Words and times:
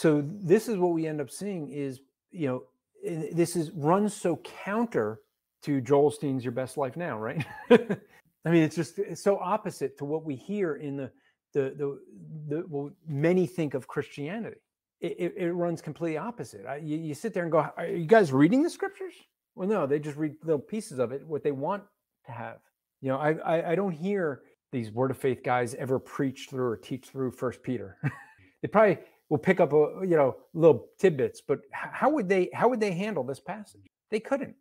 So 0.00 0.24
this 0.24 0.66
is 0.66 0.78
what 0.78 0.94
we 0.94 1.06
end 1.06 1.20
up 1.20 1.30
seeing 1.30 1.70
is, 1.70 2.00
you 2.30 2.48
know, 2.48 2.62
eh, 3.04 3.26
this 3.34 3.54
is 3.54 3.70
runs 3.72 4.14
so 4.14 4.36
counter 4.64 5.20
to 5.62 5.82
Joel 5.82 6.10
Osteen's 6.10 6.42
Your 6.42 6.52
Best 6.52 6.78
Life 6.78 6.96
Now, 6.96 7.18
right? 7.18 7.44
I 7.70 8.50
mean, 8.50 8.62
it's 8.62 8.74
just 8.74 8.98
it's 8.98 9.22
so 9.22 9.38
opposite 9.40 9.98
to 9.98 10.06
what 10.06 10.24
we 10.24 10.36
hear 10.36 10.76
in 10.76 10.96
the 10.96 11.10
the 11.52 11.74
the, 11.76 12.00
the 12.48 12.64
well, 12.66 12.90
many 13.06 13.46
think 13.46 13.74
of 13.74 13.88
Christianity. 13.88 14.56
It, 15.02 15.16
it, 15.18 15.34
it 15.36 15.52
runs 15.52 15.82
completely 15.82 16.16
opposite. 16.16 16.64
I, 16.64 16.76
you, 16.76 16.96
you 16.96 17.12
sit 17.12 17.34
there 17.34 17.42
and 17.42 17.52
go, 17.52 17.68
"Are 17.76 17.86
you 17.86 18.06
guys 18.06 18.32
reading 18.32 18.62
the 18.62 18.70
scriptures?" 18.70 19.12
Well, 19.54 19.68
no, 19.68 19.86
they 19.86 19.98
just 19.98 20.16
read 20.16 20.32
little 20.42 20.60
pieces 20.60 20.98
of 20.98 21.12
it, 21.12 21.26
what 21.26 21.42
they 21.42 21.52
want 21.52 21.82
to 22.24 22.32
have. 22.32 22.60
You 23.02 23.10
know, 23.10 23.18
I 23.18 23.32
I, 23.32 23.72
I 23.72 23.74
don't 23.74 23.92
hear 23.92 24.40
these 24.72 24.92
word 24.92 25.10
of 25.10 25.18
faith 25.18 25.42
guys 25.44 25.74
ever 25.74 25.98
preach 25.98 26.46
through 26.48 26.68
or 26.68 26.78
teach 26.78 27.08
through 27.08 27.32
First 27.32 27.62
Peter. 27.62 27.98
they 28.62 28.68
probably 28.68 28.98
will 29.30 29.38
pick 29.38 29.60
up 29.60 29.72
a 29.72 30.00
you 30.02 30.16
know 30.16 30.36
little 30.52 30.88
tidbits, 30.98 31.40
but 31.40 31.60
how 31.70 32.10
would 32.10 32.28
they 32.28 32.50
how 32.52 32.68
would 32.68 32.80
they 32.80 32.92
handle 32.92 33.24
this 33.24 33.40
passage? 33.40 33.86
They 34.10 34.20
couldn't. 34.20 34.56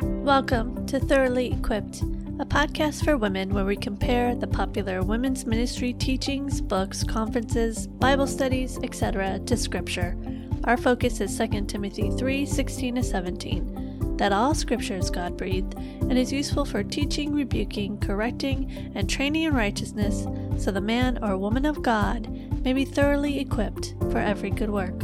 Welcome 0.00 0.86
to 0.86 1.00
Thoroughly 1.00 1.52
Equipped, 1.52 2.02
a 2.38 2.46
podcast 2.46 3.04
for 3.04 3.16
women 3.16 3.52
where 3.52 3.64
we 3.64 3.76
compare 3.76 4.36
the 4.36 4.46
popular 4.46 5.02
women's 5.02 5.44
ministry 5.44 5.92
teachings, 5.92 6.60
books, 6.60 7.02
conferences, 7.02 7.88
Bible 7.88 8.28
studies, 8.28 8.78
etc. 8.84 9.40
to 9.40 9.56
Scripture. 9.56 10.16
Our 10.64 10.76
focus 10.76 11.20
is 11.20 11.36
2 11.36 11.64
Timothy 11.64 12.10
3 12.10 12.46
16 12.46 12.94
to 12.94 13.02
17, 13.02 14.16
that 14.18 14.32
all 14.32 14.54
Scripture 14.54 14.96
is 14.96 15.10
God 15.10 15.36
breathed 15.36 15.74
and 15.74 16.16
is 16.16 16.32
useful 16.32 16.64
for 16.64 16.84
teaching, 16.84 17.34
rebuking, 17.34 17.98
correcting, 17.98 18.92
and 18.94 19.10
training 19.10 19.44
in 19.44 19.54
righteousness, 19.54 20.26
so 20.62 20.70
the 20.70 20.80
man 20.80 21.18
or 21.24 21.36
woman 21.36 21.64
of 21.64 21.82
God 21.82 22.28
may 22.62 22.72
be 22.72 22.84
thoroughly 22.84 23.38
equipped 23.38 23.94
for 24.10 24.18
every 24.18 24.50
good 24.50 24.70
work. 24.70 25.00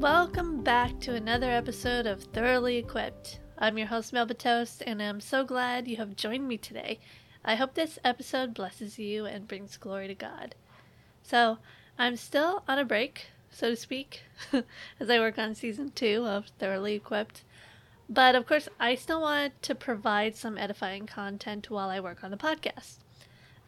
Welcome 0.00 0.62
back 0.64 0.98
to 1.00 1.14
another 1.14 1.50
episode 1.50 2.06
of 2.06 2.24
Thoroughly 2.24 2.78
Equipped. 2.78 3.38
I'm 3.58 3.78
your 3.78 3.86
host, 3.86 4.12
Melba 4.12 4.34
Toast, 4.34 4.82
and 4.86 5.00
I'm 5.02 5.20
so 5.20 5.44
glad 5.44 5.86
you 5.86 5.98
have 5.98 6.16
joined 6.16 6.48
me 6.48 6.56
today. 6.56 6.98
I 7.44 7.54
hope 7.54 7.74
this 7.74 7.98
episode 8.02 8.54
blesses 8.54 8.98
you 8.98 9.24
and 9.24 9.46
brings 9.46 9.76
glory 9.76 10.08
to 10.08 10.14
God. 10.14 10.54
So, 11.22 11.58
I'm 11.98 12.16
still 12.16 12.64
on 12.66 12.78
a 12.78 12.84
break, 12.84 13.26
so 13.50 13.70
to 13.70 13.76
speak, 13.76 14.22
as 15.00 15.10
I 15.10 15.18
work 15.20 15.38
on 15.38 15.54
season 15.54 15.92
two 15.94 16.26
of 16.26 16.48
Thoroughly 16.58 16.94
Equipped. 16.94 17.44
But 18.12 18.34
of 18.34 18.44
course, 18.44 18.68
I 18.80 18.96
still 18.96 19.20
want 19.20 19.62
to 19.62 19.72
provide 19.72 20.34
some 20.34 20.58
edifying 20.58 21.06
content 21.06 21.70
while 21.70 21.88
I 21.90 22.00
work 22.00 22.24
on 22.24 22.32
the 22.32 22.36
podcast. 22.36 22.96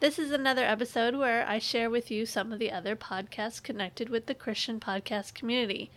This 0.00 0.18
is 0.18 0.32
another 0.32 0.64
episode 0.64 1.14
where 1.14 1.46
I 1.46 1.60
share 1.60 1.88
with 1.88 2.10
you 2.10 2.26
some 2.26 2.52
of 2.52 2.58
the 2.58 2.72
other 2.72 2.96
podcasts 2.96 3.62
connected 3.62 4.08
with 4.08 4.26
the 4.26 4.34
Christian 4.34 4.80
podcast 4.80 5.34
community. 5.34 5.92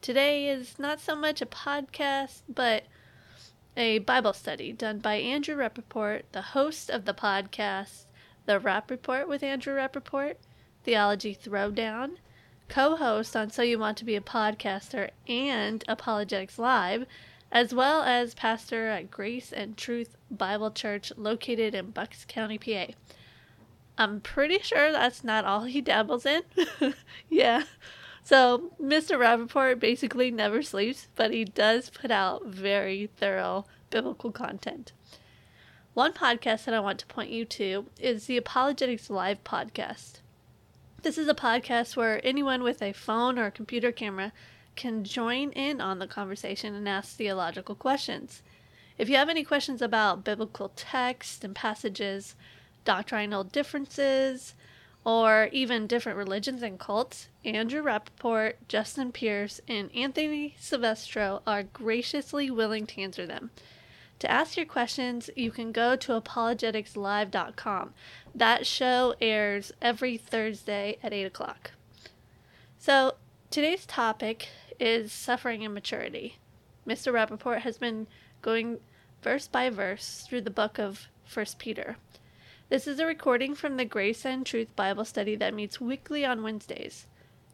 Today 0.00 0.48
is 0.48 0.78
not 0.78 1.00
so 1.00 1.16
much 1.16 1.42
a 1.42 1.46
podcast, 1.46 2.42
but 2.48 2.84
a 3.76 3.98
Bible 3.98 4.34
study 4.34 4.72
done 4.72 5.00
by 5.00 5.16
Andrew 5.16 5.56
Rappaport, 5.56 6.22
the 6.30 6.42
host 6.42 6.90
of 6.90 7.06
the 7.06 7.14
podcast, 7.14 8.04
The 8.46 8.60
Rap 8.60 8.88
Report 8.88 9.26
with 9.26 9.42
Andrew 9.42 9.74
Rappaport, 9.74 10.36
Theology 10.84 11.34
Throwdown, 11.34 12.18
co 12.68 12.94
host 12.94 13.34
on 13.34 13.50
So 13.50 13.62
You 13.62 13.80
Want 13.80 13.98
to 13.98 14.04
Be 14.04 14.14
a 14.14 14.20
Podcaster 14.20 15.10
and 15.26 15.82
Apologetics 15.88 16.56
Live, 16.56 17.04
as 17.52 17.74
well 17.74 18.02
as 18.02 18.34
pastor 18.34 18.88
at 18.88 19.10
Grace 19.10 19.52
and 19.52 19.76
Truth 19.76 20.16
Bible 20.30 20.70
Church 20.70 21.12
located 21.16 21.74
in 21.74 21.90
Bucks 21.90 22.24
County, 22.26 22.58
PA. 22.58 22.92
I'm 23.98 24.20
pretty 24.20 24.60
sure 24.60 24.92
that's 24.92 25.24
not 25.24 25.44
all 25.44 25.64
he 25.64 25.80
dabbles 25.80 26.24
in. 26.24 26.42
yeah. 27.28 27.64
So, 28.22 28.70
Mr. 28.80 29.18
Rappaport 29.18 29.80
basically 29.80 30.30
never 30.30 30.62
sleeps, 30.62 31.08
but 31.16 31.32
he 31.32 31.44
does 31.44 31.90
put 31.90 32.10
out 32.10 32.46
very 32.46 33.10
thorough 33.16 33.64
biblical 33.90 34.30
content. 34.30 34.92
One 35.94 36.12
podcast 36.12 36.64
that 36.64 36.74
I 36.74 36.80
want 36.80 37.00
to 37.00 37.06
point 37.06 37.30
you 37.30 37.44
to 37.46 37.86
is 37.98 38.26
the 38.26 38.36
Apologetics 38.36 39.10
Live 39.10 39.42
podcast. 39.42 40.20
This 41.02 41.18
is 41.18 41.28
a 41.28 41.34
podcast 41.34 41.96
where 41.96 42.24
anyone 42.24 42.62
with 42.62 42.80
a 42.80 42.92
phone 42.92 43.38
or 43.38 43.46
a 43.46 43.50
computer 43.50 43.90
camera 43.90 44.32
can 44.76 45.04
join 45.04 45.50
in 45.52 45.80
on 45.80 45.98
the 45.98 46.06
conversation 46.06 46.74
and 46.74 46.88
ask 46.88 47.16
theological 47.16 47.74
questions. 47.74 48.42
If 48.98 49.08
you 49.08 49.16
have 49.16 49.28
any 49.28 49.44
questions 49.44 49.80
about 49.80 50.24
biblical 50.24 50.72
text 50.76 51.42
and 51.44 51.54
passages, 51.54 52.34
doctrinal 52.84 53.44
differences, 53.44 54.54
or 55.04 55.48
even 55.52 55.86
different 55.86 56.18
religions 56.18 56.62
and 56.62 56.78
cults, 56.78 57.28
Andrew 57.44 57.82
Rappaport, 57.82 58.54
Justin 58.68 59.12
Pierce, 59.12 59.60
and 59.66 59.90
Anthony 59.94 60.54
Silvestro 60.58 61.42
are 61.46 61.62
graciously 61.62 62.50
willing 62.50 62.86
to 62.86 63.00
answer 63.00 63.26
them. 63.26 63.50
To 64.18 64.30
ask 64.30 64.58
your 64.58 64.66
questions, 64.66 65.30
you 65.34 65.50
can 65.50 65.72
go 65.72 65.96
to 65.96 66.20
apologeticslive.com. 66.20 67.94
That 68.34 68.66
show 68.66 69.14
airs 69.20 69.72
every 69.80 70.18
Thursday 70.18 70.98
at 71.02 71.14
8 71.14 71.24
o'clock. 71.24 71.70
So, 72.78 73.14
today's 73.50 73.86
topic 73.86 74.48
is 74.80 75.12
suffering 75.12 75.64
and 75.64 75.74
maturity. 75.74 76.38
Mr. 76.86 77.12
Rappaport 77.12 77.60
has 77.60 77.78
been 77.78 78.06
going 78.42 78.78
verse 79.22 79.46
by 79.46 79.68
verse 79.68 80.24
through 80.26 80.40
the 80.40 80.50
book 80.50 80.78
of 80.78 81.08
First 81.24 81.58
Peter. 81.58 81.96
This 82.70 82.86
is 82.86 82.98
a 82.98 83.06
recording 83.06 83.54
from 83.54 83.76
the 83.76 83.84
Grace 83.84 84.24
and 84.24 84.46
Truth 84.46 84.74
Bible 84.74 85.04
study 85.04 85.36
that 85.36 85.52
meets 85.52 85.80
weekly 85.80 86.24
on 86.24 86.42
Wednesdays. 86.42 87.06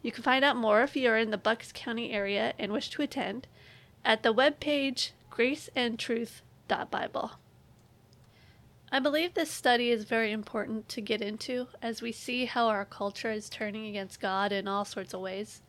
You 0.02 0.12
can 0.12 0.22
find 0.22 0.44
out 0.44 0.56
more 0.56 0.82
if 0.82 0.94
you 0.94 1.10
are 1.10 1.18
in 1.18 1.32
the 1.32 1.38
Bucks 1.38 1.72
County 1.72 2.12
area 2.12 2.54
and 2.58 2.70
wish 2.70 2.90
to 2.90 3.02
attend 3.02 3.48
at 4.04 4.22
the 4.22 4.32
webpage 4.32 5.10
graceandtruth.bible. 5.32 7.32
I 8.92 9.00
believe 9.00 9.34
this 9.34 9.50
study 9.50 9.90
is 9.90 10.04
very 10.04 10.30
important 10.30 10.88
to 10.90 11.00
get 11.00 11.20
into 11.20 11.66
as 11.82 12.00
we 12.00 12.12
see 12.12 12.44
how 12.44 12.68
our 12.68 12.84
culture 12.84 13.32
is 13.32 13.50
turning 13.50 13.86
against 13.86 14.20
God 14.20 14.52
in 14.52 14.68
all 14.68 14.84
sorts 14.84 15.12
of 15.12 15.20
ways. 15.20 15.60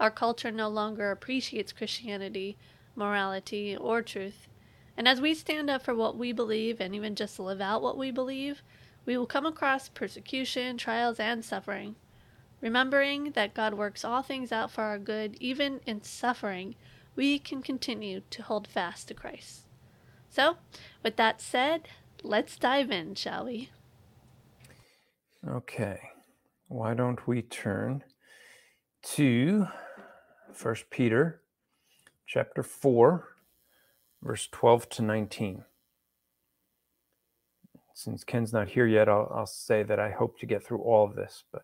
Our 0.00 0.10
culture 0.10 0.50
no 0.50 0.68
longer 0.68 1.10
appreciates 1.10 1.72
Christianity, 1.72 2.56
morality, 2.94 3.76
or 3.76 4.02
truth. 4.02 4.48
And 4.96 5.06
as 5.06 5.20
we 5.20 5.34
stand 5.34 5.70
up 5.70 5.82
for 5.82 5.94
what 5.94 6.16
we 6.16 6.32
believe 6.32 6.80
and 6.80 6.94
even 6.94 7.14
just 7.14 7.38
live 7.38 7.60
out 7.60 7.82
what 7.82 7.96
we 7.96 8.10
believe, 8.10 8.62
we 9.06 9.16
will 9.16 9.26
come 9.26 9.46
across 9.46 9.88
persecution, 9.88 10.76
trials, 10.76 11.18
and 11.18 11.44
suffering. 11.44 11.96
Remembering 12.60 13.30
that 13.32 13.54
God 13.54 13.74
works 13.74 14.04
all 14.04 14.22
things 14.22 14.50
out 14.50 14.70
for 14.70 14.82
our 14.82 14.98
good, 14.98 15.36
even 15.40 15.80
in 15.86 16.02
suffering, 16.02 16.74
we 17.14 17.38
can 17.38 17.62
continue 17.62 18.22
to 18.30 18.42
hold 18.42 18.66
fast 18.66 19.08
to 19.08 19.14
Christ. 19.14 19.66
So, 20.28 20.56
with 21.02 21.16
that 21.16 21.40
said, 21.40 21.88
let's 22.22 22.56
dive 22.56 22.90
in, 22.90 23.14
shall 23.14 23.46
we? 23.46 23.70
Okay. 25.48 26.00
Why 26.68 26.94
don't 26.94 27.26
we 27.26 27.42
turn 27.42 28.02
to 29.14 29.66
First 30.58 30.90
Peter 30.90 31.40
chapter 32.26 32.64
4 32.64 33.28
verse 34.20 34.48
12 34.50 34.88
to 34.88 35.02
19 35.02 35.64
since 37.94 38.24
Ken's 38.24 38.52
not 38.52 38.68
here 38.68 38.86
yet, 38.86 39.08
I'll, 39.08 39.30
I'll 39.34 39.46
say 39.46 39.84
that 39.84 40.00
I 40.00 40.10
hope 40.10 40.38
to 40.40 40.46
get 40.46 40.64
through 40.64 40.78
all 40.78 41.04
of 41.04 41.14
this, 41.14 41.44
but 41.52 41.62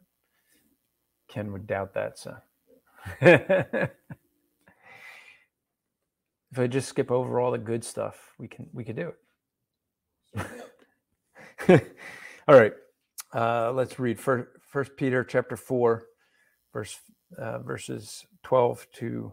Ken 1.28 1.52
would 1.52 1.66
doubt 1.66 1.94
that. 1.94 2.18
So 2.18 2.36
if 3.20 3.90
I 6.56 6.66
just 6.68 6.88
skip 6.88 7.10
over 7.10 7.38
all 7.40 7.50
the 7.50 7.58
good 7.58 7.84
stuff, 7.84 8.32
we 8.38 8.46
can 8.48 8.68
we 8.72 8.84
can 8.84 8.96
do 8.96 9.12
it. 11.68 11.84
all 12.48 12.56
right, 12.56 12.74
uh, 13.32 13.72
let's 13.72 13.98
read 13.98 14.18
First, 14.18 14.48
First 14.68 14.96
Peter 14.96 15.22
chapter 15.22 15.56
four, 15.56 16.06
verse 16.72 16.98
uh, 17.38 17.60
verses 17.60 18.24
twelve 18.44 18.86
to 18.92 19.32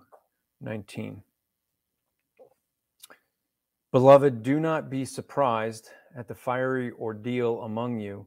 nineteen. 0.60 1.22
Beloved, 3.92 4.42
do 4.42 4.60
not 4.60 4.90
be 4.90 5.06
surprised 5.06 5.90
at 6.18 6.28
the 6.28 6.34
fiery 6.34 6.92
ordeal 6.94 7.62
among 7.62 8.00
you, 8.00 8.26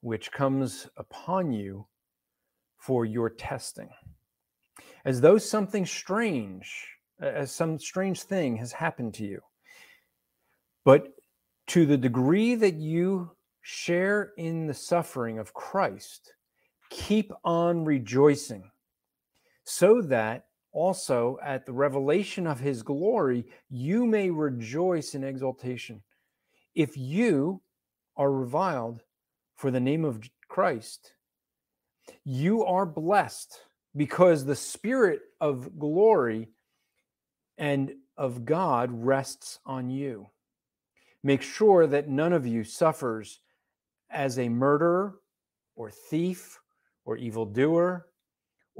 which 0.00 0.32
comes 0.32 0.88
upon 0.96 1.52
you 1.52 1.86
for 2.78 3.04
your 3.04 3.28
testing, 3.28 3.90
as 5.04 5.20
though 5.20 5.38
something 5.38 5.84
strange, 5.84 6.88
as 7.20 7.52
some 7.52 7.78
strange 7.78 8.22
thing 8.22 8.56
has 8.56 8.72
happened 8.72 9.14
to 9.14 9.24
you. 9.24 9.40
But 10.84 11.08
to 11.68 11.86
the 11.86 11.96
degree 11.96 12.56
that 12.56 12.74
you 12.74 13.30
share 13.60 14.32
in 14.36 14.66
the 14.66 14.74
suffering 14.74 15.38
of 15.38 15.54
Christ, 15.54 16.34
keep 16.90 17.32
on 17.44 17.84
rejoicing, 17.84 18.68
so 19.64 20.02
that 20.02 20.46
also 20.72 21.38
at 21.42 21.66
the 21.66 21.72
revelation 21.72 22.46
of 22.46 22.60
his 22.60 22.82
glory, 22.82 23.44
you 23.68 24.06
may 24.06 24.30
rejoice 24.30 25.14
in 25.14 25.22
exaltation. 25.22 26.02
If 26.74 26.96
you 26.96 27.60
are 28.16 28.32
reviled 28.32 29.02
for 29.56 29.70
the 29.70 29.80
name 29.80 30.04
of 30.04 30.20
Christ, 30.48 31.14
you 32.24 32.64
are 32.64 32.86
blessed 32.86 33.58
because 33.94 34.44
the 34.44 34.56
spirit 34.56 35.20
of 35.40 35.78
glory 35.78 36.48
and 37.58 37.92
of 38.16 38.44
God 38.44 38.90
rests 38.92 39.58
on 39.66 39.90
you. 39.90 40.28
Make 41.22 41.42
sure 41.42 41.86
that 41.86 42.08
none 42.08 42.32
of 42.32 42.46
you 42.46 42.64
suffers 42.64 43.40
as 44.10 44.38
a 44.38 44.48
murderer 44.48 45.16
or 45.76 45.90
thief 45.90 46.58
or 47.04 47.16
evildoer 47.16 48.06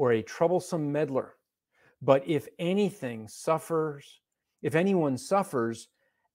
or 0.03 0.11
a 0.11 0.21
troublesome 0.21 0.91
meddler. 0.91 1.37
But 2.03 2.27
if 2.27 2.49
anything 2.59 3.29
suffers, 3.29 4.21
if 4.61 4.75
anyone 4.75 5.17
suffers 5.17 5.87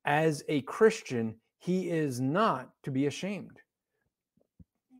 as 0.05 0.41
a 0.47 0.61
Christian, 0.61 1.35
he 1.57 1.89
is 1.89 2.21
not 2.21 2.69
to 2.83 2.91
be 2.91 3.07
ashamed, 3.07 3.59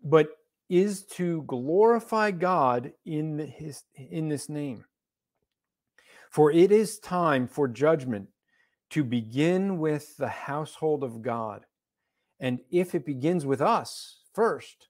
but 0.04 0.32
is 0.68 1.06
to 1.06 1.44
glorify 1.44 2.32
God 2.32 2.92
in 3.06 3.40
his 3.40 3.84
in 3.96 4.28
this 4.28 4.50
name. 4.50 4.84
For 6.30 6.52
it 6.52 6.74
is 6.74 7.00
time 7.00 7.48
for 7.48 7.70
judgment 7.70 8.28
to 8.90 9.06
begin 9.06 9.78
with 9.78 10.18
the 10.18 10.28
household 10.28 11.06
of 11.06 11.22
God. 11.22 11.66
And 12.42 12.60
if 12.70 12.96
it 12.96 13.06
begins 13.06 13.46
with 13.46 13.62
us 13.62 14.24
first, 14.34 14.90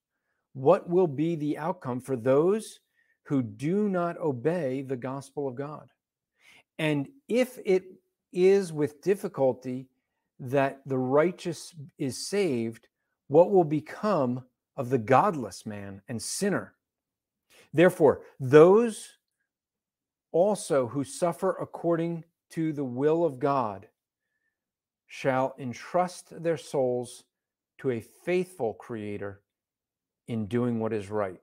what 0.53 0.89
will 0.89 1.05
be 1.05 1.35
the 1.35 1.59
outcome 1.59 2.01
for 2.01 2.15
those 2.15 2.79
who 3.27 3.43
do 3.43 3.89
not 3.89 4.17
obey 4.19 4.81
the 4.81 4.95
gospel 4.95 5.47
of 5.47 5.55
God? 5.55 5.89
And 6.79 7.09
if 7.27 7.59
it 7.65 7.83
is 8.31 8.71
with 8.71 9.01
difficulty 9.01 9.87
that 10.39 10.79
the 10.85 10.97
righteous 10.97 11.75
is 11.97 12.27
saved, 12.27 12.87
what 13.27 13.51
will 13.51 13.65
become 13.65 14.43
of 14.77 14.89
the 14.89 14.97
godless 14.97 15.65
man 15.65 16.01
and 16.07 16.21
sinner? 16.21 16.73
Therefore, 17.73 18.21
those 18.39 19.17
also 20.31 20.87
who 20.87 21.03
suffer 21.03 21.57
according 21.59 22.23
to 22.51 22.71
the 22.71 22.85
will 22.85 23.25
of 23.25 23.39
God 23.39 23.87
shall 25.07 25.53
entrust 25.59 26.41
their 26.41 26.57
souls 26.57 27.25
to 27.79 27.91
a 27.91 27.99
faithful 27.99 28.73
creator 28.73 29.41
in 30.27 30.45
doing 30.45 30.79
what 30.79 30.93
is 30.93 31.09
right. 31.09 31.41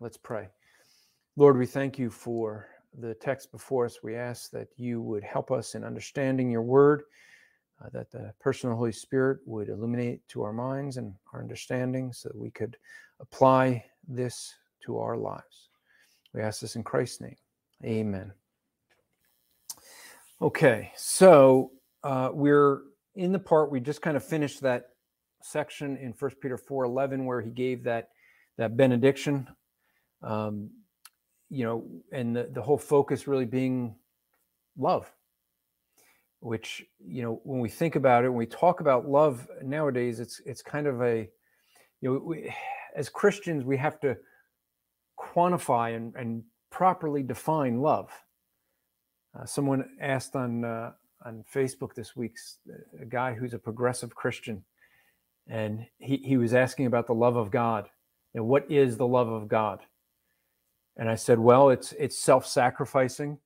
Let's 0.00 0.16
pray. 0.16 0.48
Lord, 1.38 1.58
we 1.58 1.66
thank 1.66 1.98
you 1.98 2.08
for 2.08 2.66
the 2.98 3.12
text 3.12 3.52
before 3.52 3.84
us. 3.84 3.98
We 4.02 4.16
ask 4.16 4.50
that 4.52 4.68
you 4.78 5.02
would 5.02 5.22
help 5.22 5.50
us 5.50 5.74
in 5.74 5.84
understanding 5.84 6.50
your 6.50 6.62
word, 6.62 7.02
uh, 7.84 7.90
that 7.92 8.10
the 8.10 8.32
person 8.40 8.70
of 8.70 8.72
the 8.72 8.78
Holy 8.78 8.92
Spirit 8.92 9.40
would 9.44 9.68
illuminate 9.68 10.26
to 10.28 10.42
our 10.42 10.54
minds 10.54 10.96
and 10.96 11.12
our 11.34 11.40
understanding 11.40 12.10
so 12.10 12.30
that 12.30 12.38
we 12.38 12.50
could 12.50 12.78
apply 13.20 13.84
this 14.08 14.54
to 14.86 14.98
our 14.98 15.18
lives. 15.18 15.68
We 16.32 16.40
ask 16.40 16.58
this 16.58 16.74
in 16.74 16.82
Christ's 16.82 17.20
name. 17.20 17.36
Amen. 17.84 18.32
Okay, 20.40 20.90
so 20.96 21.72
uh, 22.02 22.30
we're 22.32 22.80
in 23.14 23.32
the 23.32 23.38
part 23.38 23.70
we 23.70 23.80
just 23.80 24.00
kind 24.00 24.16
of 24.16 24.24
finished 24.24 24.62
that 24.62 24.86
section 25.42 25.98
in 25.98 26.14
First 26.14 26.40
Peter 26.40 26.56
four 26.56 26.84
eleven 26.84 27.26
where 27.26 27.42
he 27.42 27.50
gave 27.50 27.84
that 27.84 28.08
that 28.56 28.74
benediction. 28.78 29.46
Um, 30.22 30.70
you 31.48 31.64
know, 31.64 31.84
and 32.12 32.34
the, 32.34 32.48
the 32.52 32.62
whole 32.62 32.78
focus 32.78 33.26
really 33.26 33.44
being 33.44 33.94
love, 34.76 35.10
which 36.40 36.84
you 36.98 37.22
know 37.22 37.40
when 37.44 37.60
we 37.60 37.68
think 37.68 37.96
about 37.96 38.24
it, 38.24 38.28
when 38.28 38.38
we 38.38 38.46
talk 38.46 38.80
about 38.80 39.08
love 39.08 39.48
nowadays, 39.62 40.20
it's 40.20 40.40
it's 40.44 40.62
kind 40.62 40.86
of 40.86 41.02
a 41.02 41.28
you 42.00 42.12
know 42.12 42.20
we, 42.24 42.52
as 42.94 43.08
Christians 43.08 43.64
we 43.64 43.76
have 43.76 44.00
to 44.00 44.16
quantify 45.18 45.96
and, 45.96 46.14
and 46.16 46.42
properly 46.70 47.22
define 47.22 47.80
love. 47.80 48.10
Uh, 49.38 49.44
someone 49.44 49.84
asked 50.00 50.34
on 50.34 50.64
uh, 50.64 50.92
on 51.24 51.44
Facebook 51.52 51.94
this 51.94 52.16
week, 52.16 52.36
a 53.00 53.04
guy 53.04 53.34
who's 53.34 53.54
a 53.54 53.58
progressive 53.58 54.14
Christian, 54.14 54.64
and 55.48 55.86
he, 55.98 56.16
he 56.18 56.36
was 56.36 56.54
asking 56.54 56.86
about 56.86 57.06
the 57.06 57.14
love 57.14 57.36
of 57.36 57.50
God 57.50 57.88
and 58.34 58.46
what 58.46 58.70
is 58.70 58.96
the 58.96 59.06
love 59.06 59.28
of 59.28 59.48
God. 59.48 59.80
And 60.96 61.08
I 61.10 61.14
said, 61.14 61.38
well, 61.38 61.70
it's 61.70 61.92
it's 61.92 62.18
self-sacrificing, 62.18 63.38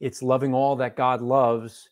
it's 0.00 0.22
loving 0.22 0.54
all 0.54 0.76
that 0.76 0.96
God 0.96 1.20
loves, 1.20 1.88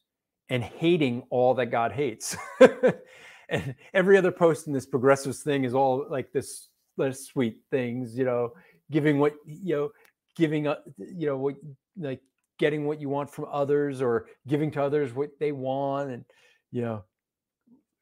and 0.48 0.62
hating 0.62 1.24
all 1.30 1.54
that 1.54 1.66
God 1.66 1.92
hates. 1.92 2.36
and 3.48 3.74
every 3.92 4.16
other 4.16 4.32
post 4.32 4.66
in 4.66 4.72
this 4.72 4.86
progressive 4.86 5.36
thing 5.36 5.64
is 5.64 5.74
all 5.74 6.06
like 6.08 6.32
this, 6.32 6.68
this 6.96 7.26
sweet 7.26 7.58
things, 7.70 8.16
you 8.16 8.24
know, 8.24 8.52
giving 8.90 9.18
what 9.18 9.34
you 9.44 9.74
know, 9.74 9.90
giving 10.36 10.66
up, 10.66 10.84
you 10.98 11.26
know, 11.26 11.36
what 11.36 11.56
like 11.96 12.20
getting 12.58 12.86
what 12.86 13.00
you 13.00 13.08
want 13.08 13.28
from 13.28 13.46
others 13.50 14.00
or 14.00 14.26
giving 14.46 14.70
to 14.70 14.80
others 14.82 15.12
what 15.12 15.30
they 15.40 15.50
want 15.50 16.10
and 16.10 16.24
you 16.70 16.80
know 16.80 17.02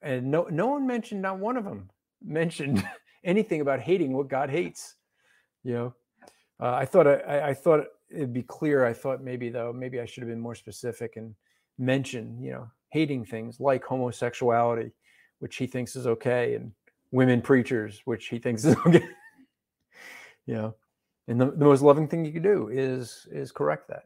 and 0.03 0.31
no 0.31 0.47
no 0.51 0.67
one 0.67 0.87
mentioned 0.87 1.23
not 1.23 1.39
one 1.39 1.57
of 1.57 1.65
them 1.65 1.89
mentioned 2.23 2.87
anything 3.25 3.63
about 3.63 3.81
hating 3.81 4.13
what 4.13 4.29
god 4.29 4.51
hates 4.51 4.97
you 5.65 5.73
know 5.73 5.95
uh, 6.61 6.75
i 6.75 6.85
thought 6.85 7.07
I, 7.07 7.49
I 7.49 7.55
thought 7.55 7.85
it'd 8.11 8.33
be 8.33 8.43
clear 8.43 8.85
i 8.85 8.93
thought 8.93 9.23
maybe 9.23 9.49
though 9.49 9.73
maybe 9.73 10.01
i 10.01 10.05
should 10.05 10.23
have 10.23 10.31
been 10.31 10.41
more 10.41 10.55
specific 10.55 11.17
and 11.17 11.35
mention 11.79 12.41
you 12.43 12.53
know 12.53 12.69
hating 12.91 13.25
things 13.25 13.61
like 13.61 13.85
homosexuality 13.85 14.93
which 15.39 15.57
he 15.57 15.67
thinks 15.67 15.97
is 15.97 16.07
okay 16.07 16.55
and 16.55 16.73
women 17.11 17.41
preachers 17.41 18.03
which 18.05 18.27
he 18.27 18.39
thinks 18.39 18.65
is 18.65 18.77
okay 18.87 19.05
you 20.47 20.55
know 20.55 20.75
and 21.29 21.41
the, 21.41 21.47
the 21.53 21.65
most 21.65 21.83
loving 21.83 22.09
thing 22.09 22.25
you 22.25 22.33
can 22.33 22.43
do 22.43 22.69
is 22.73 23.27
is 23.31 23.53
correct 23.53 23.89
that 23.89 24.05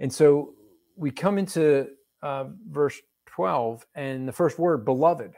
and 0.00 0.12
so 0.12 0.54
we 0.96 1.10
come 1.10 1.38
into 1.38 1.88
uh, 2.22 2.46
verse 2.70 3.00
12, 3.34 3.84
and 3.94 4.28
the 4.28 4.32
first 4.32 4.58
word, 4.58 4.84
beloved. 4.84 5.34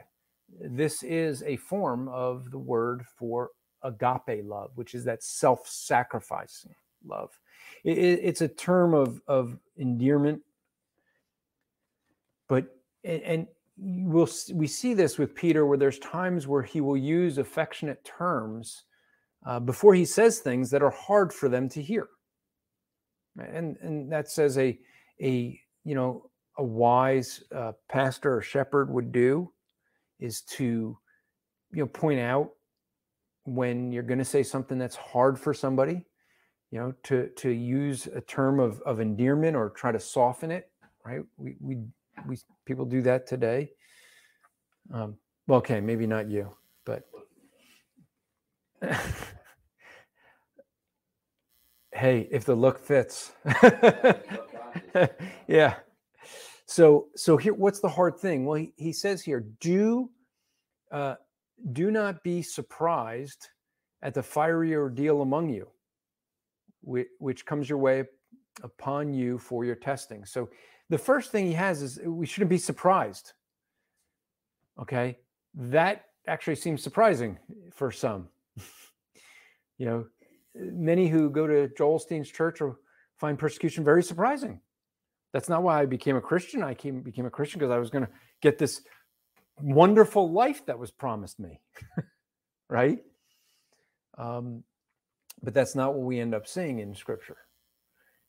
This 0.61 1.03
is 1.03 1.43
a 1.43 1.57
form 1.57 2.07
of 2.09 2.51
the 2.51 2.59
word 2.59 3.03
for 3.17 3.49
agape 3.87 4.45
love, 4.45 4.71
which 4.75 4.95
is 4.95 5.05
that 5.05 5.23
self 5.23 5.67
sacrificing 5.67 6.75
love. 7.05 7.39
It, 7.83 7.97
it's 7.97 8.41
a 8.41 8.47
term 8.47 8.93
of, 8.93 9.21
of 9.27 9.57
endearment, 9.77 10.41
but, 12.47 12.67
and 13.03 13.47
we'll, 13.77 14.29
we 14.53 14.67
see 14.67 14.93
this 14.93 15.17
with 15.17 15.35
Peter 15.35 15.65
where 15.65 15.77
there's 15.77 15.99
times 15.99 16.47
where 16.47 16.63
he 16.63 16.81
will 16.81 16.97
use 16.97 17.37
affectionate 17.37 18.03
terms 18.05 18.83
uh, 19.45 19.59
before 19.59 19.95
he 19.95 20.05
says 20.05 20.39
things 20.39 20.69
that 20.71 20.83
are 20.83 20.91
hard 20.91 21.33
for 21.33 21.49
them 21.49 21.69
to 21.69 21.81
hear 21.81 22.09
and 23.39 23.77
and 23.81 24.11
that 24.11 24.29
says 24.29 24.57
a 24.57 24.77
a 25.21 25.59
you 25.83 25.95
know 25.95 26.29
a 26.57 26.63
wise 26.63 27.43
uh, 27.55 27.71
pastor 27.89 28.37
or 28.37 28.41
shepherd 28.41 28.91
would 28.91 29.11
do 29.11 29.51
is 30.19 30.41
to 30.41 30.97
you 31.71 31.79
know 31.83 31.87
point 31.87 32.19
out 32.19 32.51
when 33.47 33.91
you're 33.91 34.03
going 34.03 34.19
to 34.19 34.25
say 34.25 34.43
something 34.43 34.77
that's 34.77 34.95
hard 34.95 35.39
for 35.39 35.53
somebody 35.53 36.05
you 36.71 36.79
know 36.79 36.93
to 37.03 37.29
to 37.29 37.49
use 37.49 38.07
a 38.07 38.21
term 38.21 38.59
of 38.59 38.81
of 38.81 38.99
endearment 38.99 39.55
or 39.55 39.69
try 39.69 39.91
to 39.91 39.99
soften 39.99 40.51
it 40.51 40.69
right 41.05 41.21
we 41.37 41.55
we 41.59 41.77
we 42.27 42.37
people 42.65 42.85
do 42.85 43.01
that 43.01 43.25
today 43.25 43.71
um 44.93 45.15
well 45.47 45.59
okay 45.59 45.79
maybe 45.79 46.05
not 46.05 46.29
you 46.29 46.51
but 46.85 47.03
hey, 51.97 52.27
if 52.31 52.45
the 52.45 52.55
look 52.55 52.79
fits. 52.79 53.31
yeah. 55.47 55.75
So 56.65 57.07
so 57.15 57.37
here, 57.37 57.53
what's 57.53 57.79
the 57.79 57.89
hard 57.89 58.17
thing? 58.17 58.45
Well, 58.45 58.59
he, 58.59 58.73
he 58.75 58.93
says 58.93 59.21
here, 59.21 59.45
do 59.59 60.09
uh, 60.91 61.15
do 61.71 61.91
not 61.91 62.23
be 62.23 62.41
surprised 62.41 63.47
at 64.01 64.13
the 64.13 64.23
fiery 64.23 64.75
ordeal 64.75 65.21
among 65.21 65.49
you, 65.49 65.67
which, 66.81 67.45
comes 67.45 67.67
your 67.67 67.79
way 67.79 68.03
upon 68.63 69.13
you 69.13 69.37
for 69.37 69.65
your 69.65 69.75
testing. 69.75 70.25
So 70.25 70.49
the 70.89 70.97
first 70.97 71.31
thing 71.31 71.45
he 71.45 71.53
has 71.53 71.81
is 71.81 71.99
we 72.03 72.25
shouldn't 72.25 72.49
be 72.49 72.57
surprised. 72.57 73.33
Okay, 74.79 75.17
that 75.55 76.05
actually 76.27 76.55
seems 76.55 76.83
surprising 76.83 77.37
for 77.71 77.91
some. 77.91 78.27
you 79.77 79.85
know, 79.85 80.05
many 80.55 81.07
who 81.07 81.29
go 81.29 81.47
to 81.47 81.69
Joel 81.75 81.99
Osteen's 81.99 82.29
church 82.29 82.61
or 82.61 82.77
find 83.17 83.37
persecution 83.37 83.83
very 83.83 84.03
surprising. 84.03 84.61
That's 85.33 85.49
not 85.49 85.63
why 85.63 85.81
I 85.81 85.85
became 85.85 86.15
a 86.15 86.21
Christian. 86.21 86.63
I 86.63 86.73
came, 86.73 87.01
became 87.01 87.25
a 87.25 87.29
Christian 87.29 87.59
because 87.59 87.71
I 87.71 87.79
was 87.79 87.89
going 87.89 88.05
to 88.05 88.11
get 88.41 88.57
this 88.57 88.81
wonderful 89.61 90.31
life 90.31 90.65
that 90.65 90.77
was 90.77 90.91
promised 90.91 91.39
me, 91.39 91.59
right? 92.69 92.99
Um, 94.17 94.63
but 95.41 95.53
that's 95.53 95.75
not 95.75 95.93
what 95.93 96.05
we 96.05 96.19
end 96.19 96.33
up 96.33 96.47
seeing 96.47 96.79
in 96.79 96.95
Scripture. 96.95 97.37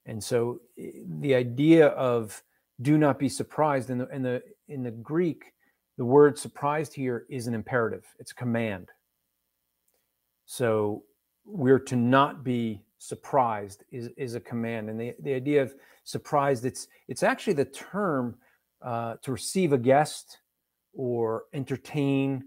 And 0.07 0.23
so 0.23 0.61
the 0.77 1.35
idea 1.35 1.89
of 1.89 2.43
do 2.81 2.97
not 2.97 3.19
be 3.19 3.29
surprised 3.29 3.91
in 3.91 3.99
the 3.99 4.09
in 4.09 4.23
the 4.23 4.43
in 4.69 4.83
the 4.83 4.91
Greek, 4.91 5.53
the 5.97 6.05
word 6.05 6.39
surprised 6.39 6.95
here 6.95 7.27
is 7.29 7.47
an 7.47 7.55
imperative. 7.55 8.05
It's 8.19 8.33
a 8.33 8.35
command. 8.35 8.89
So 10.47 11.03
we're 11.45 11.79
to 11.81 11.97
not 11.97 12.45
be 12.45 12.83
surprised 12.99 13.85
is, 13.91 14.09
is 14.17 14.35
a 14.35 14.41
command. 14.41 14.91
And 14.91 15.01
the, 15.01 15.15
the 15.21 15.35
idea 15.35 15.63
of 15.63 15.75
surprised, 16.05 16.65
it's 16.65 16.89
it's 17.09 17.23
actually 17.23 17.55
the 17.55 17.65
term 17.65 18.37
uh, 18.83 19.17
to 19.23 19.33
receive 19.33 19.73
a 19.73 19.79
guest 19.79 20.39
or 20.95 21.45
entertain, 21.53 22.45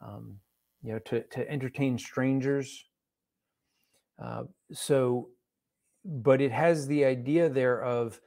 um, 0.00 0.38
you 0.82 0.92
know, 0.92 0.98
to, 1.00 1.22
to 1.22 1.50
entertain 1.50 1.98
strangers. 1.98 2.84
Uh, 4.22 4.44
so, 4.72 5.28
but 6.04 6.40
it 6.40 6.52
has 6.52 6.86
the 6.86 7.04
idea 7.04 7.48
there 7.48 7.82
of 7.82 8.20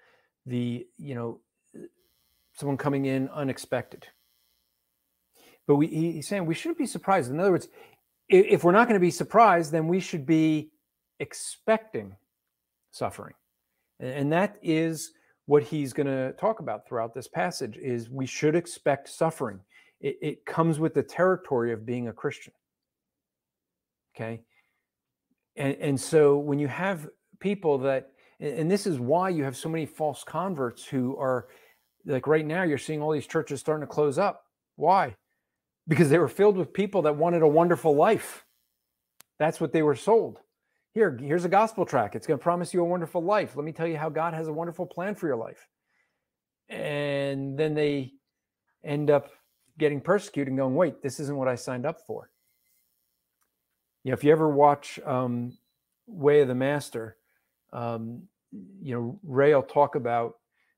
the, 0.45 0.85
you 0.97 1.15
know, 1.15 1.39
someone 2.53 2.77
coming 2.77 3.05
in 3.05 3.29
unexpected. 3.29 4.07
But 5.65 5.75
we, 5.75 5.87
he's 5.87 6.27
saying 6.27 6.45
we 6.45 6.53
shouldn't 6.53 6.77
be 6.77 6.85
surprised. 6.85 7.31
In 7.31 7.39
other 7.39 7.51
words, 7.51 7.67
if, 8.29 8.45
if 8.47 8.63
we're 8.63 8.71
not 8.73 8.87
going 8.87 8.99
to 8.99 9.05
be 9.05 9.11
surprised, 9.11 9.71
then 9.71 9.87
we 9.87 9.99
should 9.99 10.25
be 10.25 10.69
expecting 11.19 12.15
suffering. 12.91 13.33
And 13.99 14.31
that 14.33 14.57
is 14.61 15.13
what 15.45 15.63
he's 15.63 15.93
going 15.93 16.07
to 16.07 16.33
talk 16.33 16.59
about 16.59 16.87
throughout 16.87 17.13
this 17.13 17.27
passage 17.27 17.77
is 17.77 18.09
we 18.09 18.25
should 18.25 18.55
expect 18.55 19.09
suffering. 19.09 19.59
It, 19.99 20.17
it 20.21 20.45
comes 20.45 20.79
with 20.79 20.93
the 20.93 21.03
territory 21.03 21.73
of 21.73 21.85
being 21.85 22.07
a 22.07 22.13
Christian. 22.13 22.53
Okay. 24.15 24.41
And, 25.55 25.75
and 25.79 25.99
so 25.99 26.37
when 26.37 26.59
you 26.59 26.67
have 26.67 27.09
people 27.39 27.77
that, 27.79 28.11
and 28.39 28.69
this 28.69 28.87
is 28.87 28.99
why 28.99 29.29
you 29.29 29.43
have 29.43 29.57
so 29.57 29.69
many 29.69 29.85
false 29.85 30.23
converts 30.23 30.85
who 30.85 31.17
are 31.17 31.47
like 32.05 32.27
right 32.27 32.45
now, 32.45 32.63
you're 32.63 32.77
seeing 32.77 33.01
all 33.01 33.11
these 33.11 33.27
churches 33.27 33.59
starting 33.59 33.85
to 33.85 33.91
close 33.91 34.17
up. 34.17 34.45
Why? 34.75 35.15
Because 35.87 36.09
they 36.09 36.19
were 36.19 36.27
filled 36.27 36.57
with 36.57 36.73
people 36.73 37.03
that 37.03 37.15
wanted 37.15 37.41
a 37.41 37.47
wonderful 37.47 37.95
life. 37.95 38.45
That's 39.39 39.59
what 39.61 39.73
they 39.73 39.83
were 39.83 39.95
sold. 39.95 40.39
Here, 40.93 41.17
here's 41.19 41.43
a 41.43 41.49
gospel 41.49 41.85
track. 41.85 42.15
It's 42.15 42.27
going 42.27 42.37
to 42.37 42.43
promise 42.43 42.71
you 42.71 42.81
a 42.81 42.85
wonderful 42.85 43.23
life. 43.23 43.55
Let 43.55 43.65
me 43.65 43.71
tell 43.71 43.87
you 43.87 43.97
how 43.97 44.09
God 44.09 44.35
has 44.35 44.47
a 44.47 44.53
wonderful 44.53 44.85
plan 44.85 45.15
for 45.15 45.25
your 45.25 45.35
life. 45.35 45.67
And 46.69 47.57
then 47.57 47.73
they 47.73 48.13
end 48.83 49.09
up 49.09 49.31
getting 49.79 49.99
persecuted 49.99 50.49
and 50.49 50.57
going, 50.57 50.75
wait, 50.75 51.01
this 51.01 51.19
isn't 51.19 51.35
what 51.35 51.47
I 51.47 51.55
signed 51.55 51.87
up 51.87 52.05
for. 52.05 52.29
You 54.03 54.11
know, 54.11 54.13
if 54.13 54.23
you 54.23 54.31
ever 54.31 54.49
watch 54.49 54.99
um, 55.03 55.57
Way 56.05 56.41
of 56.41 56.47
the 56.47 56.55
Master, 56.55 57.17
um, 57.71 58.23
you 58.51 58.93
know, 58.93 59.19
Ray 59.23 59.55
will 59.55 59.63
talk 59.63 59.95
about 59.95 60.35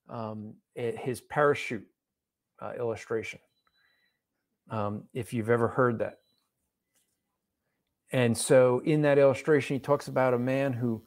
um, 0.10 0.54
his 0.76 1.20
parachute 1.20 1.86
uh, 2.62 2.72
illustration. 2.80 3.40
Um, 4.70 5.04
if 5.14 5.34
you've 5.34 5.50
ever 5.50 5.68
heard 5.68 6.00
that. 6.00 6.20
And 8.12 8.38
so 8.38 8.80
in 8.86 9.02
that 9.02 9.18
illustration, 9.18 9.76
he 9.76 9.80
talks 9.80 10.08
about 10.08 10.34
a 10.34 10.40
man 10.40 10.74
who, 10.74 11.04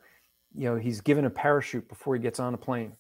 you 0.55 0.69
know, 0.69 0.77
he's 0.77 1.01
given 1.01 1.25
a 1.25 1.31
parachute 1.31 1.89
before 1.89 2.15
he 2.15 2.21
gets 2.21 2.41
on 2.41 2.55
a 2.55 2.59
plane. 2.59 2.93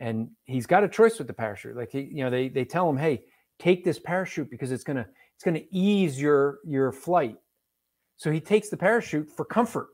And 0.00 0.30
he's 0.44 0.66
got 0.66 0.82
a 0.82 0.88
choice 0.88 1.18
with 1.18 1.26
the 1.26 1.34
parachute. 1.34 1.76
Like 1.76 1.90
he, 1.90 2.00
you 2.00 2.24
know, 2.24 2.30
they 2.30 2.48
they 2.48 2.64
tell 2.64 2.88
him, 2.88 2.96
hey, 2.96 3.24
take 3.58 3.84
this 3.84 3.98
parachute 3.98 4.50
because 4.50 4.72
it's 4.72 4.82
gonna 4.82 5.06
it's 5.34 5.44
gonna 5.44 5.62
ease 5.70 6.20
your 6.20 6.58
your 6.64 6.90
flight. 6.90 7.36
So 8.16 8.30
he 8.30 8.40
takes 8.40 8.70
the 8.70 8.76
parachute 8.76 9.30
for 9.30 9.44
comfort, 9.44 9.88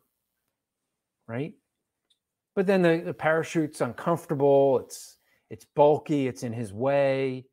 right? 1.27 1.55
But 2.55 2.67
then 2.67 2.83
the, 2.83 3.03
the 3.05 3.15
parachute's 3.15 3.81
uncomfortable, 3.81 4.81
it's 4.81 5.19
it's 5.51 5.67
bulky, 5.77 6.29
it's 6.29 6.45
in 6.45 6.53
his 6.53 6.73
way. 6.73 7.45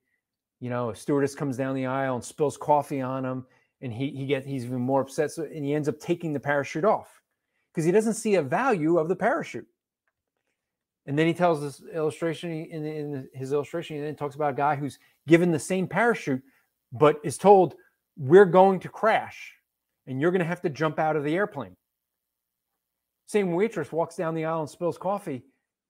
You 0.60 0.70
know, 0.70 0.92
a 0.92 0.96
stewardess 0.96 1.36
comes 1.36 1.58
down 1.58 1.76
the 1.76 1.86
aisle 1.86 2.16
and 2.16 2.24
spills 2.24 2.58
coffee 2.58 3.02
on 3.02 3.26
him 3.26 3.46
and 3.82 3.94
he 3.94 4.10
he 4.10 4.26
gets 4.26 4.46
he's 4.46 4.66
even 4.66 4.82
more 4.82 5.02
upset. 5.02 5.32
So, 5.32 5.44
and 5.44 5.64
he 5.64 5.74
ends 5.74 5.88
up 5.88 6.00
taking 6.00 6.34
the 6.34 6.40
parachute 6.40 6.86
off 6.86 7.22
because 7.74 7.86
he 7.86 7.92
doesn't 7.92 8.16
see 8.16 8.36
a 8.36 8.42
value 8.42 8.98
of 8.98 9.08
the 9.08 9.16
parachute. 9.16 9.68
And 11.06 11.18
then 11.18 11.26
he 11.26 11.34
tells 11.34 11.62
this 11.62 11.82
illustration 11.94 12.52
in, 12.52 12.86
in 12.86 13.30
his 13.34 13.54
illustration, 13.54 13.96
and 13.96 14.06
then 14.06 14.16
talks 14.16 14.36
about 14.36 14.52
a 14.52 14.58
guy 14.58 14.76
who's 14.76 15.00
given 15.26 15.52
the 15.52 15.60
same 15.60 15.88
parachute, 15.88 16.44
but 16.92 17.20
is 17.24 17.38
told, 17.38 17.76
We're 18.18 18.46
going 18.46 18.80
to 18.82 18.90
crash 18.90 19.54
and 20.08 20.22
you're 20.22 20.32
going 20.32 20.40
to 20.40 20.46
have 20.46 20.62
to 20.62 20.70
jump 20.70 21.00
out 21.00 21.16
of 21.16 21.24
the 21.24 21.36
airplane. 21.36 21.76
Same 23.28 23.52
waitress 23.52 23.92
walks 23.92 24.16
down 24.16 24.34
the 24.34 24.46
aisle 24.46 24.62
and 24.62 24.70
spills 24.70 24.98
coffee. 24.98 25.44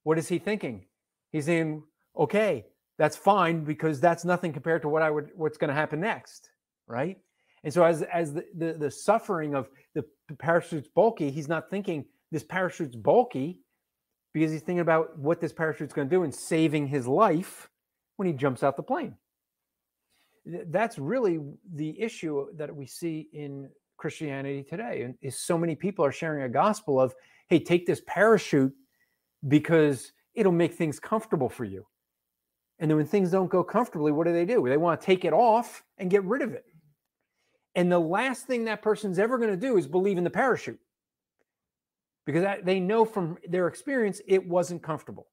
What 0.04 0.18
is 0.18 0.28
he 0.28 0.40
thinking? 0.40 0.86
He's 1.32 1.46
saying, 1.46 1.84
Okay, 2.18 2.66
that's 2.98 3.16
fine 3.16 3.64
because 3.64 4.00
that's 4.00 4.26
nothing 4.26 4.52
compared 4.52 4.82
to 4.82 4.90
what 4.90 5.04
I 5.04 5.12
would 5.12 5.30
what's 5.36 5.58
going 5.58 5.70
to 5.70 5.76
happen 5.76 6.00
next. 6.00 6.50
Right. 6.88 7.18
And 7.64 7.74
so 7.74 7.84
as 7.84 8.02
as 8.04 8.34
the, 8.34 8.46
the, 8.56 8.74
the 8.74 8.92
suffering 8.92 9.56
of 9.56 9.70
the 9.94 10.04
parachute's 10.38 10.88
bulky, 10.88 11.32
he's 11.32 11.48
not 11.48 11.70
thinking 11.70 12.06
this 12.32 12.44
parachute's 12.44 12.96
bulky 12.96 13.60
because 14.34 14.52
he's 14.52 14.62
thinking 14.62 14.82
about 14.82 15.18
what 15.18 15.42
this 15.42 15.54
parachute's 15.54 15.94
going 15.94 16.10
to 16.10 16.16
do 16.16 16.24
and 16.24 16.34
saving 16.34 16.88
his 16.88 17.08
life 17.08 17.70
when 18.18 18.28
he 18.28 18.34
jumps 18.34 18.64
out 18.64 18.78
the 18.78 18.84
plane. 18.84 19.16
That's 20.46 20.98
really 21.00 21.40
the 21.74 22.00
issue 22.00 22.48
that 22.56 22.74
we 22.76 22.86
see 22.86 23.30
in 23.34 23.70
Christianity 23.98 24.64
today. 24.64 25.02
And 25.02 25.16
is 25.22 25.40
so 25.40 25.58
many 25.58 25.76
people 25.76 26.06
are 26.06 26.12
sharing 26.12 26.44
a 26.44 26.50
gospel 26.50 27.02
of, 27.02 27.14
hey, 27.50 27.60
take 27.60 27.86
this 27.86 28.02
parachute 28.06 28.74
because 29.48 30.12
it'll 30.36 30.52
make 30.52 30.74
things 30.74 31.00
comfortable 31.00 31.50
for 31.50 31.66
you. 31.66 31.86
And 32.80 32.90
then 32.90 32.98
when 32.98 33.08
things 33.08 33.32
don't 33.32 33.50
go 33.50 33.64
comfortably, 33.64 34.12
what 34.12 34.28
do 34.28 34.34
they 34.34 34.46
do? 34.46 34.68
They 34.68 34.78
want 34.78 35.02
to 35.02 35.06
take 35.06 35.26
it 35.26 35.34
off 35.34 35.84
and 35.98 36.12
get 36.12 36.24
rid 36.24 36.44
of 36.44 36.54
it. 36.54 36.66
And 37.78 37.92
the 37.92 38.00
last 38.00 38.48
thing 38.48 38.66
that 38.66 38.82
person's 38.82 39.20
ever 39.20 39.38
going 39.38 39.52
to 39.52 39.56
do 39.56 39.78
is 39.78 39.86
believe 39.86 40.18
in 40.18 40.24
the 40.24 40.32
parachute 40.32 40.80
because 42.26 42.44
they 42.64 42.80
know 42.80 43.06
from 43.06 43.38
their 43.48 43.68
experience 43.68 44.20
it 44.28 44.46
wasn't 44.46 44.82
comfortable. 44.82 45.28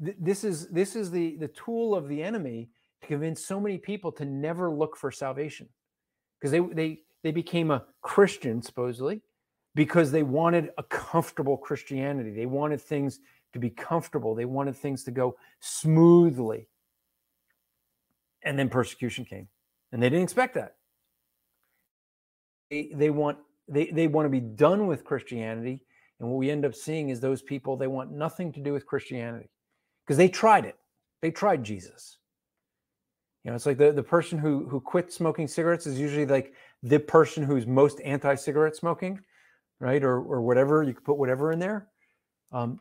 This 0.00 0.44
is 0.44 0.68
this 0.68 0.96
is 0.96 1.10
the 1.10 1.36
the 1.36 1.48
tool 1.48 1.94
of 1.94 2.08
the 2.08 2.22
enemy 2.22 2.70
to 3.02 3.06
convince 3.06 3.44
so 3.44 3.60
many 3.60 3.76
people 3.76 4.10
to 4.12 4.24
never 4.24 4.70
look 4.70 4.96
for 4.96 5.10
salvation 5.10 5.68
because 6.40 6.50
they 6.50 6.60
they 6.60 7.00
they 7.22 7.32
became 7.32 7.70
a 7.70 7.84
Christian 8.00 8.62
supposedly 8.62 9.20
because 9.74 10.10
they 10.10 10.22
wanted 10.22 10.70
a 10.78 10.82
comfortable 10.84 11.58
Christianity. 11.58 12.30
They 12.30 12.46
wanted 12.46 12.80
things 12.80 13.20
to 13.52 13.58
be 13.58 13.68
comfortable. 13.68 14.34
They 14.34 14.46
wanted 14.46 14.74
things 14.74 15.04
to 15.04 15.10
go 15.10 15.36
smoothly. 15.60 16.66
And 18.42 18.58
then 18.58 18.70
persecution 18.70 19.26
came. 19.26 19.48
And 19.92 20.02
they 20.02 20.08
didn't 20.08 20.24
expect 20.24 20.54
that 20.54 20.76
they, 22.70 23.10
want 23.10 23.38
they, 23.68 23.90
they 23.90 24.06
want 24.06 24.26
to 24.26 24.30
be 24.30 24.40
done 24.40 24.86
with 24.86 25.04
Christianity. 25.04 25.80
And 26.18 26.28
what 26.28 26.38
we 26.38 26.50
end 26.50 26.64
up 26.64 26.74
seeing 26.74 27.10
is 27.10 27.20
those 27.20 27.42
people, 27.42 27.76
they 27.76 27.86
want 27.86 28.10
nothing 28.10 28.52
to 28.52 28.60
do 28.60 28.72
with 28.72 28.86
Christianity 28.86 29.50
because 30.04 30.16
they 30.16 30.28
tried 30.28 30.64
it. 30.64 30.76
They 31.22 31.30
tried 31.30 31.64
Jesus. 31.64 32.18
You 33.44 33.50
know, 33.50 33.56
it's 33.56 33.66
like 33.66 33.78
the, 33.78 33.92
the 33.92 34.02
person 34.02 34.38
who 34.38 34.68
who 34.68 34.80
quit 34.80 35.12
smoking 35.12 35.46
cigarettes 35.46 35.86
is 35.86 36.00
usually 36.00 36.26
like 36.26 36.52
the 36.82 36.98
person 36.98 37.44
who's 37.44 37.64
most 37.64 38.00
anti-cigarette 38.00 38.74
smoking, 38.74 39.20
right? 39.78 40.02
Or 40.02 40.18
or 40.18 40.42
whatever. 40.42 40.82
You 40.82 40.94
could 40.94 41.04
put 41.04 41.16
whatever 41.16 41.52
in 41.52 41.60
there. 41.60 41.86
Um, 42.50 42.80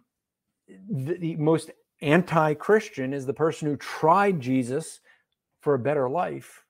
the, 0.67 1.17
the 1.17 1.35
most 1.35 1.69
anti-Christian 2.01 3.13
is 3.13 3.25
the 3.25 3.33
person 3.33 3.67
who 3.67 3.77
tried 3.77 4.41
Jesus 4.41 5.01
for 5.61 5.75
a 5.75 5.79
better 5.79 6.09
life 6.09 6.64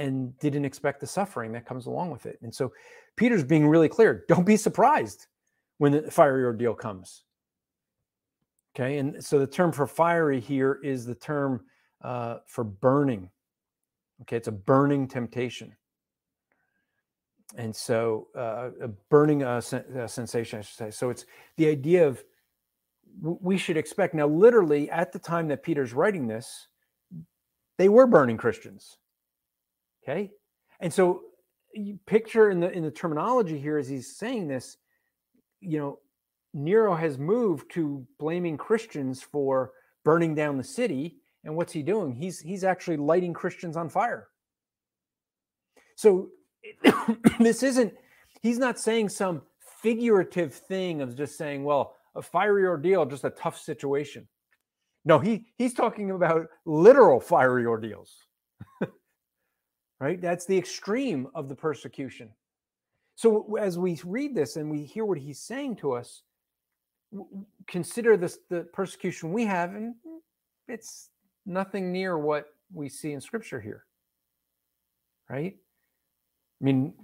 and 0.00 0.36
didn't 0.38 0.64
expect 0.64 1.00
the 1.00 1.06
suffering 1.06 1.52
that 1.52 1.66
comes 1.66 1.86
along 1.86 2.10
with 2.10 2.26
it. 2.26 2.38
And 2.42 2.54
so 2.54 2.72
Peter's 3.16 3.44
being 3.44 3.68
really 3.68 3.88
clear 3.88 4.24
don't 4.28 4.46
be 4.46 4.56
surprised 4.56 5.26
when 5.78 5.92
the 5.92 6.10
fiery 6.10 6.44
ordeal 6.44 6.74
comes. 6.74 7.24
Okay. 8.74 8.98
And 8.98 9.22
so 9.22 9.38
the 9.38 9.46
term 9.46 9.72
for 9.72 9.86
fiery 9.86 10.40
here 10.40 10.80
is 10.82 11.04
the 11.04 11.14
term 11.14 11.64
uh, 12.02 12.38
for 12.46 12.64
burning. 12.64 13.28
Okay. 14.22 14.36
It's 14.36 14.48
a 14.48 14.52
burning 14.52 15.06
temptation. 15.06 15.74
And 17.56 17.74
so 17.74 18.28
uh, 18.36 18.70
a 18.80 18.88
burning 18.88 19.42
uh, 19.42 19.60
sen- 19.60 19.84
uh, 19.98 20.06
sensation, 20.06 20.60
I 20.60 20.62
should 20.62 20.76
say. 20.76 20.90
So 20.90 21.10
it's 21.10 21.26
the 21.56 21.66
idea 21.68 22.06
of 22.06 22.22
we 23.20 23.58
should 23.58 23.76
expect. 23.76 24.14
Now, 24.14 24.28
literally, 24.28 24.88
at 24.88 25.12
the 25.12 25.18
time 25.18 25.48
that 25.48 25.64
Peter's 25.64 25.92
writing 25.92 26.28
this, 26.28 26.68
they 27.76 27.88
were 27.88 28.06
burning 28.06 28.36
Christians 28.36 28.98
Okay. 30.02 30.30
And 30.80 30.92
so 30.92 31.22
you 31.74 31.98
picture 32.06 32.50
in 32.50 32.60
the 32.60 32.70
in 32.70 32.82
the 32.82 32.90
terminology 32.90 33.58
here 33.58 33.78
as 33.78 33.88
he's 33.88 34.16
saying 34.16 34.48
this, 34.48 34.76
you 35.60 35.78
know, 35.78 35.98
Nero 36.52 36.94
has 36.94 37.18
moved 37.18 37.70
to 37.72 38.06
blaming 38.18 38.56
Christians 38.56 39.22
for 39.22 39.72
burning 40.04 40.34
down 40.34 40.56
the 40.56 40.64
city. 40.64 41.16
And 41.44 41.54
what's 41.56 41.72
he 41.72 41.82
doing? 41.82 42.14
He's 42.14 42.40
he's 42.40 42.64
actually 42.64 42.96
lighting 42.96 43.32
Christians 43.32 43.76
on 43.76 43.88
fire. 43.88 44.28
So 45.96 46.30
this 47.38 47.62
isn't, 47.62 47.92
he's 48.40 48.58
not 48.58 48.78
saying 48.78 49.10
some 49.10 49.42
figurative 49.82 50.54
thing 50.54 51.00
of 51.00 51.16
just 51.16 51.36
saying, 51.36 51.64
well, 51.64 51.96
a 52.14 52.22
fiery 52.22 52.66
ordeal, 52.66 53.06
just 53.06 53.24
a 53.24 53.30
tough 53.30 53.58
situation. 53.58 54.26
No, 55.04 55.18
he 55.18 55.46
he's 55.56 55.72
talking 55.72 56.10
about 56.10 56.46
literal 56.66 57.20
fiery 57.20 57.64
ordeals. 57.64 58.14
right? 60.00 60.20
That's 60.20 60.46
the 60.46 60.56
extreme 60.56 61.28
of 61.34 61.48
the 61.48 61.54
persecution. 61.54 62.30
So 63.14 63.56
as 63.56 63.78
we 63.78 64.00
read 64.04 64.34
this 64.34 64.56
and 64.56 64.70
we 64.70 64.82
hear 64.82 65.04
what 65.04 65.18
he's 65.18 65.38
saying 65.38 65.76
to 65.76 65.92
us, 65.92 66.22
consider 67.66 68.16
this 68.16 68.38
the 68.48 68.62
persecution 68.72 69.32
we 69.32 69.44
have, 69.44 69.74
and 69.74 69.94
it's 70.68 71.10
nothing 71.44 71.92
near 71.92 72.16
what 72.16 72.46
we 72.72 72.88
see 72.88 73.12
in 73.12 73.20
scripture 73.20 73.60
here. 73.60 73.84
Right? 75.28 75.56
I 76.60 76.64
mean, 76.64 76.94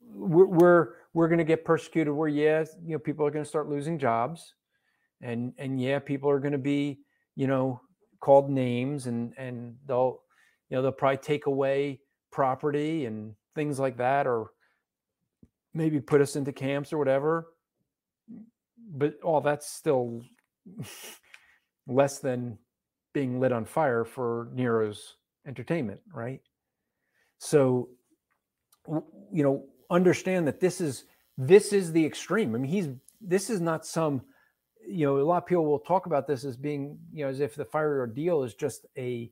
we're 0.00 0.46
we're, 0.46 0.88
we're 1.12 1.28
going 1.28 1.38
to 1.38 1.44
get 1.44 1.64
persecuted 1.64 2.12
where 2.12 2.28
yeah, 2.28 2.64
you 2.82 2.92
know, 2.92 2.98
people 2.98 3.26
are 3.26 3.30
going 3.30 3.44
to 3.44 3.48
start 3.48 3.68
losing 3.68 3.98
jobs 3.98 4.54
and 5.20 5.52
and 5.58 5.80
yeah, 5.80 5.98
people 5.98 6.30
are 6.30 6.40
going 6.40 6.52
to 6.52 6.58
be, 6.58 7.00
you 7.34 7.46
know, 7.46 7.80
called 8.20 8.50
names 8.50 9.06
and 9.06 9.34
and 9.36 9.76
they'll 9.86 10.22
you 10.70 10.76
know, 10.76 10.82
they'll 10.82 10.92
probably 10.92 11.18
take 11.18 11.46
away 11.46 12.00
property 12.36 13.06
and 13.06 13.34
things 13.54 13.80
like 13.80 13.96
that 13.96 14.26
or 14.26 14.50
maybe 15.74 16.00
put 16.00 16.20
us 16.20 16.36
into 16.36 16.52
camps 16.52 16.92
or 16.92 16.98
whatever 16.98 17.48
but 18.94 19.14
all 19.22 19.40
that's 19.40 19.68
still 19.70 20.22
less 21.86 22.18
than 22.18 22.58
being 23.12 23.40
lit 23.40 23.52
on 23.52 23.64
fire 23.64 24.04
for 24.04 24.48
Nero's 24.52 25.16
entertainment, 25.46 26.00
right? 26.12 26.40
So, 27.38 27.88
you 28.86 29.42
know, 29.42 29.64
understand 29.90 30.46
that 30.46 30.60
this 30.60 30.80
is 30.80 31.04
this 31.38 31.72
is 31.72 31.92
the 31.92 32.04
extreme. 32.04 32.54
I 32.54 32.58
mean, 32.58 32.70
he's 32.70 32.88
this 33.20 33.50
is 33.50 33.60
not 33.60 33.86
some, 33.86 34.22
you 34.86 35.06
know, 35.06 35.18
a 35.18 35.22
lot 35.24 35.42
of 35.42 35.46
people 35.46 35.66
will 35.66 35.78
talk 35.78 36.06
about 36.06 36.26
this 36.26 36.44
as 36.44 36.56
being, 36.56 36.98
you 37.12 37.24
know, 37.24 37.30
as 37.30 37.40
if 37.40 37.54
the 37.54 37.64
fiery 37.64 37.98
ordeal 37.98 38.42
is 38.42 38.54
just 38.54 38.86
a, 38.96 39.30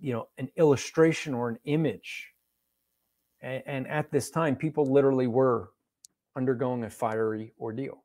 you 0.00 0.12
know, 0.12 0.28
an 0.38 0.48
illustration 0.56 1.34
or 1.34 1.48
an 1.48 1.58
image. 1.64 2.30
And, 3.44 3.62
and 3.66 3.88
at 3.88 4.10
this 4.10 4.30
time, 4.30 4.56
people 4.56 4.86
literally 4.86 5.26
were 5.26 5.70
undergoing 6.34 6.82
a 6.84 6.90
fiery 6.90 7.52
ordeal. 7.60 8.02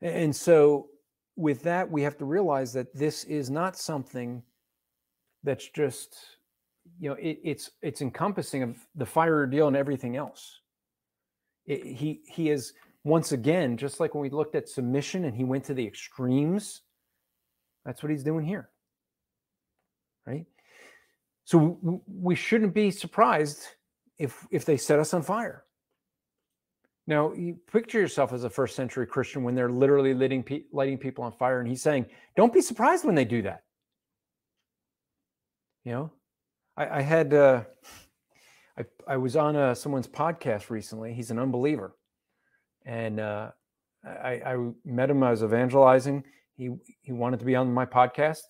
And 0.00 0.34
so, 0.34 0.88
with 1.36 1.62
that, 1.62 1.88
we 1.88 2.02
have 2.02 2.16
to 2.18 2.24
realize 2.24 2.72
that 2.72 2.92
this 2.94 3.24
is 3.24 3.50
not 3.50 3.76
something 3.76 4.42
that's 5.44 5.68
just, 5.68 6.16
you 6.98 7.10
know, 7.10 7.16
it, 7.16 7.38
it's 7.44 7.70
it's 7.82 8.00
encompassing 8.00 8.62
of 8.62 8.76
the 8.96 9.06
fire 9.06 9.36
ordeal 9.36 9.68
and 9.68 9.76
everything 9.76 10.16
else. 10.16 10.60
It, 11.66 11.84
he 11.84 12.22
he 12.26 12.50
is 12.50 12.72
once 13.04 13.32
again 13.32 13.76
just 13.76 14.00
like 14.00 14.14
when 14.14 14.22
we 14.22 14.30
looked 14.30 14.54
at 14.54 14.68
submission 14.68 15.26
and 15.26 15.36
he 15.36 15.44
went 15.44 15.64
to 15.64 15.74
the 15.74 15.86
extremes. 15.86 16.80
That's 17.84 18.02
what 18.02 18.10
he's 18.10 18.24
doing 18.24 18.44
here, 18.44 18.70
right? 20.26 20.46
So 21.44 22.02
we 22.06 22.34
shouldn't 22.34 22.74
be 22.74 22.90
surprised 22.90 23.66
if 24.18 24.46
if 24.50 24.64
they 24.64 24.76
set 24.76 24.98
us 24.98 25.14
on 25.14 25.22
fire. 25.22 25.64
Now, 27.06 27.32
you 27.32 27.56
picture 27.72 27.98
yourself 27.98 28.34
as 28.34 28.44
a 28.44 28.50
first 28.50 28.76
century 28.76 29.06
Christian 29.06 29.42
when 29.42 29.54
they're 29.54 29.70
literally 29.70 30.12
lighting, 30.12 30.44
lighting 30.72 30.98
people 30.98 31.24
on 31.24 31.32
fire, 31.32 31.60
and 31.60 31.68
he's 31.68 31.82
saying, 31.82 32.06
"Don't 32.36 32.52
be 32.52 32.60
surprised 32.60 33.04
when 33.04 33.14
they 33.14 33.24
do 33.24 33.42
that." 33.42 33.62
You 35.84 35.92
know, 35.92 36.12
I, 36.76 36.98
I 36.98 37.00
had 37.00 37.32
uh, 37.32 37.62
I, 38.78 38.84
I 39.06 39.16
was 39.16 39.36
on 39.36 39.56
uh, 39.56 39.74
someone's 39.74 40.06
podcast 40.06 40.68
recently. 40.68 41.14
He's 41.14 41.30
an 41.30 41.38
unbeliever, 41.38 41.96
and 42.84 43.20
uh, 43.20 43.52
I, 44.04 44.42
I 44.44 44.56
met 44.84 45.10
him. 45.10 45.22
I 45.22 45.30
was 45.30 45.42
evangelizing. 45.42 46.24
He 46.56 46.70
he 47.00 47.12
wanted 47.12 47.40
to 47.40 47.46
be 47.46 47.56
on 47.56 47.72
my 47.72 47.86
podcast, 47.86 48.44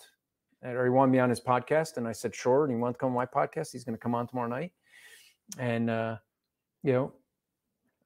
or 0.65 0.85
he 0.85 0.91
wanted 0.91 1.13
me 1.13 1.21
on 1.21 1.31
his 1.31 1.41
podcast, 1.41 1.97
and 1.97 2.09
I 2.09 2.13
said 2.13 2.35
sure. 2.35 2.65
And 2.65 2.73
he 2.73 2.77
wanted 2.77 2.95
to 2.95 2.99
come 2.99 3.11
on 3.11 3.15
my 3.15 3.27
podcast. 3.27 3.69
He's 3.73 3.85
going 3.85 3.97
to 3.97 4.03
come 4.03 4.15
on 4.15 4.27
tomorrow 4.27 4.49
night, 4.49 4.73
and 5.57 5.89
uh, 5.89 6.17
you 6.83 6.93
know 6.93 7.13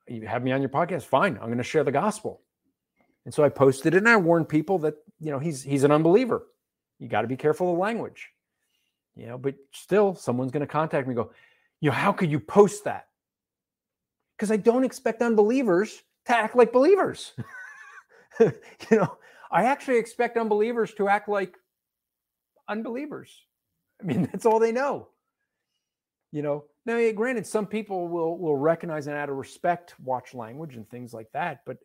you 0.08 0.26
have 0.26 0.42
me 0.42 0.52
on 0.52 0.60
your 0.60 0.68
podcast 0.68 1.04
fine 1.04 1.36
i'm 1.36 1.46
going 1.46 1.58
to 1.58 1.64
share 1.64 1.84
the 1.84 1.92
gospel. 1.92 2.40
And 3.24 3.32
so 3.32 3.44
i 3.44 3.48
posted 3.48 3.94
it 3.94 3.98
and 3.98 4.08
i 4.08 4.16
warned 4.16 4.48
people 4.48 4.78
that 4.80 4.94
you 5.20 5.30
know 5.30 5.38
he's 5.38 5.62
he's 5.62 5.84
an 5.84 5.90
unbeliever. 5.90 6.46
You 6.98 7.08
got 7.08 7.22
to 7.22 7.28
be 7.28 7.36
careful 7.36 7.72
of 7.72 7.78
language. 7.78 8.30
You 9.16 9.26
know 9.26 9.38
but 9.38 9.54
still 9.72 10.14
someone's 10.14 10.52
going 10.52 10.62
to 10.62 10.66
contact 10.66 11.08
me 11.08 11.14
go 11.14 11.32
you 11.80 11.90
know 11.90 11.96
how 11.96 12.12
could 12.12 12.30
you 12.30 12.40
post 12.40 12.84
that? 12.84 13.08
Because 14.36 14.50
i 14.50 14.56
don't 14.56 14.84
expect 14.84 15.22
unbelievers 15.22 16.02
to 16.26 16.36
act 16.36 16.56
like 16.56 16.72
believers. 16.72 17.32
You 18.40 18.96
know 18.96 19.18
i 19.50 19.64
actually 19.64 19.98
expect 19.98 20.38
unbelievers 20.38 20.94
to 20.94 21.06
act 21.06 21.28
like 21.28 21.54
unbelievers. 22.66 23.30
I 24.00 24.04
mean 24.04 24.22
that's 24.32 24.46
all 24.46 24.58
they 24.58 24.72
know. 24.72 25.08
You 26.32 26.42
know 26.42 26.64
now, 26.84 27.12
granted, 27.12 27.46
some 27.46 27.66
people 27.66 28.08
will 28.08 28.36
will 28.38 28.56
recognize 28.56 29.06
and 29.06 29.16
out 29.16 29.28
of 29.28 29.36
respect 29.36 29.94
watch 30.00 30.34
language 30.34 30.76
and 30.76 30.88
things 30.88 31.14
like 31.14 31.30
that, 31.32 31.60
but 31.64 31.78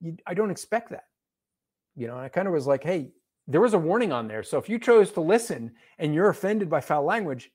you, 0.00 0.16
I 0.26 0.34
don't 0.34 0.50
expect 0.50 0.90
that. 0.90 1.04
You 1.96 2.06
know, 2.06 2.16
I 2.16 2.28
kind 2.28 2.46
of 2.46 2.54
was 2.54 2.66
like, 2.66 2.84
hey, 2.84 3.10
there 3.48 3.60
was 3.60 3.74
a 3.74 3.78
warning 3.78 4.12
on 4.12 4.28
there. 4.28 4.42
So 4.42 4.58
if 4.58 4.68
you 4.68 4.78
chose 4.78 5.10
to 5.12 5.20
listen 5.20 5.72
and 5.98 6.14
you're 6.14 6.28
offended 6.28 6.68
by 6.68 6.80
foul 6.80 7.04
language, 7.04 7.50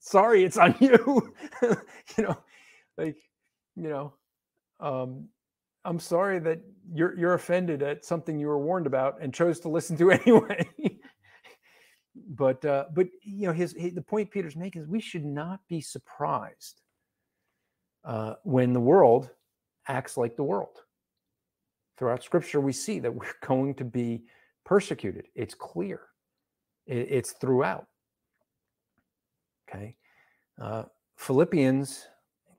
sorry, 0.00 0.44
it's 0.44 0.56
on 0.56 0.74
you. 0.80 1.34
you 1.62 2.24
know, 2.24 2.36
like, 2.98 3.16
you 3.76 3.88
know, 3.88 4.14
um, 4.80 5.28
I'm 5.84 6.00
sorry 6.00 6.38
that 6.40 6.60
you're 6.92 7.16
you're 7.18 7.34
offended 7.34 7.82
at 7.82 8.04
something 8.04 8.38
you 8.38 8.48
were 8.48 8.58
warned 8.58 8.86
about 8.86 9.18
and 9.22 9.32
chose 9.32 9.60
to 9.60 9.68
listen 9.70 9.96
to 9.98 10.10
anyway 10.10 10.68
but 12.14 12.64
uh, 12.64 12.86
but 12.92 13.08
you 13.22 13.46
know 13.46 13.52
his, 13.52 13.74
his, 13.76 13.94
the 13.94 14.02
point 14.02 14.30
Peter's 14.30 14.56
making 14.56 14.82
is 14.82 14.88
we 14.88 15.00
should 15.00 15.24
not 15.24 15.60
be 15.68 15.80
surprised 15.80 16.80
uh, 18.04 18.34
when 18.42 18.72
the 18.72 18.80
world 18.80 19.30
acts 19.88 20.16
like 20.16 20.36
the 20.36 20.42
world. 20.42 20.78
Throughout 21.98 22.22
Scripture, 22.22 22.60
we 22.60 22.72
see 22.72 22.98
that 22.98 23.14
we're 23.14 23.32
going 23.46 23.74
to 23.74 23.84
be 23.84 24.24
persecuted. 24.64 25.28
It's 25.34 25.54
clear. 25.54 26.00
It, 26.86 27.08
it's 27.10 27.32
throughout. 27.32 27.86
Okay, 29.68 29.96
uh, 30.60 30.84
Philippians, 31.16 32.08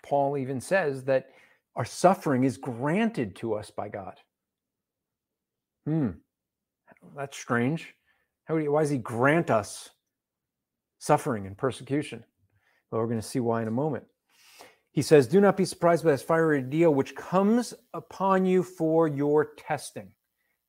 Paul 0.01 0.37
even 0.37 0.61
says 0.61 1.03
that 1.05 1.29
our 1.75 1.83
suffering 1.83 2.45
is 2.45 2.57
granted 2.57 3.35
to 3.37 3.53
us 3.53 3.69
by 3.69 3.89
God. 3.89 4.15
Hmm, 5.85 6.11
that's 7.17 7.37
strange 7.37 7.95
how 8.45 8.57
do 8.57 8.63
you, 8.63 8.71
why 8.71 8.81
does 8.81 8.89
he 8.89 8.97
grant 8.97 9.49
us 9.49 9.89
suffering 10.99 11.47
and 11.47 11.57
persecution? 11.57 12.23
Well, 12.89 13.01
we're 13.01 13.07
going 13.07 13.21
to 13.21 13.27
see 13.27 13.39
why 13.39 13.61
in 13.61 13.67
a 13.67 13.71
moment. 13.71 14.05
He 14.91 15.01
says, 15.01 15.27
Do 15.27 15.39
not 15.39 15.57
be 15.57 15.65
surprised 15.65 16.03
by 16.03 16.11
this 16.11 16.21
fiery 16.21 16.61
deal 16.61 16.93
which 16.93 17.15
comes 17.15 17.73
upon 17.93 18.45
you 18.45 18.61
for 18.63 19.07
your 19.07 19.53
testing. 19.57 20.11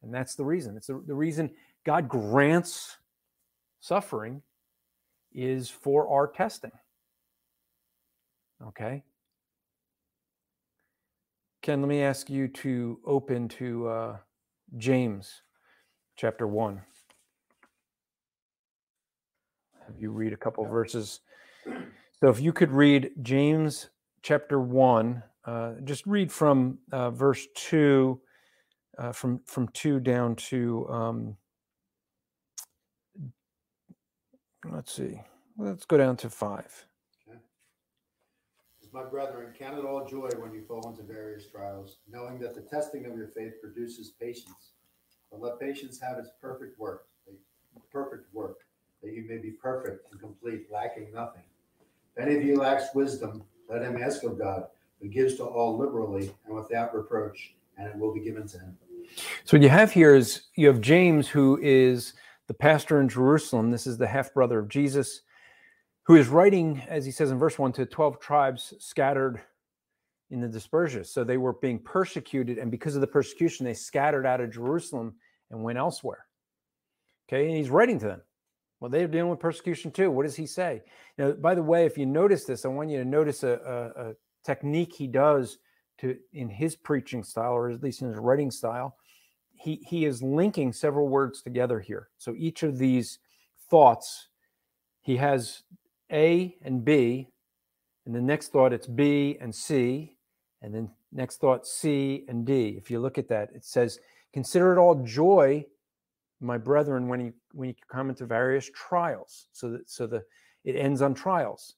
And 0.02 0.14
that's 0.14 0.34
the 0.34 0.44
reason. 0.44 0.76
It's 0.76 0.86
the, 0.86 1.02
the 1.06 1.14
reason 1.14 1.50
God 1.84 2.08
grants 2.08 2.96
suffering 3.80 4.42
is 5.32 5.68
for 5.68 6.08
our 6.08 6.28
testing. 6.28 6.72
Okay? 8.68 9.02
Ken, 11.62 11.80
let 11.80 11.88
me 11.88 12.02
ask 12.02 12.28
you 12.28 12.48
to 12.48 12.98
open 13.04 13.48
to 13.48 13.88
uh, 13.88 14.16
James 14.76 15.42
chapter 16.16 16.46
1 16.46 16.80
have 19.86 20.00
you 20.00 20.10
read 20.10 20.32
a 20.32 20.36
couple 20.36 20.64
verses. 20.64 21.20
So 22.20 22.28
if 22.28 22.40
you 22.40 22.52
could 22.52 22.70
read 22.70 23.10
James 23.22 23.90
chapter 24.22 24.60
1, 24.60 25.22
uh, 25.44 25.72
just 25.84 26.06
read 26.06 26.30
from 26.30 26.78
uh, 26.92 27.10
verse 27.10 27.46
2, 27.54 28.20
uh, 28.98 29.12
from, 29.12 29.40
from 29.46 29.68
2 29.68 30.00
down 30.00 30.36
to, 30.36 30.88
um, 30.88 31.36
let's 34.70 34.92
see, 34.92 35.20
let's 35.58 35.84
go 35.84 35.96
down 35.96 36.16
to 36.18 36.30
5. 36.30 36.86
My 38.92 39.02
brethren, 39.02 39.54
count 39.58 39.78
it 39.78 39.86
all 39.86 40.06
joy 40.06 40.28
when 40.36 40.52
you 40.52 40.60
fall 40.68 40.86
into 40.90 41.02
various 41.02 41.46
trials, 41.46 41.96
knowing 42.10 42.38
that 42.40 42.54
the 42.54 42.60
testing 42.60 43.06
of 43.06 43.16
your 43.16 43.28
faith 43.28 43.54
produces 43.62 44.10
patience. 44.10 44.72
But 45.30 45.40
let 45.40 45.58
patience 45.58 45.98
have 45.98 46.18
its 46.18 46.28
perfect 46.42 46.78
work, 46.78 47.06
perfect 47.90 48.26
work, 48.34 48.58
that 49.02 49.12
you 49.12 49.24
may 49.28 49.38
be 49.38 49.50
perfect 49.50 50.10
and 50.10 50.20
complete, 50.20 50.66
lacking 50.72 51.12
nothing. 51.12 51.42
If 52.16 52.24
any 52.24 52.36
of 52.36 52.44
you 52.44 52.56
lacks 52.56 52.94
wisdom, 52.94 53.42
let 53.68 53.82
him 53.82 53.96
ask 53.96 54.22
of 54.22 54.38
God, 54.38 54.66
who 55.00 55.08
gives 55.08 55.36
to 55.36 55.44
all 55.44 55.76
liberally 55.76 56.32
and 56.46 56.54
without 56.54 56.94
reproach, 56.94 57.54
and 57.76 57.88
it 57.88 57.96
will 57.96 58.14
be 58.14 58.20
given 58.20 58.46
to 58.48 58.58
him. 58.58 58.76
So 59.44 59.56
what 59.56 59.62
you 59.62 59.68
have 59.68 59.90
here 59.90 60.14
is 60.14 60.42
you 60.54 60.66
have 60.68 60.80
James, 60.80 61.28
who 61.28 61.58
is 61.60 62.14
the 62.46 62.54
pastor 62.54 63.00
in 63.00 63.08
Jerusalem. 63.08 63.70
This 63.70 63.86
is 63.86 63.98
the 63.98 64.06
half 64.06 64.32
brother 64.32 64.58
of 64.58 64.68
Jesus, 64.68 65.22
who 66.04 66.16
is 66.16 66.28
writing, 66.28 66.82
as 66.88 67.04
he 67.04 67.10
says 67.10 67.30
in 67.30 67.38
verse 67.38 67.58
one, 67.58 67.72
to 67.72 67.86
twelve 67.86 68.20
tribes 68.20 68.74
scattered 68.78 69.40
in 70.30 70.40
the 70.40 70.48
dispersion. 70.48 71.04
So 71.04 71.24
they 71.24 71.36
were 71.36 71.54
being 71.54 71.78
persecuted, 71.78 72.58
and 72.58 72.70
because 72.70 72.94
of 72.94 73.00
the 73.00 73.06
persecution, 73.06 73.64
they 73.64 73.74
scattered 73.74 74.26
out 74.26 74.40
of 74.40 74.50
Jerusalem 74.52 75.14
and 75.50 75.62
went 75.62 75.78
elsewhere. 75.78 76.26
Okay, 77.28 77.48
and 77.48 77.56
he's 77.56 77.70
writing 77.70 77.98
to 78.00 78.06
them. 78.06 78.22
Well, 78.82 78.90
they're 78.90 79.06
dealing 79.06 79.30
with 79.30 79.38
persecution 79.38 79.92
too. 79.92 80.10
What 80.10 80.24
does 80.24 80.34
he 80.34 80.44
say? 80.44 80.82
Now, 81.16 81.30
by 81.30 81.54
the 81.54 81.62
way, 81.62 81.86
if 81.86 81.96
you 81.96 82.04
notice 82.04 82.44
this, 82.44 82.64
I 82.64 82.68
want 82.68 82.90
you 82.90 82.98
to 82.98 83.04
notice 83.04 83.44
a, 83.44 83.92
a, 83.96 84.08
a 84.08 84.14
technique 84.44 84.92
he 84.92 85.06
does 85.06 85.58
to 85.98 86.16
in 86.32 86.48
his 86.48 86.74
preaching 86.74 87.22
style, 87.22 87.52
or 87.52 87.70
at 87.70 87.80
least 87.80 88.02
in 88.02 88.08
his 88.08 88.18
writing 88.18 88.50
style. 88.50 88.96
He 89.54 89.76
he 89.86 90.04
is 90.04 90.20
linking 90.20 90.72
several 90.72 91.06
words 91.06 91.42
together 91.42 91.78
here. 91.78 92.08
So 92.18 92.34
each 92.36 92.64
of 92.64 92.78
these 92.78 93.20
thoughts, 93.70 94.30
he 95.00 95.16
has 95.18 95.62
A 96.10 96.56
and 96.60 96.84
B, 96.84 97.28
and 98.04 98.12
the 98.12 98.20
next 98.20 98.48
thought 98.48 98.72
it's 98.72 98.88
B 98.88 99.38
and 99.40 99.54
C, 99.54 100.16
and 100.60 100.74
then 100.74 100.90
next 101.12 101.36
thought 101.36 101.68
C 101.68 102.24
and 102.26 102.44
D. 102.44 102.74
If 102.78 102.90
you 102.90 102.98
look 102.98 103.16
at 103.16 103.28
that, 103.28 103.50
it 103.54 103.64
says, 103.64 104.00
"Consider 104.32 104.72
it 104.72 104.78
all 104.80 105.04
joy." 105.04 105.66
My 106.42 106.58
brethren 106.58 107.08
when 107.08 107.20
you 107.20 107.32
when 107.52 107.68
you 107.68 107.74
come 107.90 108.10
into 108.10 108.26
various 108.26 108.70
trials 108.74 109.48
so 109.52 109.70
that 109.70 109.88
so 109.88 110.06
the 110.06 110.22
it 110.64 110.76
ends 110.76 111.02
on 111.02 111.14
trials. 111.14 111.74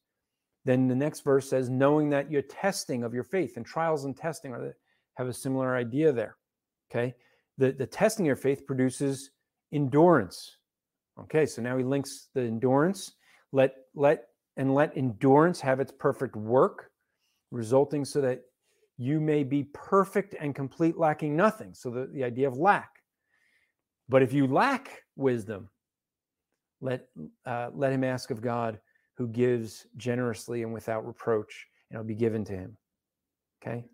Then 0.65 0.89
the 0.89 0.95
next 0.95 1.21
verse 1.21 1.49
says 1.49 1.69
knowing 1.69 2.11
that 2.11 2.31
your 2.31 2.43
testing 2.43 3.05
of 3.05 3.13
your 3.13 3.25
faith 3.25 3.57
and 3.57 3.67
trials 3.67 4.05
and 4.05 4.17
testing 4.17 4.53
are 4.53 4.75
have 5.15 5.29
a 5.29 5.33
similar 5.33 5.77
idea 5.77 6.13
there 6.13 6.37
okay? 6.91 7.15
The 7.59 7.73
the 7.73 7.87
testing 7.87 8.25
of 8.25 8.29
your 8.29 8.37
faith 8.37 8.67
produces 8.67 9.31
endurance 9.73 10.57
okay? 11.21 11.47
So 11.47 11.63
now 11.63 11.77
he 11.77 11.85
links 11.85 12.29
the 12.35 12.43
endurance. 12.43 13.13
Let 13.53 13.75
let 13.95 14.25
and 14.57 14.75
let 14.75 14.97
endurance 14.97 15.61
have 15.61 15.81
its 15.81 15.93
perfect 15.93 16.37
work 16.37 16.91
resulting 17.51 18.05
so 18.05 18.21
that 18.21 18.43
you 18.97 19.21
may 19.21 19.43
be 19.43 19.65
perfect 19.73 20.35
and 20.41 20.55
complete 20.55 20.97
lacking 20.97 21.37
nothing. 21.37 21.75
So 21.75 21.91
the, 21.91 22.09
the 22.13 22.23
idea 22.23 22.47
of 22.47 22.57
lack 22.57 22.91
but 24.09 24.23
if 24.23 24.33
you 24.33 24.47
lack 24.47 25.03
wisdom, 25.17 25.69
let 26.81 27.07
uh, 27.47 27.71
let 27.73 27.93
him 27.93 28.05
ask 28.05 28.31
of 28.31 28.41
God, 28.41 28.79
who 29.17 29.29
gives 29.29 29.87
generously 29.97 30.63
and 30.63 30.73
without 30.73 31.07
reproach, 31.07 31.67
and 31.91 31.97
it'll 31.97 32.07
be 32.07 32.15
given 32.15 32.45
to 32.45 32.53
him. 32.53 32.77
Okay, 33.63 33.85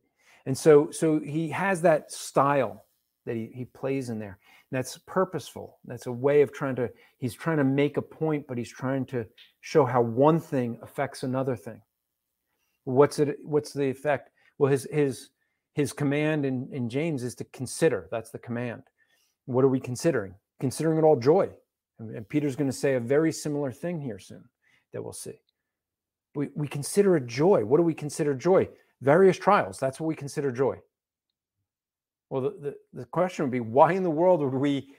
and 0.46 0.56
so 0.56 0.90
so 0.90 1.20
he 1.20 1.48
has 1.50 1.82
that 1.82 2.10
style 2.10 2.84
that 3.26 3.36
he, 3.36 3.50
he 3.54 3.64
plays 3.64 4.08
in 4.08 4.18
there. 4.18 4.38
And 4.70 4.78
that's 4.78 4.98
purposeful. 4.98 5.78
That's 5.84 6.06
a 6.06 6.12
way 6.12 6.42
of 6.42 6.52
trying 6.52 6.76
to. 6.76 6.90
He's 7.18 7.34
trying 7.34 7.58
to 7.58 7.64
make 7.64 7.96
a 7.96 8.02
point, 8.02 8.46
but 8.48 8.58
he's 8.58 8.72
trying 8.72 9.06
to 9.06 9.26
show 9.60 9.84
how 9.84 10.00
one 10.00 10.40
thing 10.40 10.78
affects 10.82 11.22
another 11.22 11.56
thing. 11.56 11.80
What's 12.84 13.18
it? 13.18 13.36
What's 13.42 13.72
the 13.72 13.90
effect? 13.90 14.30
Well, 14.58 14.70
his 14.70 14.86
his 14.90 15.30
his 15.74 15.92
command 15.92 16.44
in, 16.44 16.68
in 16.72 16.88
James 16.88 17.22
is 17.22 17.34
to 17.36 17.44
consider. 17.44 18.08
That's 18.10 18.30
the 18.30 18.38
command. 18.38 18.82
What 19.46 19.64
are 19.64 19.68
we 19.68 19.80
considering? 19.80 20.34
Considering 20.58 20.98
it 20.98 21.04
all 21.04 21.16
joy. 21.16 21.50
And 21.98 22.28
Peter's 22.28 22.56
going 22.56 22.70
to 22.70 22.76
say 22.76 22.94
a 22.94 23.00
very 23.00 23.32
similar 23.32 23.70
thing 23.70 24.00
here 24.00 24.18
soon 24.18 24.44
that 24.92 25.02
we'll 25.02 25.12
see. 25.12 25.40
We, 26.34 26.48
we 26.54 26.68
consider 26.68 27.16
it 27.16 27.26
joy. 27.26 27.64
What 27.64 27.76
do 27.78 27.82
we 27.82 27.94
consider 27.94 28.34
joy? 28.34 28.68
Various 29.00 29.36
trials. 29.36 29.78
That's 29.78 30.00
what 30.00 30.06
we 30.06 30.14
consider 30.14 30.50
joy. 30.52 30.78
Well, 32.30 32.42
the, 32.42 32.50
the, 32.50 32.76
the 32.92 33.04
question 33.06 33.44
would 33.44 33.50
be 33.50 33.60
why 33.60 33.92
in 33.92 34.02
the 34.02 34.10
world 34.10 34.40
would 34.40 34.54
we 34.54 34.94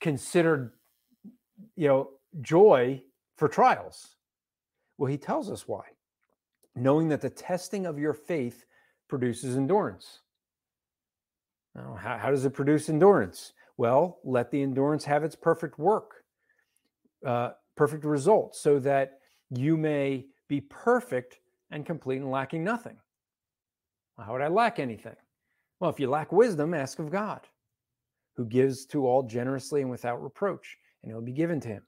consider, 0.00 0.74
you 1.74 1.88
know, 1.88 2.10
joy 2.40 3.02
for 3.36 3.48
trials? 3.48 4.16
Well, 4.96 5.10
he 5.10 5.18
tells 5.18 5.50
us 5.50 5.66
why. 5.66 5.82
Knowing 6.74 7.08
that 7.08 7.20
the 7.20 7.30
testing 7.30 7.86
of 7.86 7.98
your 7.98 8.14
faith 8.14 8.66
produces 9.08 9.56
endurance. 9.56 10.20
Now, 11.74 11.98
how, 12.00 12.18
how 12.18 12.30
does 12.30 12.44
it 12.44 12.54
produce 12.54 12.88
endurance? 12.88 13.52
Well, 13.76 14.20
let 14.24 14.50
the 14.50 14.62
endurance 14.62 15.04
have 15.04 15.24
its 15.24 15.36
perfect 15.36 15.78
work, 15.78 16.24
uh, 17.24 17.50
perfect 17.76 18.04
result, 18.04 18.56
so 18.56 18.78
that 18.80 19.18
you 19.50 19.76
may 19.76 20.26
be 20.48 20.60
perfect 20.60 21.40
and 21.70 21.84
complete 21.84 22.20
and 22.20 22.30
lacking 22.30 22.64
nothing. 22.64 22.96
How 24.18 24.32
would 24.32 24.42
I 24.42 24.48
lack 24.48 24.78
anything? 24.78 25.16
Well, 25.78 25.90
if 25.90 26.00
you 26.00 26.08
lack 26.08 26.32
wisdom, 26.32 26.72
ask 26.72 26.98
of 26.98 27.10
God, 27.10 27.40
who 28.36 28.46
gives 28.46 28.86
to 28.86 29.06
all 29.06 29.22
generously 29.22 29.82
and 29.82 29.90
without 29.90 30.22
reproach, 30.22 30.78
and 31.02 31.12
it 31.12 31.14
will 31.14 31.22
be 31.22 31.32
given 31.32 31.60
to 31.60 31.68
him. 31.68 31.82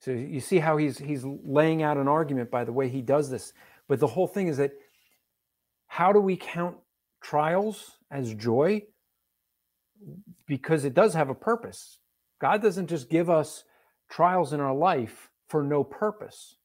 So 0.00 0.12
you 0.12 0.40
see 0.40 0.58
how 0.58 0.76
he's 0.76 0.98
he's 0.98 1.24
laying 1.24 1.82
out 1.82 1.96
an 1.96 2.08
argument 2.08 2.50
by 2.50 2.64
the 2.64 2.72
way 2.72 2.88
he 2.88 3.02
does 3.02 3.28
this. 3.30 3.52
But 3.88 4.00
the 4.00 4.06
whole 4.06 4.26
thing 4.26 4.48
is 4.48 4.56
that 4.56 4.72
how 5.86 6.12
do 6.12 6.20
we 6.20 6.36
count 6.36 6.76
trials 7.22 7.98
as 8.10 8.34
joy? 8.34 8.82
Because 10.46 10.84
it 10.84 10.94
does 10.94 11.14
have 11.14 11.28
a 11.28 11.34
purpose. 11.34 11.98
God 12.40 12.62
doesn't 12.62 12.88
just 12.88 13.08
give 13.08 13.30
us 13.30 13.64
trials 14.08 14.52
in 14.52 14.60
our 14.60 14.74
life 14.74 15.30
for 15.48 15.62
no 15.62 15.82
purpose. 15.82 16.56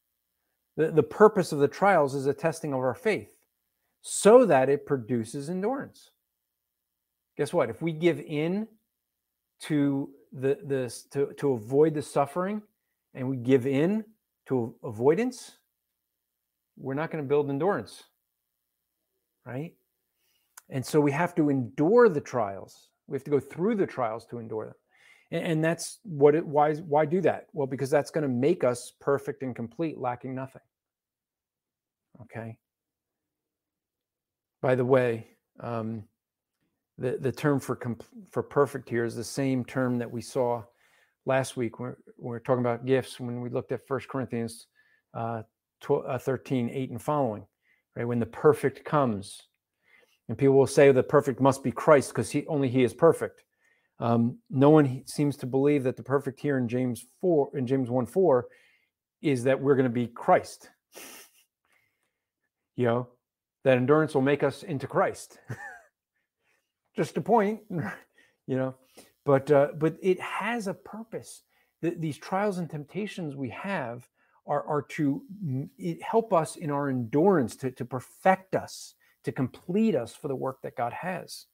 The, 0.78 0.92
the 0.92 1.04
purpose 1.04 1.52
of 1.52 1.60
the 1.60 1.68
trials 1.68 2.16
is 2.16 2.26
a 2.28 2.34
testing 2.34 2.74
of 2.74 2.80
our 2.80 2.94
faith 2.94 3.30
so 4.02 4.46
that 4.46 4.70
it 4.70 4.86
produces 4.86 5.50
endurance. 5.50 6.12
Guess 7.38 7.54
what? 7.54 7.70
If 7.70 7.82
we 7.82 7.92
give 7.92 8.20
in 8.20 8.68
to 9.62 10.10
the 10.34 10.58
this 10.64 11.04
to, 11.12 11.34
to 11.38 11.52
avoid 11.52 11.94
the 11.94 12.02
suffering 12.02 12.62
and 13.14 13.30
we 13.30 13.38
give 13.38 13.68
in 13.68 14.04
to 14.48 14.76
avoidance, 14.84 15.58
we're 16.78 16.94
not 16.94 17.12
going 17.12 17.24
to 17.24 17.28
build 17.28 17.50
endurance. 17.50 18.04
Right? 19.46 19.74
And 20.70 20.86
so 20.86 21.02
we 21.02 21.12
have 21.12 21.36
to 21.36 21.50
endure 21.50 22.10
the 22.10 22.22
trials 22.22 22.91
we 23.08 23.16
have 23.16 23.24
to 23.24 23.32
go 23.32 23.40
through 23.40 23.76
the 23.76 23.88
trials 23.88 24.26
to 24.28 24.40
endure 24.40 24.66
them. 24.66 24.76
And, 25.32 25.46
and 25.46 25.64
that's 25.64 26.00
what 26.04 26.36
it 26.36 26.46
why 26.46 26.76
why 26.76 27.06
do 27.06 27.22
that? 27.22 27.48
Well, 27.54 27.68
because 27.68 27.90
that's 27.90 28.12
going 28.12 28.24
to 28.24 28.30
make 28.30 28.64
us 28.64 28.94
perfect 29.00 29.44
and 29.44 29.56
complete, 29.56 29.98
lacking 29.98 30.36
nothing. 30.36 30.62
Okay. 32.22 32.58
By 34.62 34.76
the 34.76 34.86
way, 34.86 35.28
um, 35.60 36.04
the 36.98 37.18
the 37.20 37.32
term 37.32 37.60
for 37.60 37.76
comp- 37.76 38.04
for 38.30 38.44
perfect 38.44 38.90
here 38.90 39.06
is 39.06 39.16
the 39.16 39.24
same 39.24 39.66
term 39.66 39.98
that 39.98 40.12
we 40.12 40.22
saw 40.22 40.64
last 41.26 41.58
week 41.58 41.80
when 41.80 41.96
we 42.18 42.30
were 42.30 42.40
talking 42.40 42.62
about 42.62 42.86
gifts 42.86 43.20
when 43.20 43.42
we 43.42 43.50
looked 43.50 43.72
at 43.72 43.86
First 43.88 44.08
Corinthians 44.08 44.68
uh, 45.14 45.44
12, 45.82 46.06
uh, 46.08 46.18
13, 46.18 46.70
8 46.70 46.92
and 46.92 47.02
following, 47.02 47.46
right? 47.96 48.08
When 48.08 48.20
the 48.20 48.26
perfect 48.26 48.86
comes, 48.86 49.42
and 50.30 50.38
people 50.38 50.56
will 50.56 50.68
say 50.68 50.92
the 50.92 51.04
perfect 51.04 51.40
must 51.40 51.64
be 51.64 51.72
Christ 51.72 52.10
because 52.10 52.30
he 52.30 52.46
only 52.48 52.70
he 52.70 52.84
is 52.84 52.94
perfect. 52.94 53.44
Um, 54.00 54.40
no 54.50 54.70
one 54.70 55.04
seems 55.06 55.38
to 55.38 55.46
believe 55.46 55.84
that 55.84 55.96
the 55.96 56.04
perfect 56.04 56.40
here 56.40 56.58
in 56.58 56.68
James 56.68 57.06
four 57.20 57.50
in 57.54 57.68
James 57.68 57.90
one 57.90 58.06
four 58.06 58.48
is 59.22 59.44
that 59.44 59.60
we're 59.60 59.76
going 59.76 59.84
to 59.84 59.90
be 59.90 60.08
Christ. 60.08 60.70
you 62.76 62.86
know 62.86 63.08
that 63.64 63.78
endurance 63.78 64.16
will 64.16 64.22
make 64.22 64.44
us 64.44 64.64
into 64.64 64.88
Christ. 64.88 65.38
Just 66.96 67.18
a 67.18 67.22
point, 67.22 67.62
you 68.48 68.58
know. 68.58 68.76
But 69.26 69.52
uh, 69.52 69.70
but 69.78 69.98
it 70.02 70.20
has 70.20 70.68
a 70.68 70.74
purpose. 70.74 71.44
The, 71.82 71.92
these 71.92 72.18
trials 72.18 72.58
and 72.58 72.70
temptations 72.70 73.36
we 73.36 73.50
have 73.50 74.08
are 74.48 74.66
are 74.66 74.82
to 74.82 75.22
help 76.02 76.34
us 76.34 76.56
in 76.56 76.72
our 76.72 76.90
endurance 76.90 77.56
to 77.58 77.72
to 77.72 77.86
perfect 77.86 78.56
us 78.56 78.96
to 79.24 79.32
complete 79.32 79.96
us 79.96 80.14
for 80.14 80.28
the 80.28 80.36
work 80.36 80.62
that 80.62 80.76
God 80.76 80.94
has. 80.94 81.46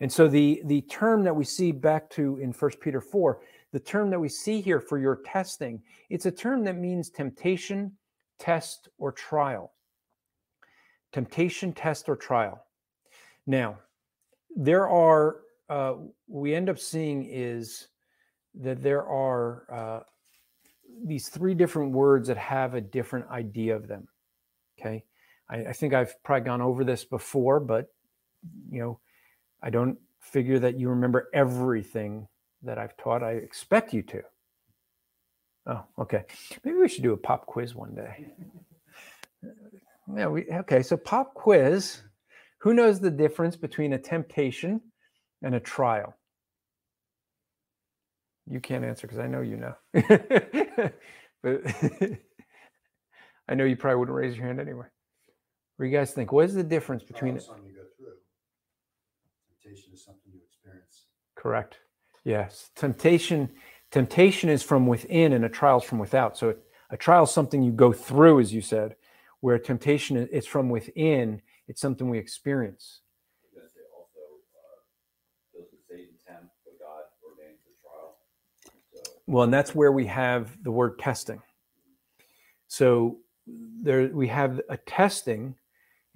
And 0.00 0.12
so 0.12 0.28
the, 0.28 0.62
the 0.66 0.82
term 0.82 1.24
that 1.24 1.34
we 1.34 1.44
see 1.44 1.72
back 1.72 2.10
to 2.10 2.38
in 2.38 2.52
First 2.52 2.80
Peter 2.80 3.00
4, 3.00 3.40
the 3.72 3.80
term 3.80 4.10
that 4.10 4.20
we 4.20 4.28
see 4.28 4.60
here 4.60 4.80
for 4.80 4.98
your 4.98 5.20
testing, 5.24 5.82
it's 6.10 6.26
a 6.26 6.30
term 6.30 6.64
that 6.64 6.76
means 6.76 7.08
temptation, 7.10 7.92
test, 8.38 8.88
or 8.98 9.12
trial. 9.12 9.72
Temptation, 11.12 11.72
test, 11.72 12.08
or 12.08 12.16
trial. 12.16 12.62
Now, 13.46 13.78
there 14.54 14.88
are, 14.88 15.40
uh, 15.70 15.94
we 16.28 16.54
end 16.54 16.68
up 16.68 16.78
seeing 16.78 17.26
is 17.30 17.88
that 18.54 18.82
there 18.82 19.06
are 19.06 19.66
uh, 19.70 20.00
these 21.04 21.28
three 21.28 21.54
different 21.54 21.92
words 21.92 22.28
that 22.28 22.36
have 22.36 22.74
a 22.74 22.80
different 22.80 23.28
idea 23.30 23.76
of 23.76 23.88
them. 23.88 24.08
Okay. 24.78 25.04
I, 25.50 25.66
I 25.66 25.72
think 25.72 25.94
I've 25.94 26.22
probably 26.22 26.44
gone 26.46 26.62
over 26.62 26.84
this 26.84 27.04
before, 27.04 27.60
but 27.60 27.86
you 28.70 28.80
know, 28.80 29.00
I 29.62 29.70
don't 29.70 29.98
figure 30.20 30.58
that 30.58 30.78
you 30.78 30.88
remember 30.88 31.28
everything 31.32 32.28
that 32.62 32.78
I've 32.78 32.96
taught. 32.96 33.22
I 33.22 33.32
expect 33.32 33.92
you 33.92 34.02
to. 34.02 34.22
Oh, 35.66 35.84
okay. 35.98 36.24
Maybe 36.64 36.78
we 36.78 36.88
should 36.88 37.02
do 37.02 37.12
a 37.12 37.16
pop 37.16 37.46
quiz 37.46 37.74
one 37.74 37.94
day. 37.94 38.32
Yeah, 40.14 40.28
we 40.28 40.46
okay. 40.50 40.82
So 40.82 40.96
pop 40.96 41.34
quiz. 41.34 42.02
Who 42.58 42.74
knows 42.74 43.00
the 43.00 43.10
difference 43.10 43.56
between 43.56 43.92
a 43.92 43.98
temptation 43.98 44.80
and 45.42 45.54
a 45.54 45.60
trial? 45.60 46.16
You 48.48 48.60
can't 48.60 48.84
answer 48.84 49.06
because 49.06 49.18
I 49.18 49.26
know 49.26 49.40
you 49.40 49.56
know. 49.56 49.74
but 51.42 51.60
I 53.48 53.54
know 53.54 53.64
you 53.64 53.76
probably 53.76 53.98
wouldn't 53.98 54.16
raise 54.16 54.36
your 54.36 54.46
hand 54.46 54.60
anyway. 54.60 54.86
What 55.76 55.84
do 55.84 55.90
you 55.90 55.96
guys 55.96 56.12
think? 56.12 56.32
What 56.32 56.46
is 56.46 56.54
the 56.54 56.62
difference 56.62 57.02
between 57.02 57.34
Trial 57.34 57.36
it? 57.36 57.40
is 57.42 57.46
something 57.46 57.66
you 57.66 57.74
go 57.74 57.82
through. 57.98 58.14
Temptation 59.62 59.92
is 59.92 60.04
something 60.04 60.32
you 60.32 60.40
experience. 60.46 61.06
Correct. 61.34 61.78
Yes. 62.24 62.70
Temptation 62.74 63.50
temptation 63.92 64.48
is 64.50 64.62
from 64.62 64.86
within 64.86 65.32
and 65.32 65.44
a 65.44 65.48
trial 65.48 65.78
is 65.78 65.84
from 65.84 65.98
without. 65.98 66.36
So 66.36 66.54
a 66.90 66.96
trial 66.96 67.24
is 67.24 67.30
something 67.30 67.62
you 67.62 67.72
go 67.72 67.92
through, 67.92 68.40
as 68.40 68.52
you 68.52 68.60
said, 68.60 68.96
where 69.40 69.58
temptation 69.58 70.16
i- 70.16 70.26
is 70.32 70.46
from 70.46 70.70
within. 70.70 71.40
It's 71.68 71.80
something 71.80 72.08
we 72.10 72.18
experience. 72.18 73.02
I 73.44 73.46
was 73.46 73.54
gonna 73.54 73.68
say 73.68 73.80
also, 73.94 74.20
uh, 74.56 75.58
does 75.60 75.70
the 75.70 75.78
Satan 75.88 76.14
tempt, 76.26 76.52
but 76.64 76.78
God 76.80 77.04
ordains 77.22 77.60
the 77.64 77.74
trial? 77.82 78.18
So, 78.92 79.20
Well, 79.26 79.44
and 79.44 79.52
that's 79.54 79.74
where 79.74 79.92
we 79.92 80.06
have 80.06 80.60
the 80.64 80.72
word 80.72 80.98
testing. 80.98 81.42
So 82.66 83.20
there 83.46 84.08
we 84.08 84.26
have 84.28 84.60
a 84.68 84.76
testing. 84.78 85.56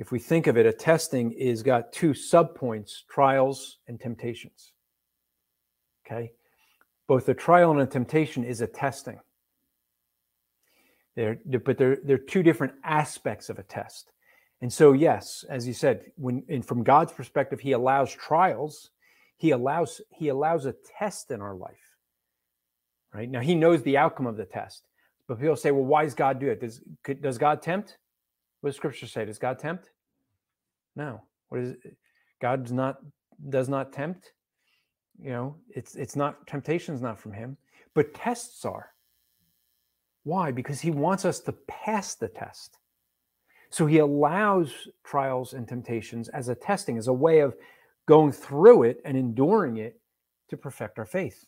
If 0.01 0.11
we 0.11 0.19
think 0.19 0.49
of 0.49 0.57
it, 0.57 0.67
a 0.67 0.73
testing 0.73 1.31
is 1.33 1.63
got 1.63 1.93
two 1.93 2.11
subpoints, 2.11 3.05
trials 3.09 3.79
and 3.87 4.01
temptations. 4.01 4.73
Okay. 6.05 6.33
Both 7.07 7.29
a 7.29 7.35
trial 7.35 7.71
and 7.71 7.81
a 7.81 7.87
temptation 7.87 8.43
is 8.43 8.61
a 8.61 8.67
testing. 8.67 9.21
They're, 11.15 11.39
they're- 11.45 11.61
but 11.61 11.79
they're, 11.79 11.99
they're 12.03 12.19
two 12.19 12.43
different 12.43 12.73
aspects 12.83 13.49
of 13.49 13.59
a 13.59 13.63
test. 13.63 14.11
And 14.61 14.73
so, 14.73 14.93
yes, 14.93 15.45
as 15.49 15.67
you 15.69 15.73
said, 15.73 16.11
when 16.17 16.43
and 16.49 16.67
from 16.67 16.83
God's 16.83 17.13
perspective, 17.13 17.61
He 17.61 17.73
allows 17.73 18.13
trials. 18.13 18.91
He 19.37 19.53
allows 19.53 20.01
He 20.11 20.29
allows 20.29 20.67
a 20.67 20.75
test 20.99 21.31
in 21.31 21.41
our 21.41 21.55
life 21.55 21.91
right 23.13 23.31
now 23.31 23.41
he 23.41 23.55
knows 23.55 23.83
the 23.83 23.97
outcome 23.97 24.27
of 24.27 24.37
the 24.37 24.45
test 24.45 24.87
but 25.27 25.39
people 25.41 25.57
say 25.57 25.71
well 25.71 25.85
why 25.85 26.05
does 26.05 26.15
god 26.15 26.39
do 26.39 26.49
it 26.49 26.61
does 26.61 26.81
could, 27.03 27.21
does 27.23 27.39
god 27.39 27.63
tempt 27.63 27.99
what 28.61 28.71
does 28.71 28.77
scripture 28.77 29.07
say? 29.07 29.25
Does 29.25 29.39
god 29.39 29.59
tempt? 29.59 29.91
No. 30.97 31.23
What 31.49 31.61
is 31.61 31.77
god 32.41 32.65
does 32.65 32.73
not 32.73 32.99
does 33.49 33.69
not 33.69 33.93
tempt 33.93 34.33
you 35.23 35.31
know? 35.31 35.57
It's 35.71 35.95
it's 35.95 36.17
not 36.17 36.47
temptation's 36.47 37.03
not 37.03 37.19
from 37.19 37.33
him 37.33 37.57
but 37.95 38.15
tests 38.15 38.65
are. 38.65 38.93
Why? 40.25 40.53
Because 40.53 40.81
he 40.81 40.91
wants 40.91 41.25
us 41.25 41.41
to 41.41 41.53
pass 41.67 42.15
the 42.15 42.29
test. 42.29 42.79
So 43.71 43.87
he 43.87 43.99
allows 43.99 44.89
trials 45.05 45.55
and 45.55 45.67
temptations 45.67 46.29
as 46.29 46.49
a 46.49 46.55
testing 46.55 46.99
as 46.99 47.09
a 47.09 47.13
way 47.13 47.41
of 47.41 47.57
going 48.07 48.33
through 48.33 48.85
it 48.85 49.01
and 49.05 49.17
enduring 49.17 49.77
it 49.79 50.01
to 50.49 50.57
perfect 50.57 50.99
our 50.99 51.07
faith. 51.07 51.45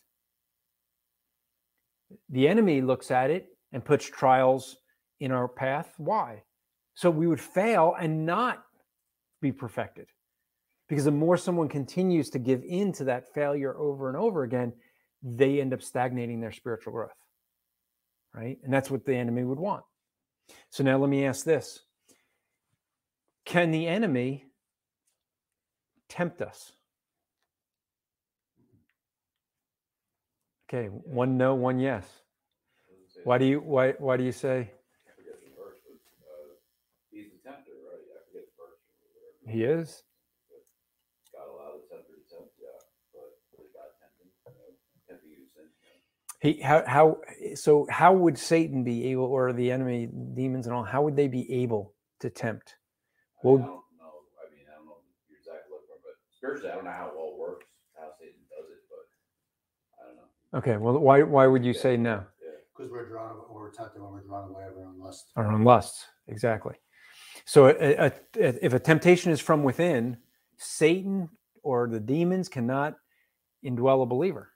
The 2.29 2.47
enemy 2.47 2.81
looks 2.81 3.11
at 3.11 3.29
it 3.29 3.47
and 3.71 3.83
puts 3.83 4.05
trials 4.05 4.77
in 5.19 5.31
our 5.31 5.47
path. 5.47 5.93
Why? 5.97 6.43
So 6.95 7.09
we 7.09 7.27
would 7.27 7.41
fail 7.41 7.95
and 7.99 8.25
not 8.25 8.63
be 9.41 9.51
perfected. 9.51 10.07
Because 10.87 11.05
the 11.05 11.11
more 11.11 11.37
someone 11.37 11.69
continues 11.69 12.29
to 12.31 12.39
give 12.39 12.63
in 12.63 12.91
to 12.93 13.05
that 13.05 13.33
failure 13.33 13.75
over 13.77 14.09
and 14.09 14.17
over 14.17 14.43
again, 14.43 14.73
they 15.21 15.61
end 15.61 15.73
up 15.73 15.81
stagnating 15.81 16.39
their 16.39 16.51
spiritual 16.51 16.93
growth. 16.93 17.11
Right? 18.33 18.57
And 18.63 18.73
that's 18.73 18.91
what 18.91 19.05
the 19.05 19.15
enemy 19.15 19.43
would 19.43 19.59
want. 19.59 19.83
So 20.69 20.83
now 20.83 20.97
let 20.97 21.09
me 21.09 21.25
ask 21.25 21.45
this 21.45 21.79
Can 23.45 23.71
the 23.71 23.87
enemy 23.87 24.45
tempt 26.09 26.41
us? 26.41 26.73
Okay, 30.67 30.87
one 30.87 31.37
no, 31.37 31.53
one 31.53 31.79
yes. 31.79 32.05
Why 33.23 33.37
do 33.37 33.45
you 33.45 33.59
why 33.59 33.91
why 33.99 34.17
do 34.17 34.23
you 34.23 34.31
say 34.31 34.71
I 35.07 35.15
forget 35.15 35.39
the 35.39 35.51
verse, 35.55 35.77
but, 35.85 35.95
uh, 36.25 36.55
he's 37.11 37.27
the 37.31 37.37
tempter, 37.47 37.71
right? 37.85 38.01
I 38.01 38.19
forget 38.27 38.45
the 38.49 38.57
verse. 38.57 39.42
Or 39.53 39.57
whatever. 39.57 39.77
he 39.77 39.81
is? 39.81 40.03
God 41.33 41.47
allowed 41.49 41.77
the 41.81 41.95
tempter 41.95 42.13
to 42.29 42.35
yeah, 42.61 42.79
but 43.13 43.29
was 43.57 43.69
God 43.73 43.89
tempting, 44.01 44.29
you 44.45 44.53
know, 44.53 44.73
tempting 45.09 45.29
you 45.29 45.37
to 45.37 45.49
sin, 45.53 45.67
you 45.81 45.89
know? 45.89 46.55
He 46.55 46.61
how 46.61 46.83
how 46.87 47.55
so 47.55 47.87
how 47.89 48.13
would 48.13 48.37
Satan 48.37 48.83
be 48.83 49.11
able 49.11 49.25
or 49.25 49.53
the 49.53 49.71
enemy 49.71 50.07
demons 50.07 50.67
and 50.67 50.75
all 50.75 50.83
how 50.83 51.01
would 51.03 51.15
they 51.15 51.27
be 51.27 51.51
able 51.63 51.93
to 52.21 52.29
tempt? 52.29 52.75
I 53.43 53.47
mean, 53.47 53.55
Well- 53.59 53.63
I 53.63 53.67
don't 53.67 53.97
know, 53.99 54.15
I 54.39 54.45
mean, 54.53 54.65
I 54.69 54.75
don't 54.75 54.85
know 54.85 54.97
your 55.29 55.37
exact 55.39 55.69
look 55.69 55.85
for 55.87 55.97
but 56.03 56.15
spiritually, 56.37 56.71
I 56.71 56.75
don't 56.75 56.85
know 56.85 56.91
how 56.91 57.07
it 57.09 57.15
all 57.17 57.37
works, 57.37 57.65
how 57.95 58.11
Satan 58.19 58.41
does 58.49 58.69
it, 58.69 58.81
but 58.89 59.05
I 59.99 60.07
don't 60.07 60.17
know. 60.17 60.57
Okay, 60.59 60.77
well 60.77 60.99
why 60.99 61.23
why 61.23 61.47
would 61.47 61.65
you 61.65 61.73
Yeah. 61.73 61.81
say 61.81 61.97
no? 61.97 62.25
Yeah, 62.41 62.51
Because 62.75 62.91
we're 62.91 63.07
drawn, 63.09 63.37
we're 63.49 63.71
tempted 63.71 64.01
when 64.01 64.11
we're 64.13 64.21
drawn 64.23 64.49
away 64.49 64.65
of 64.65 64.77
our 64.77 64.83
own 64.85 64.99
lust. 64.99 65.31
Our 65.35 65.47
own 65.51 65.63
lusts, 65.63 66.07
exactly. 66.27 66.75
So 67.45 67.67
a, 67.67 67.71
a, 67.71 68.11
a- 68.39 68.65
if 68.65 68.73
a 68.73 68.79
temptation 68.79 69.31
is 69.31 69.41
from 69.41 69.63
within, 69.63 70.17
Satan 70.57 71.29
or 71.63 71.87
the 71.87 71.99
demons 71.99 72.49
cannot 72.49 72.95
indwell 73.65 74.03
a 74.03 74.05
believer. 74.05 74.51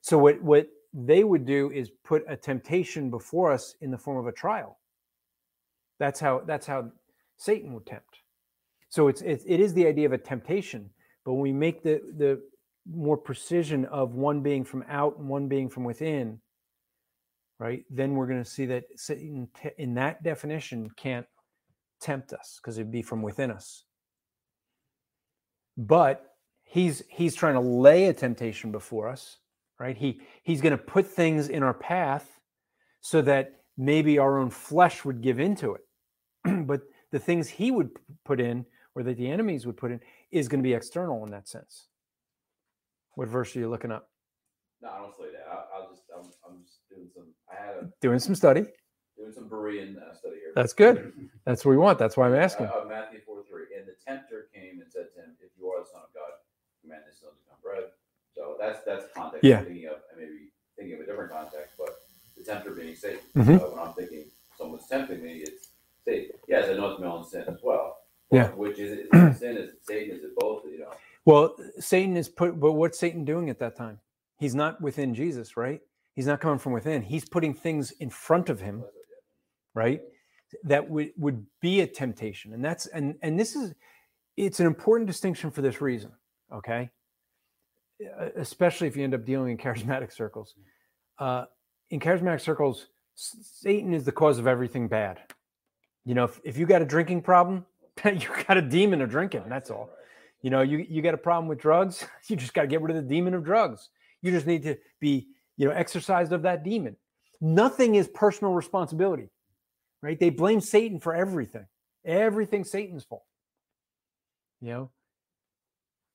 So 0.00 0.18
what 0.18 0.42
what 0.42 0.68
they 0.92 1.22
would 1.24 1.44
do 1.46 1.70
is 1.70 1.90
put 2.04 2.24
a 2.28 2.36
temptation 2.36 3.10
before 3.10 3.52
us 3.52 3.74
in 3.80 3.90
the 3.90 3.98
form 3.98 4.16
of 4.16 4.26
a 4.26 4.32
trial. 4.32 4.78
That's 5.98 6.18
how 6.20 6.42
that's 6.46 6.66
how 6.66 6.90
Satan 7.36 7.72
would 7.74 7.86
tempt. 7.86 8.22
So 8.88 9.08
it's 9.08 9.22
it, 9.22 9.42
it 9.46 9.60
is 9.60 9.74
the 9.74 9.86
idea 9.86 10.06
of 10.06 10.12
a 10.12 10.18
temptation, 10.18 10.90
but 11.24 11.34
when 11.34 11.42
we 11.42 11.52
make 11.52 11.82
the 11.82 12.00
the 12.16 12.40
more 12.90 13.16
precision 13.16 13.84
of 13.86 14.14
one 14.14 14.40
being 14.40 14.64
from 14.64 14.84
out 14.88 15.18
and 15.18 15.28
one 15.28 15.46
being 15.46 15.68
from 15.68 15.84
within, 15.84 16.40
right? 17.58 17.84
Then 17.90 18.14
we're 18.14 18.26
going 18.26 18.42
to 18.42 18.50
see 18.50 18.66
that 18.66 18.84
Satan, 18.96 19.48
in 19.78 19.94
that 19.94 20.22
definition, 20.22 20.90
can't 20.96 21.26
tempt 22.00 22.32
us 22.32 22.58
because 22.60 22.78
it'd 22.78 22.92
be 22.92 23.02
from 23.02 23.22
within 23.22 23.50
us. 23.50 23.84
But 25.76 26.24
he's 26.62 27.02
he's 27.08 27.34
trying 27.34 27.54
to 27.54 27.60
lay 27.60 28.06
a 28.06 28.12
temptation 28.12 28.72
before 28.72 29.08
us, 29.08 29.38
right? 29.78 29.96
He 29.96 30.20
he's 30.42 30.60
going 30.60 30.76
to 30.76 30.82
put 30.82 31.06
things 31.06 31.48
in 31.48 31.62
our 31.62 31.74
path 31.74 32.40
so 33.00 33.22
that 33.22 33.60
maybe 33.76 34.18
our 34.18 34.38
own 34.38 34.50
flesh 34.50 35.04
would 35.04 35.22
give 35.22 35.40
into 35.40 35.74
it. 35.74 36.66
but 36.66 36.82
the 37.12 37.18
things 37.18 37.48
he 37.48 37.70
would 37.70 37.90
put 38.24 38.40
in, 38.40 38.66
or 38.94 39.02
that 39.02 39.16
the 39.16 39.30
enemies 39.30 39.66
would 39.66 39.76
put 39.76 39.90
in, 39.90 40.00
is 40.30 40.48
going 40.48 40.60
to 40.60 40.68
be 40.68 40.74
external 40.74 41.24
in 41.24 41.30
that 41.30 41.48
sense. 41.48 41.88
What 43.14 43.28
verse 43.28 43.54
are 43.56 43.60
you 43.60 43.68
looking 43.68 43.90
up? 43.90 44.10
no, 44.82 44.88
I 44.88 44.98
don't 44.98 45.16
say 45.16 45.30
that, 45.32 45.46
I, 45.50 45.76
I'll 45.76 45.90
just, 45.90 46.02
I'm, 46.16 46.30
I'm 46.46 46.62
just 46.62 46.80
doing 46.88 47.08
some, 47.14 47.26
I 47.50 47.66
had 47.66 47.74
a, 47.76 47.88
Doing 48.00 48.18
some 48.18 48.34
study. 48.34 48.64
Doing 49.32 49.48
some 49.48 49.48
Berean 49.48 49.96
uh, 49.96 50.14
study 50.14 50.36
here. 50.36 50.52
That's 50.54 50.72
good. 50.72 51.12
That's 51.44 51.64
what 51.64 51.72
we 51.72 51.78
want. 51.78 51.98
That's 51.98 52.16
why 52.16 52.26
I'm 52.26 52.34
asking. 52.34 52.66
Uh, 52.66 52.82
uh, 52.82 52.88
Matthew 52.88 53.20
4 53.24 53.42
3. 53.48 53.62
And 53.78 53.86
the 53.86 53.94
tempter 54.06 54.48
came 54.54 54.80
and 54.80 54.90
said 54.90 55.06
to 55.14 55.20
him, 55.20 55.36
If 55.40 55.50
you 55.58 55.68
are 55.68 55.80
the 55.80 55.86
Son 55.86 56.02
of 56.02 56.14
God, 56.14 56.30
command 56.82 57.02
this 57.06 57.18
stone 57.18 57.30
to 57.30 57.36
become 57.44 57.58
bread. 57.62 57.90
So 58.34 58.56
that's 58.58 58.80
that's 58.84 59.06
context 59.14 59.44
Yeah. 59.44 59.58
I'm 59.58 59.66
thinking 59.66 59.86
of, 59.86 59.96
and 60.12 60.20
maybe 60.20 60.52
thinking 60.76 60.94
of 60.94 61.00
a 61.00 61.06
different 61.06 61.32
context, 61.32 61.74
but 61.78 61.90
the 62.36 62.44
tempter 62.44 62.70
being 62.72 62.94
Satan. 62.94 63.20
Mhm. 63.36 63.58
So 63.58 63.70
when 63.70 63.78
I'm 63.80 63.94
thinking 63.94 64.24
someone's 64.56 64.86
tempting 64.88 65.22
me, 65.22 65.44
it's 65.44 65.68
Satan. 66.04 66.36
Yes, 66.48 66.70
I 66.70 66.74
know 66.74 66.92
it's 66.92 67.00
my 67.00 67.06
own 67.08 67.24
sin 67.24 67.44
as 67.48 67.58
well. 67.62 67.98
Yeah. 68.30 68.48
Which 68.52 68.78
is 68.78 68.92
it? 68.92 69.08
Is 69.12 69.36
it 69.36 69.38
sin? 69.38 69.56
Is 69.56 69.70
it 69.70 69.84
Satan? 69.84 70.16
Is 70.16 70.24
it 70.24 70.36
both? 70.36 70.64
You 70.70 70.80
know. 70.80 70.92
Well, 71.24 71.56
Satan 71.78 72.16
is 72.16 72.28
put, 72.28 72.58
but 72.58 72.72
what's 72.72 72.98
Satan 72.98 73.24
doing 73.24 73.50
at 73.50 73.58
that 73.58 73.76
time? 73.76 74.00
He's 74.38 74.54
not 74.54 74.80
within 74.80 75.14
Jesus, 75.14 75.56
right? 75.56 75.82
He's 76.14 76.26
not 76.26 76.40
coming 76.40 76.58
from 76.58 76.72
within. 76.72 77.02
He's 77.02 77.28
putting 77.28 77.52
things 77.54 77.90
in 77.92 78.10
front 78.10 78.48
of 78.48 78.60
him, 78.60 78.84
right? 79.74 80.00
That 80.64 80.88
would 80.88 81.12
would 81.16 81.46
be 81.60 81.80
a 81.80 81.86
temptation, 81.86 82.52
and 82.52 82.64
that's 82.64 82.86
and 82.86 83.16
and 83.22 83.38
this 83.38 83.54
is 83.54 83.74
it's 84.36 84.60
an 84.60 84.66
important 84.66 85.06
distinction 85.06 85.50
for 85.50 85.62
this 85.62 85.80
reason, 85.80 86.12
okay? 86.52 86.90
Especially 88.36 88.88
if 88.88 88.96
you 88.96 89.04
end 89.04 89.14
up 89.14 89.24
dealing 89.24 89.50
in 89.50 89.58
charismatic 89.58 90.12
circles. 90.12 90.54
Uh, 91.18 91.44
in 91.90 92.00
charismatic 92.00 92.40
circles, 92.40 92.86
Satan 93.14 93.92
is 93.92 94.04
the 94.04 94.12
cause 94.12 94.38
of 94.38 94.46
everything 94.46 94.88
bad. 94.88 95.20
You 96.06 96.14
know, 96.14 96.24
if, 96.24 96.40
if 96.44 96.56
you 96.56 96.64
got 96.64 96.80
a 96.80 96.86
drinking 96.86 97.22
problem, 97.22 97.66
you 98.04 98.28
got 98.48 98.56
a 98.56 98.62
demon 98.62 99.02
of 99.02 99.10
drinking. 99.10 99.44
That's 99.48 99.70
all. 99.70 99.90
You 100.42 100.48
know, 100.48 100.62
you 100.62 100.78
you 100.88 101.02
got 101.02 101.14
a 101.14 101.18
problem 101.18 101.48
with 101.48 101.58
drugs, 101.58 102.06
you 102.28 102.36
just 102.36 102.54
got 102.54 102.62
to 102.62 102.68
get 102.68 102.80
rid 102.80 102.96
of 102.96 103.02
the 103.02 103.08
demon 103.08 103.34
of 103.34 103.44
drugs. 103.44 103.90
You 104.22 104.30
just 104.30 104.46
need 104.46 104.62
to 104.62 104.76
be, 105.00 105.28
you 105.56 105.66
know, 105.66 105.72
exercised 105.72 106.32
of 106.32 106.42
that 106.42 106.64
demon. 106.64 106.96
Nothing 107.40 107.94
is 107.94 108.08
personal 108.08 108.52
responsibility, 108.52 109.28
right? 110.02 110.18
They 110.18 110.30
blame 110.30 110.60
Satan 110.60 111.00
for 111.00 111.14
everything. 111.14 111.66
Everything 112.04 112.64
Satan's 112.64 113.04
fault. 113.04 113.24
You 114.60 114.68
know, 114.68 114.90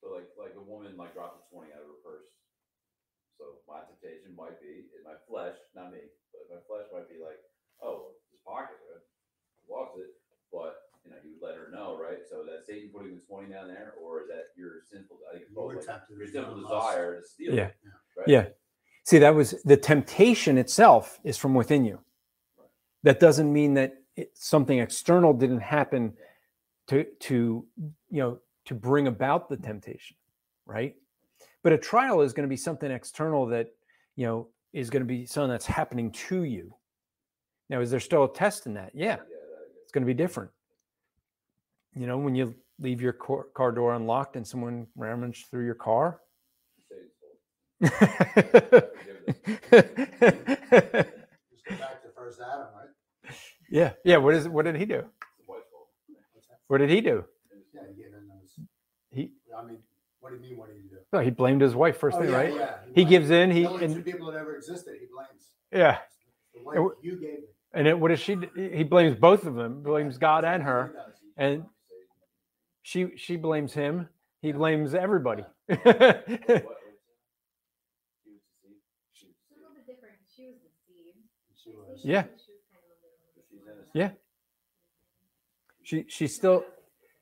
So 0.02 0.14
like 0.14 0.30
like 0.38 0.54
a 0.54 0.62
woman 0.62 0.94
like 0.96 1.14
dropped 1.14 1.42
a 1.42 1.42
twenty 1.50 1.74
out 1.74 1.82
of 1.82 1.90
her 1.90 1.98
purse. 2.02 2.30
So 3.38 3.58
my 3.66 3.82
temptation 3.82 4.34
might 4.38 4.60
be 4.62 4.86
in 4.94 5.02
my 5.02 5.18
flesh, 5.26 5.58
not 5.74 5.90
me, 5.90 6.06
but 6.30 6.46
my 6.50 6.62
flesh 6.70 6.86
might 6.94 7.10
be 7.10 7.18
like, 7.18 7.42
oh, 7.82 8.14
this 8.30 8.38
pocket 8.46 8.78
it, 8.94 9.02
lost 9.66 9.98
it, 9.98 10.14
but 10.54 10.86
you 11.02 11.10
know, 11.10 11.18
you 11.22 11.34
would 11.34 11.42
let 11.42 11.58
her 11.58 11.70
know, 11.74 11.98
right? 11.98 12.22
So 12.30 12.46
that 12.46 12.66
Satan 12.66 12.90
putting 12.94 13.18
the 13.18 13.22
twenty 13.26 13.50
down 13.50 13.66
there, 13.66 13.94
or 13.98 14.22
is 14.22 14.28
that 14.28 14.54
your 14.54 14.82
sinful? 14.90 15.18
I 15.26 15.38
think 15.38 15.50
You 15.50 15.54
both 15.54 15.74
like, 15.74 16.02
your 16.10 16.18
with 16.18 16.32
sinful 16.32 16.62
desire 16.62 17.20
to 17.20 17.26
steal. 17.26 17.54
Yeah. 17.54 17.74
it, 17.74 17.76
Right? 18.16 18.28
Yeah. 18.28 18.44
See, 19.04 19.18
that 19.18 19.34
was 19.34 19.58
the 19.62 19.76
temptation 19.76 20.58
itself 20.58 21.18
is 21.22 21.36
from 21.36 21.54
within 21.54 21.84
you. 21.84 21.98
That 23.06 23.20
doesn't 23.20 23.52
mean 23.52 23.74
that 23.74 24.02
it, 24.16 24.32
something 24.34 24.80
external 24.80 25.32
didn't 25.32 25.60
happen 25.60 26.12
to 26.88 27.04
to 27.20 27.64
you 28.10 28.20
know 28.20 28.40
to 28.64 28.74
bring 28.74 29.06
about 29.06 29.48
the 29.48 29.56
temptation, 29.56 30.16
right? 30.66 30.96
But 31.62 31.72
a 31.72 31.78
trial 31.78 32.20
is 32.20 32.32
going 32.32 32.42
to 32.42 32.48
be 32.48 32.56
something 32.56 32.90
external 32.90 33.46
that 33.46 33.68
you 34.16 34.26
know 34.26 34.48
is 34.72 34.90
going 34.90 35.02
to 35.02 35.06
be 35.06 35.24
something 35.24 35.50
that's 35.50 35.66
happening 35.66 36.10
to 36.28 36.42
you. 36.42 36.74
Now, 37.70 37.80
is 37.80 37.92
there 37.92 38.00
still 38.00 38.24
a 38.24 38.32
test 38.32 38.66
in 38.66 38.74
that? 38.74 38.90
Yeah, 38.92 39.18
it's 39.84 39.92
going 39.92 40.02
to 40.02 40.12
be 40.12 40.12
different. 40.12 40.50
You 41.94 42.08
know, 42.08 42.18
when 42.18 42.34
you 42.34 42.56
leave 42.80 43.00
your 43.00 43.12
car, 43.12 43.44
car 43.54 43.70
door 43.70 43.94
unlocked 43.94 44.34
and 44.34 44.44
someone 44.44 44.88
rummaged 44.96 45.46
through 45.48 45.64
your 45.64 45.76
car. 45.76 46.18
Just 47.82 47.92
go 51.68 51.76
back 51.76 52.02
to 52.02 52.08
first 52.26 52.40
Adam, 52.40 52.66
right? 52.76 53.34
yeah, 53.70 53.92
yeah. 54.04 54.16
What 54.16 54.34
is? 54.34 54.48
What 54.48 54.64
did 54.64 54.76
he 54.76 54.84
do? 54.84 54.96
the 54.96 55.02
wife's 55.46 55.68
fault. 55.70 55.88
What's 56.32 56.46
that? 56.48 56.58
What 56.68 56.78
did 56.78 56.90
he 56.90 57.00
do? 57.00 57.24
Yeah, 57.74 57.80
you 57.88 57.94
gave 58.02 58.12
him 58.12 58.28
those. 58.28 58.58
He 59.10 59.32
I 59.56 59.64
mean, 59.64 59.78
what 60.20 60.30
do 60.30 60.36
you 60.36 60.42
mean? 60.42 60.56
What 60.58 60.68
did 60.68 60.76
you 60.82 60.88
do? 60.90 60.96
well, 61.12 61.22
he 61.22 61.30
blamed 61.30 61.60
his 61.62 61.74
wife 61.74 61.98
first 61.98 62.16
Oh, 62.16 62.20
thing, 62.20 62.30
yeah, 62.30 62.36
right? 62.36 62.54
Yeah, 62.54 62.74
He 62.88 62.92
blames- 63.04 63.10
gives 63.10 63.30
in. 63.30 63.50
He 63.50 63.62
The 63.62 63.68
only 63.70 63.94
two 63.94 64.02
people 64.02 64.30
that 64.32 64.38
ever 64.38 64.56
existed, 64.56 64.94
he 65.00 65.06
blames. 65.06 65.50
yeah, 65.72 65.98
The 66.54 66.62
wife 66.62 66.78
you 67.02 67.12
gave 67.12 67.20
me. 67.40 67.46
and 67.74 67.86
it, 67.86 67.98
what 67.98 68.08
does 68.08 68.20
she? 68.20 68.36
He 68.56 68.82
blames 68.84 69.14
both 69.16 69.44
of 69.46 69.54
them. 69.54 69.82
Blames 69.82 70.18
God 70.18 70.44
and 70.44 70.62
her. 70.62 70.92
And 71.36 71.64
she 72.82 73.16
she 73.16 73.36
blames 73.36 73.72
him. 73.72 74.08
He 74.42 74.52
blames 74.52 74.94
everybody. 74.94 75.44
What- 75.68 75.84
what's 75.86 75.98
that? 75.98 76.24
She 76.26 76.32
was 78.30 78.40
deceived. 78.44 78.82
She 79.12 79.26
was 79.26 79.34
It's 79.40 79.50
a 79.50 79.54
little 79.58 79.74
bit 79.74 79.86
different. 79.86 80.14
She 80.34 80.46
was 80.46 80.56
the 80.62 80.70
seed. 80.86 81.14
She 81.14 81.14
was. 81.14 81.16
Yeah. 81.16 81.16
She 81.16 81.20
was 81.36 81.36
kind 81.36 81.36
of 81.36 81.56
a 81.56 81.58
little 81.66 81.86
deceived. 81.86 81.95
She's 81.95 81.95
innocent. 82.14 82.42
Yeah. 83.94 84.10
she 85.82 86.04
she 86.08 86.26
still 86.28 86.64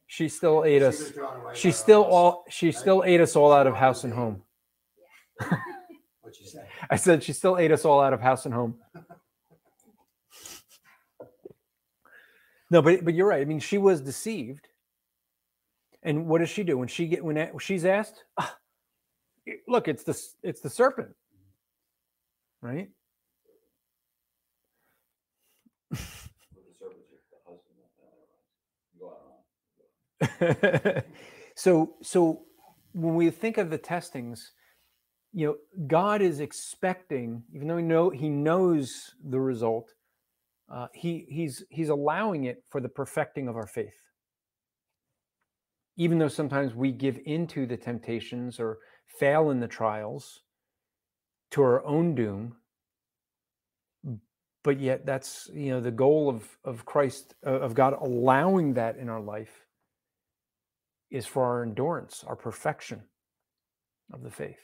she 0.07 0.29
still 0.29 0.65
ate 0.65 0.83
us. 0.83 1.13
She 1.55 1.71
still 1.73 2.03
all 2.03 2.45
she 2.51 2.73
still 2.73 3.05
ate 3.05 3.21
us 3.21 3.37
all 3.37 3.53
out 3.53 3.67
of 3.67 3.75
house 3.77 4.05
and 4.05 4.13
home. 4.13 4.43
What 6.23 6.41
you 6.41 6.47
say? 6.47 6.67
I 6.91 6.97
said 6.97 7.23
she 7.23 7.33
still 7.33 7.59
ate 7.59 7.73
us 7.73 7.85
all 7.85 8.01
out 8.01 8.13
of 8.13 8.21
house 8.21 8.47
and 8.47 8.55
home. 8.55 8.77
No, 12.71 12.83
but 12.83 13.05
but 13.05 13.15
you're 13.15 13.29
right. 13.29 13.43
I 13.43 13.45
mean, 13.45 13.61
she 13.61 13.79
was 13.79 14.01
deceived. 14.01 14.69
And 16.03 16.27
what 16.27 16.41
does 16.41 16.51
she 16.51 16.65
do 16.65 16.79
when 16.79 16.89
she 16.89 17.07
get 17.07 17.25
when 17.25 17.51
she's 17.61 17.85
asked? 17.85 18.25
"Ah, 18.39 18.57
look, 19.69 19.89
it's 19.89 20.05
the 20.05 20.19
it's 20.43 20.61
the 20.61 20.71
serpent, 20.71 21.15
right? 22.63 22.91
With 25.84 25.84
the 25.84 25.84
servants, 25.84 25.84
the 25.84 25.84
husband, 25.84 25.84
no, 25.84 25.84
never 25.84 25.84
mind. 25.84 25.84
Go 25.84 25.84
on, 25.84 25.84
on. 25.84 25.84
so 31.57 31.95
so 32.03 32.43
when 32.93 33.15
we 33.15 33.31
think 33.31 33.59
of 33.59 33.71
the 33.71 33.79
testings, 33.79 34.53
you 35.33 35.47
know, 35.47 35.57
God 35.87 36.23
is 36.23 36.41
expecting, 36.41 37.43
even 37.53 37.67
though 37.69 37.77
he 37.77 37.83
know 37.83 38.11
he 38.11 38.29
knows 38.29 39.11
the 39.29 39.41
result, 39.41 39.91
uh, 40.73 40.87
he 40.95 41.27
he's 41.29 41.65
he's 41.71 41.89
allowing 41.89 42.45
it 42.45 42.63
for 42.71 42.81
the 42.81 42.89
perfecting 42.89 43.49
of 43.49 43.57
our 43.57 43.67
faith. 43.67 43.97
Even 45.97 46.19
though 46.19 46.29
sometimes 46.29 46.75
we 46.75 46.93
give 46.93 47.19
into 47.25 47.67
the 47.67 47.77
temptations 47.77 48.59
or 48.59 48.79
fail 49.19 49.51
in 49.51 49.61
the 49.61 49.69
trials 49.69 50.41
to 51.51 51.63
our 51.63 51.85
own 51.85 52.15
doom, 52.15 52.57
but 54.65 54.81
yet 54.81 55.07
that's 55.07 55.49
you 55.55 55.71
know 55.71 55.81
the 55.81 55.93
goal 55.93 56.29
of 56.29 56.49
of 56.65 56.85
Christ 56.85 57.35
uh, 57.47 57.51
of 57.51 57.75
God 57.75 57.95
allowing 58.01 58.75
that 58.75 58.97
in 58.97 59.09
our 59.09 59.21
life 59.21 59.67
is 61.11 61.27
for 61.27 61.45
our 61.45 61.63
endurance, 61.63 62.25
our 62.27 62.35
perfection 62.35 63.03
of 64.13 64.23
the 64.23 64.31
faith. 64.31 64.59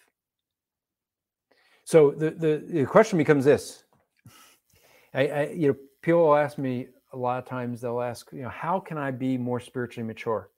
So 1.85 2.11
the 2.11 2.31
the, 2.31 2.65
the 2.69 2.85
question 2.87 3.19
becomes 3.19 3.45
this: 3.45 3.85
I, 5.15 5.27
I 5.29 5.49
you 5.51 5.69
know 5.69 5.77
people 6.03 6.27
will 6.27 6.37
ask 6.37 6.59
me 6.59 6.89
a 7.13 7.17
lot 7.17 7.39
of 7.39 7.45
times 7.49 7.83
they'll 7.83 8.01
ask 8.01 8.33
you 8.33 8.43
know 8.43 8.49
how 8.49 8.81
can 8.81 8.97
I 8.97 9.11
be 9.11 9.37
more 9.37 9.61
spiritually 9.61 10.07
mature? 10.07 10.51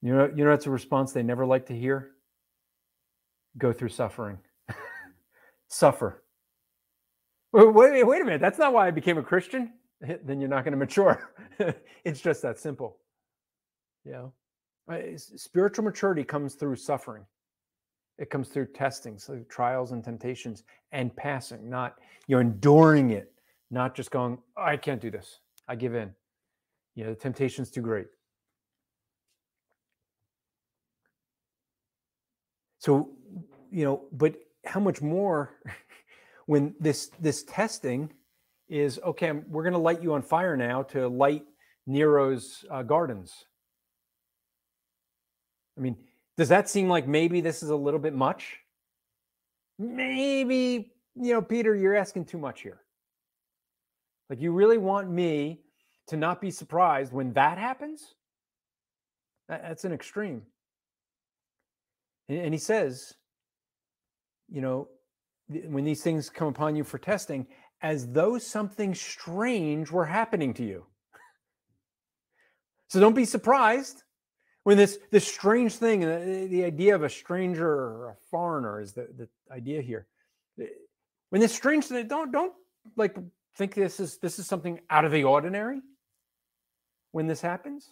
You 0.00 0.14
know 0.14 0.32
you 0.34 0.44
know 0.44 0.50
that's 0.50 0.66
a 0.66 0.70
response 0.70 1.12
they 1.12 1.22
never 1.22 1.44
like 1.44 1.66
to 1.66 1.76
hear. 1.76 2.12
Go 3.58 3.72
through 3.72 3.90
suffering. 3.90 4.38
Suffer. 5.68 6.23
Wait, 7.54 7.72
wait, 7.72 8.04
wait 8.04 8.20
a 8.20 8.24
minute. 8.24 8.40
That's 8.40 8.58
not 8.58 8.72
why 8.72 8.88
I 8.88 8.90
became 8.90 9.18
a 9.18 9.22
Christian. 9.22 9.74
Then 10.24 10.40
you're 10.40 10.50
not 10.50 10.64
going 10.64 10.72
to 10.72 10.78
mature. 10.78 11.30
it's 12.04 12.20
just 12.20 12.42
that 12.42 12.58
simple. 12.58 12.98
Uh, 14.90 14.98
spiritual 15.16 15.84
maturity 15.84 16.24
comes 16.24 16.56
through 16.56 16.76
suffering. 16.76 17.24
It 18.18 18.28
comes 18.30 18.48
through 18.48 18.66
testing, 18.74 19.18
so 19.18 19.44
trials 19.48 19.92
and 19.92 20.04
temptations, 20.04 20.64
and 20.92 21.14
passing. 21.16 21.70
Not 21.70 21.96
you're 22.26 22.42
enduring 22.42 23.10
it, 23.10 23.32
not 23.70 23.94
just 23.94 24.10
going, 24.10 24.38
"Oh, 24.56 24.62
I 24.62 24.76
can't 24.76 25.00
do 25.00 25.10
this. 25.10 25.40
I 25.68 25.76
give 25.76 25.94
in. 25.94 26.12
You 26.96 27.04
know, 27.04 27.10
the 27.10 27.16
temptation's 27.20 27.70
too 27.70 27.80
great. 27.82 28.08
So, 32.78 33.10
you 33.70 33.84
know, 33.84 34.04
but 34.12 34.34
how 34.66 34.80
much 34.80 35.00
more 35.02 35.54
when 36.46 36.74
this 36.80 37.10
this 37.20 37.42
testing 37.44 38.12
is 38.68 38.98
okay? 39.04 39.32
We're 39.32 39.62
going 39.62 39.74
to 39.74 39.78
light 39.78 40.02
you 40.02 40.14
on 40.14 40.22
fire 40.22 40.56
now 40.56 40.82
to 40.84 41.08
light 41.08 41.44
Nero's 41.86 42.64
uh, 42.70 42.82
gardens. 42.82 43.44
I 45.76 45.80
mean, 45.80 45.96
does 46.36 46.48
that 46.48 46.68
seem 46.68 46.88
like 46.88 47.06
maybe 47.06 47.40
this 47.40 47.62
is 47.62 47.70
a 47.70 47.76
little 47.76 48.00
bit 48.00 48.14
much? 48.14 48.58
Maybe, 49.78 50.92
you 51.14 51.32
know, 51.32 51.42
Peter, 51.42 51.74
you're 51.74 51.96
asking 51.96 52.26
too 52.26 52.38
much 52.38 52.62
here. 52.62 52.80
Like, 54.30 54.40
you 54.40 54.52
really 54.52 54.78
want 54.78 55.10
me 55.10 55.60
to 56.08 56.16
not 56.16 56.40
be 56.40 56.50
surprised 56.50 57.12
when 57.12 57.32
that 57.34 57.58
happens? 57.58 58.14
That's 59.48 59.84
an 59.84 59.92
extreme. 59.92 60.42
And, 62.28 62.54
he 62.54 62.58
says, 62.58 63.14
you 64.48 64.60
know, 64.60 64.88
when 65.48 65.84
these 65.84 66.02
things 66.02 66.30
come 66.30 66.48
upon 66.48 66.76
you 66.76 66.84
for 66.84 66.98
testing, 66.98 67.46
as 67.82 68.10
though 68.12 68.38
something 68.38 68.94
strange 68.94 69.90
were 69.90 70.06
happening 70.06 70.54
to 70.54 70.64
you. 70.64 70.86
So 72.88 73.00
don't 73.00 73.14
be 73.14 73.24
surprised 73.24 74.04
when 74.62 74.78
this 74.78 74.98
this 75.10 75.26
strange 75.26 75.74
thing, 75.74 76.00
the, 76.00 76.46
the 76.50 76.64
idea 76.64 76.94
of 76.94 77.02
a 77.02 77.08
stranger 77.08 77.68
or 77.68 78.10
a 78.10 78.14
foreigner 78.30 78.80
is 78.80 78.92
the, 78.92 79.08
the 79.16 79.28
idea 79.54 79.82
here. 79.82 80.06
When 81.30 81.40
this 81.40 81.54
strange 81.54 81.84
thing, 81.86 82.08
don't 82.08 82.32
don't 82.32 82.54
like 82.96 83.16
think 83.56 83.74
this 83.74 84.00
is 84.00 84.18
this 84.18 84.38
is 84.38 84.46
something 84.46 84.80
out 84.90 85.04
of 85.04 85.12
the 85.12 85.24
ordinary 85.24 85.80
when 87.12 87.26
this 87.26 87.40
happens. 87.40 87.90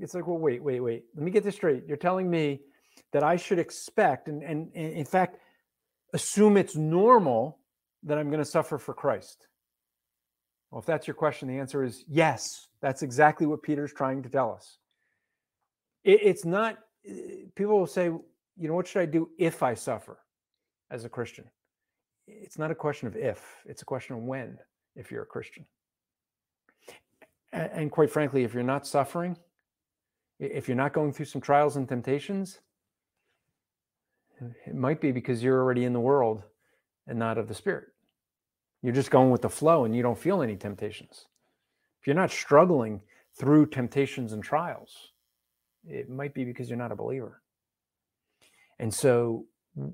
It's 0.00 0.14
like, 0.14 0.26
well, 0.26 0.38
wait, 0.38 0.62
wait, 0.62 0.80
wait. 0.80 1.04
Let 1.14 1.24
me 1.24 1.30
get 1.30 1.44
this 1.44 1.54
straight. 1.54 1.84
You're 1.86 1.96
telling 1.96 2.30
me 2.30 2.60
that 3.12 3.22
I 3.22 3.36
should 3.36 3.58
expect 3.58 4.28
and 4.28 4.42
and, 4.42 4.70
and 4.74 4.92
in 4.92 5.04
fact 5.06 5.38
assume 6.12 6.56
it's 6.56 6.76
normal 6.76 7.58
that 8.02 8.18
I'm 8.18 8.28
going 8.28 8.38
to 8.38 8.44
suffer 8.44 8.78
for 8.78 8.94
Christ. 8.94 9.46
Well, 10.70 10.80
if 10.80 10.86
that's 10.86 11.06
your 11.06 11.14
question, 11.14 11.48
the 11.48 11.58
answer 11.58 11.84
is 11.84 12.04
yes. 12.08 12.68
That's 12.80 13.02
exactly 13.02 13.46
what 13.46 13.62
Peter's 13.62 13.92
trying 13.92 14.22
to 14.22 14.28
tell 14.28 14.52
us. 14.52 14.78
It, 16.04 16.20
it's 16.22 16.44
not, 16.44 16.78
people 17.54 17.78
will 17.78 17.86
say, 17.86 18.06
you 18.06 18.68
know, 18.68 18.74
what 18.74 18.86
should 18.86 19.02
I 19.02 19.06
do 19.06 19.30
if 19.38 19.62
I 19.62 19.74
suffer 19.74 20.18
as 20.90 21.04
a 21.04 21.08
Christian? 21.08 21.44
It's 22.26 22.58
not 22.58 22.70
a 22.70 22.74
question 22.74 23.08
of 23.08 23.16
if, 23.16 23.40
it's 23.66 23.82
a 23.82 23.84
question 23.84 24.16
of 24.16 24.22
when, 24.22 24.58
if 24.96 25.10
you're 25.10 25.22
a 25.22 25.26
Christian. 25.26 25.66
A- 27.52 27.74
And, 27.74 27.90
quite 27.90 28.10
frankly, 28.10 28.44
if 28.44 28.54
you're 28.54 28.62
not 28.62 28.86
suffering, 28.86 29.36
if 30.38 30.68
you're 30.68 30.76
not 30.76 30.92
going 30.92 31.12
through 31.12 31.26
some 31.26 31.40
trials 31.40 31.76
and 31.76 31.88
temptations, 31.88 32.60
it 34.66 34.74
might 34.74 35.00
be 35.00 35.12
because 35.12 35.42
you're 35.42 35.60
already 35.60 35.84
in 35.84 35.92
the 35.92 36.00
world 36.00 36.42
and 37.06 37.18
not 37.18 37.38
of 37.38 37.48
the 37.48 37.54
Spirit. 37.54 37.88
You're 38.82 38.94
just 38.94 39.10
going 39.10 39.30
with 39.30 39.42
the 39.42 39.48
flow 39.48 39.84
and 39.84 39.94
you 39.94 40.02
don't 40.02 40.18
feel 40.18 40.42
any 40.42 40.56
temptations. 40.56 41.26
If 42.00 42.06
you're 42.06 42.16
not 42.16 42.30
struggling 42.30 43.00
through 43.38 43.66
temptations 43.66 44.32
and 44.32 44.42
trials, 44.42 45.12
it 45.84 46.08
might 46.10 46.34
be 46.34 46.44
because 46.44 46.68
you're 46.68 46.78
not 46.78 46.92
a 46.92 46.96
believer. 46.96 47.42
And 48.78 48.92
so 48.92 49.46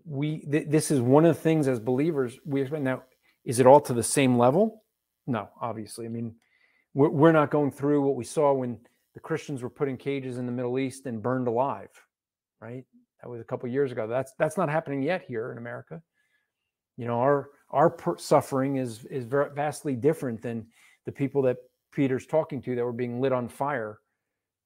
we 0.05 0.41
th- 0.41 0.69
this 0.69 0.91
is 0.91 1.01
one 1.01 1.25
of 1.25 1.37
the 1.37 1.43
things 1.43 1.69
as 1.69 1.79
believers 1.79 2.39
we 2.45 2.63
expect 2.63 2.83
now 2.83 3.03
is 3.45 3.61
it 3.61 3.67
all 3.67 3.81
to 3.81 3.95
the 3.95 4.03
same 4.03 4.37
level? 4.37 4.85
No, 5.27 5.49
obviously. 5.61 6.05
I 6.05 6.09
mean, 6.09 6.35
we're, 6.95 7.09
we're 7.09 7.33
not 7.33 7.51
going 7.51 7.71
through 7.71 8.03
what 8.03 8.17
we 8.17 8.25
saw 8.25 8.53
when 8.53 8.79
the 9.15 9.21
Christians 9.21 9.63
were 9.63 9.71
put 9.71 9.89
in 9.89 9.97
cages 9.97 10.37
in 10.39 10.47
the 10.47 10.53
Middle 10.53 10.79
East 10.79 11.07
and 11.07 11.23
burned 11.23 11.49
alive, 11.49 11.91
right? 12.61 12.85
That 13.23 13.29
was 13.29 13.41
a 13.41 13.45
couple 13.45 13.69
years 13.69 13.93
ago. 13.93 14.07
That's 14.07 14.33
that's 14.39 14.57
not 14.57 14.69
happening 14.69 15.03
yet 15.03 15.25
here 15.27 15.51
in 15.53 15.59
America. 15.59 16.01
You 16.97 17.07
know, 17.07 17.21
our 17.21 17.51
our 17.71 17.91
per- 17.91 18.19
suffering 18.19 18.77
is 18.77 19.05
is 19.07 19.25
ver- 19.25 19.51
vastly 19.55 19.95
different 19.95 20.43
than 20.43 20.67
the 21.05 21.13
people 21.13 21.43
that 21.43 21.57
Peter's 21.93 22.27
talking 22.27 22.63
to 22.63 22.77
that 22.77 22.85
were 22.85 22.93
being 22.93 23.21
lit 23.21 23.33
on 23.33 23.49
fire 23.49 23.99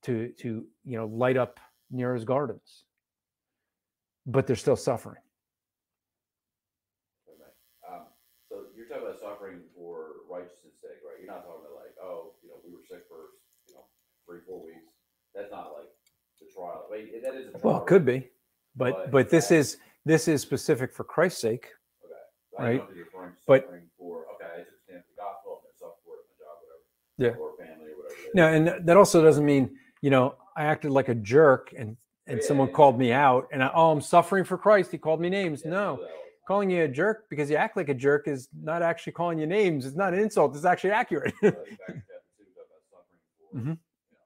to 0.04 0.32
to 0.38 0.66
you 0.84 0.96
know 0.98 1.06
light 1.06 1.36
up 1.36 1.60
Nero's 1.90 2.24
gardens. 2.24 2.84
But 4.26 4.46
they're 4.46 4.56
still 4.56 4.76
suffering. 4.76 5.22
Um, 7.88 8.02
so 8.48 8.64
you're 8.76 8.86
talking 8.86 9.02
about 9.02 9.18
suffering 9.18 9.60
for 9.74 10.22
righteousness' 10.30 10.78
sake, 10.80 11.02
right? 11.02 11.18
You're 11.18 11.32
not 11.32 11.44
talking 11.44 11.66
about 11.66 11.74
like, 11.74 11.96
oh, 12.00 12.34
you 12.42 12.50
know, 12.50 12.56
we 12.64 12.70
were 12.70 12.84
sick 12.88 13.02
for, 13.08 13.34
you 13.66 13.74
know, 13.74 13.84
three, 14.24 14.38
four 14.46 14.64
weeks. 14.64 14.94
That's 15.34 15.50
not 15.50 15.72
like 15.74 15.90
the 16.38 16.46
trial. 16.54 16.86
Wait, 16.90 17.10
that 17.22 17.34
is 17.34 17.48
a 17.48 17.50
trial. 17.50 17.62
Well, 17.64 17.82
it 17.82 17.86
could 17.86 18.04
be, 18.04 18.28
but 18.76 18.92
But 18.92 19.10
but 19.10 19.28
this 19.30 19.50
is 19.50 19.78
this 20.04 20.28
is 20.28 20.40
specific 20.42 20.92
for 20.92 21.04
Christ's 21.04 21.40
sake. 21.40 21.68
Okay. 22.04 22.14
I 22.58 22.62
right? 22.62 22.76
know 22.80 22.86
that 22.86 22.96
you're 22.96 23.04
referring 23.06 23.32
to 23.32 23.38
But- 23.46 23.66
for, 23.98 24.24
okay, 24.34 24.46
I 24.54 24.58
just 24.64 24.86
the 24.88 25.02
gospel, 25.16 25.62
I'm 25.62 25.62
gonna 25.62 25.78
suffer 25.78 25.96
for 26.04 26.14
it, 26.16 26.26
my 26.28 26.44
job, 26.44 26.56
whatever. 27.16 27.36
Yeah. 27.36 27.40
Or 27.40 27.56
family 27.56 27.92
or 27.92 27.96
whatever. 27.98 28.14
it 28.20 28.28
is. 28.28 28.34
No, 28.34 28.48
and 28.78 28.86
that 28.88 28.96
also 28.96 29.22
doesn't 29.22 29.44
mean 29.44 29.76
you 30.00 30.10
know 30.10 30.34
I 30.56 30.64
acted 30.64 30.90
like 30.90 31.08
a 31.08 31.14
jerk 31.14 31.72
and 31.76 31.96
and 32.26 32.38
Yeah, 32.40 32.46
someone 32.46 32.68
yeah. 32.68 32.74
called 32.74 32.98
me 32.98 33.12
out 33.12 33.48
and 33.52 33.62
I, 33.62 33.70
oh 33.74 33.90
I'm 33.90 34.00
suffering 34.00 34.44
for 34.44 34.56
Christ. 34.58 34.90
He 34.92 34.98
called 34.98 35.20
me 35.20 35.28
names. 35.30 35.64
No, 35.64 35.98
so 36.00 36.08
calling 36.48 36.70
you 36.70 36.82
a 36.84 36.88
jerk 36.88 37.28
because 37.30 37.48
you 37.50 37.56
act 37.56 37.76
like 37.76 37.88
a 37.88 37.94
jerk 37.94 38.26
is 38.26 38.48
not 38.62 38.82
actually 38.82 39.12
calling 39.12 39.38
you 39.38 39.46
names. 39.46 39.86
It's 39.86 39.96
not 39.96 40.12
an 40.12 40.20
insult. 40.20 40.54
It's 40.56 40.64
actually 40.64 40.90
accurate. 40.90 41.32
back 41.40 41.52
in 41.52 41.52
chapter 41.52 41.70
two, 42.36 42.44
talk 42.54 42.66
about 42.66 42.82
suffering 42.90 43.64
for, 43.64 43.70
Mhm. 43.70 43.78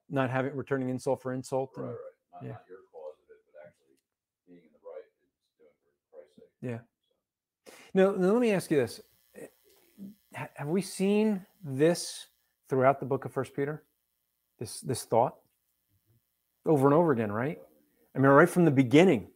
not 0.08 0.30
having 0.30 0.54
returning 0.56 0.88
insult 0.88 1.20
for 1.22 1.32
insult. 1.34 1.72
Right, 1.76 1.84
and- 1.84 1.90
right. 1.92 1.96
Not, 2.32 2.42
yeah. 2.42 2.52
not 2.52 2.64
your 2.68 2.78
cause 2.92 3.16
of 3.20 3.28
it, 3.32 3.40
but 3.52 3.60
actually 3.68 3.96
being 4.48 4.60
in 4.64 4.72
the 4.72 4.80
right 4.84 5.04
is 5.04 5.12
doing 5.56 5.72
for 5.84 5.92
Christ's 6.12 6.36
sake. 6.36 6.52
Yeah. 6.66 6.78
Now, 7.94 8.10
now 8.10 8.32
let 8.32 8.40
me 8.40 8.50
ask 8.50 8.70
you 8.72 8.76
this: 8.78 9.00
Eh, 9.36 10.46
Have 10.54 10.66
we 10.66 10.82
seen 10.82 11.46
this 11.62 12.26
throughout 12.68 12.98
the 12.98 13.06
book 13.06 13.24
of 13.24 13.32
First 13.32 13.54
Peter? 13.54 13.84
This 14.58 14.80
this 14.80 15.04
thought 15.04 15.36
over 16.64 16.88
and 16.88 16.94
over 16.94 17.12
again, 17.12 17.30
right? 17.30 17.58
I 18.14 18.18
mean, 18.18 18.30
right 18.30 18.48
from 18.48 18.64
the 18.64 18.72
beginning. 18.72 19.28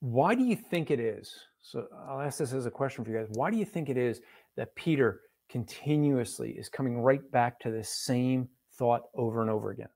Why 0.00 0.34
do 0.34 0.42
you 0.42 0.56
think 0.56 0.90
it 0.90 0.98
is? 0.98 1.32
So 1.60 1.86
I'll 2.08 2.20
ask 2.20 2.38
this 2.38 2.52
as 2.52 2.66
a 2.66 2.70
question 2.70 3.04
for 3.04 3.10
you 3.10 3.18
guys. 3.18 3.28
Why 3.34 3.50
do 3.50 3.56
you 3.56 3.64
think 3.64 3.88
it 3.88 3.96
is 3.96 4.20
that 4.56 4.74
Peter 4.74 5.20
continuously 5.48 6.50
is 6.52 6.68
coming 6.68 6.98
right 7.00 7.30
back 7.30 7.60
to 7.60 7.70
this 7.70 7.88
same 7.88 8.48
thought 8.74 9.02
over 9.14 9.40
and 9.40 9.50
over 9.50 9.70
again? 9.70 9.88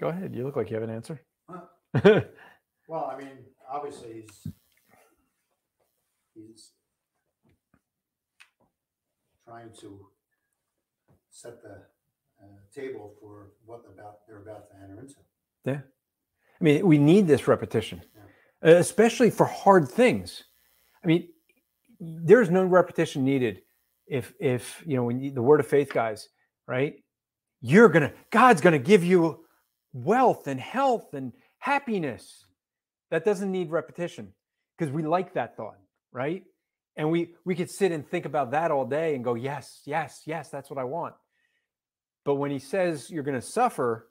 Go 0.00 0.08
ahead. 0.08 0.34
You 0.34 0.44
look 0.44 0.56
like 0.56 0.70
you 0.70 0.76
have 0.76 0.82
an 0.82 0.90
answer. 0.90 1.20
Huh. 1.48 2.20
Well, 2.88 3.10
I 3.12 3.18
mean, 3.18 3.38
obviously 3.68 4.22
he's 4.22 4.52
he's 6.34 6.70
trying 9.44 9.70
to 9.80 10.06
set 11.30 11.62
the 11.62 11.82
uh, 12.40 12.46
table 12.74 13.14
for 13.20 13.48
what 13.64 13.82
about 13.92 14.26
they're 14.26 14.38
about 14.38 14.70
to 14.70 14.76
enter 14.82 15.00
into. 15.00 15.16
Yeah. 15.64 15.80
I 16.60 16.64
mean, 16.64 16.86
we 16.86 16.96
need 16.96 17.26
this 17.26 17.48
repetition, 17.48 18.02
uh, 18.64 18.70
especially 18.70 19.30
for 19.30 19.46
hard 19.46 19.88
things. 19.88 20.44
I 21.02 21.06
mean, 21.06 21.28
there's 22.00 22.50
no 22.50 22.64
repetition 22.64 23.24
needed 23.24 23.62
if 24.06 24.32
if 24.38 24.82
you 24.86 24.96
know 24.96 25.04
when 25.04 25.20
you, 25.20 25.32
the 25.32 25.42
word 25.42 25.60
of 25.60 25.66
faith 25.66 25.92
guys, 25.92 26.28
right? 26.68 26.94
You're 27.60 27.88
gonna 27.88 28.12
God's 28.30 28.60
gonna 28.60 28.78
give 28.78 29.02
you 29.02 29.44
wealth 29.96 30.46
and 30.46 30.60
health 30.60 31.14
and 31.14 31.32
happiness. 31.58 32.44
That 33.10 33.24
doesn't 33.24 33.50
need 33.50 33.70
repetition 33.70 34.32
because 34.76 34.92
we 34.92 35.02
like 35.02 35.34
that 35.34 35.56
thought, 35.56 35.78
right? 36.12 36.44
And 36.96 37.10
we 37.10 37.34
we 37.44 37.54
could 37.54 37.70
sit 37.70 37.92
and 37.92 38.08
think 38.08 38.24
about 38.24 38.50
that 38.50 38.70
all 38.70 38.84
day 38.84 39.14
and 39.14 39.24
go, 39.24 39.34
yes, 39.34 39.82
yes, 39.84 40.22
yes, 40.26 40.48
that's 40.48 40.70
what 40.70 40.78
I 40.78 40.84
want. 40.84 41.14
But 42.24 42.34
when 42.34 42.50
he 42.50 42.58
says 42.58 43.10
you're 43.10 43.22
going 43.22 43.40
to 43.40 43.46
suffer, 43.46 44.08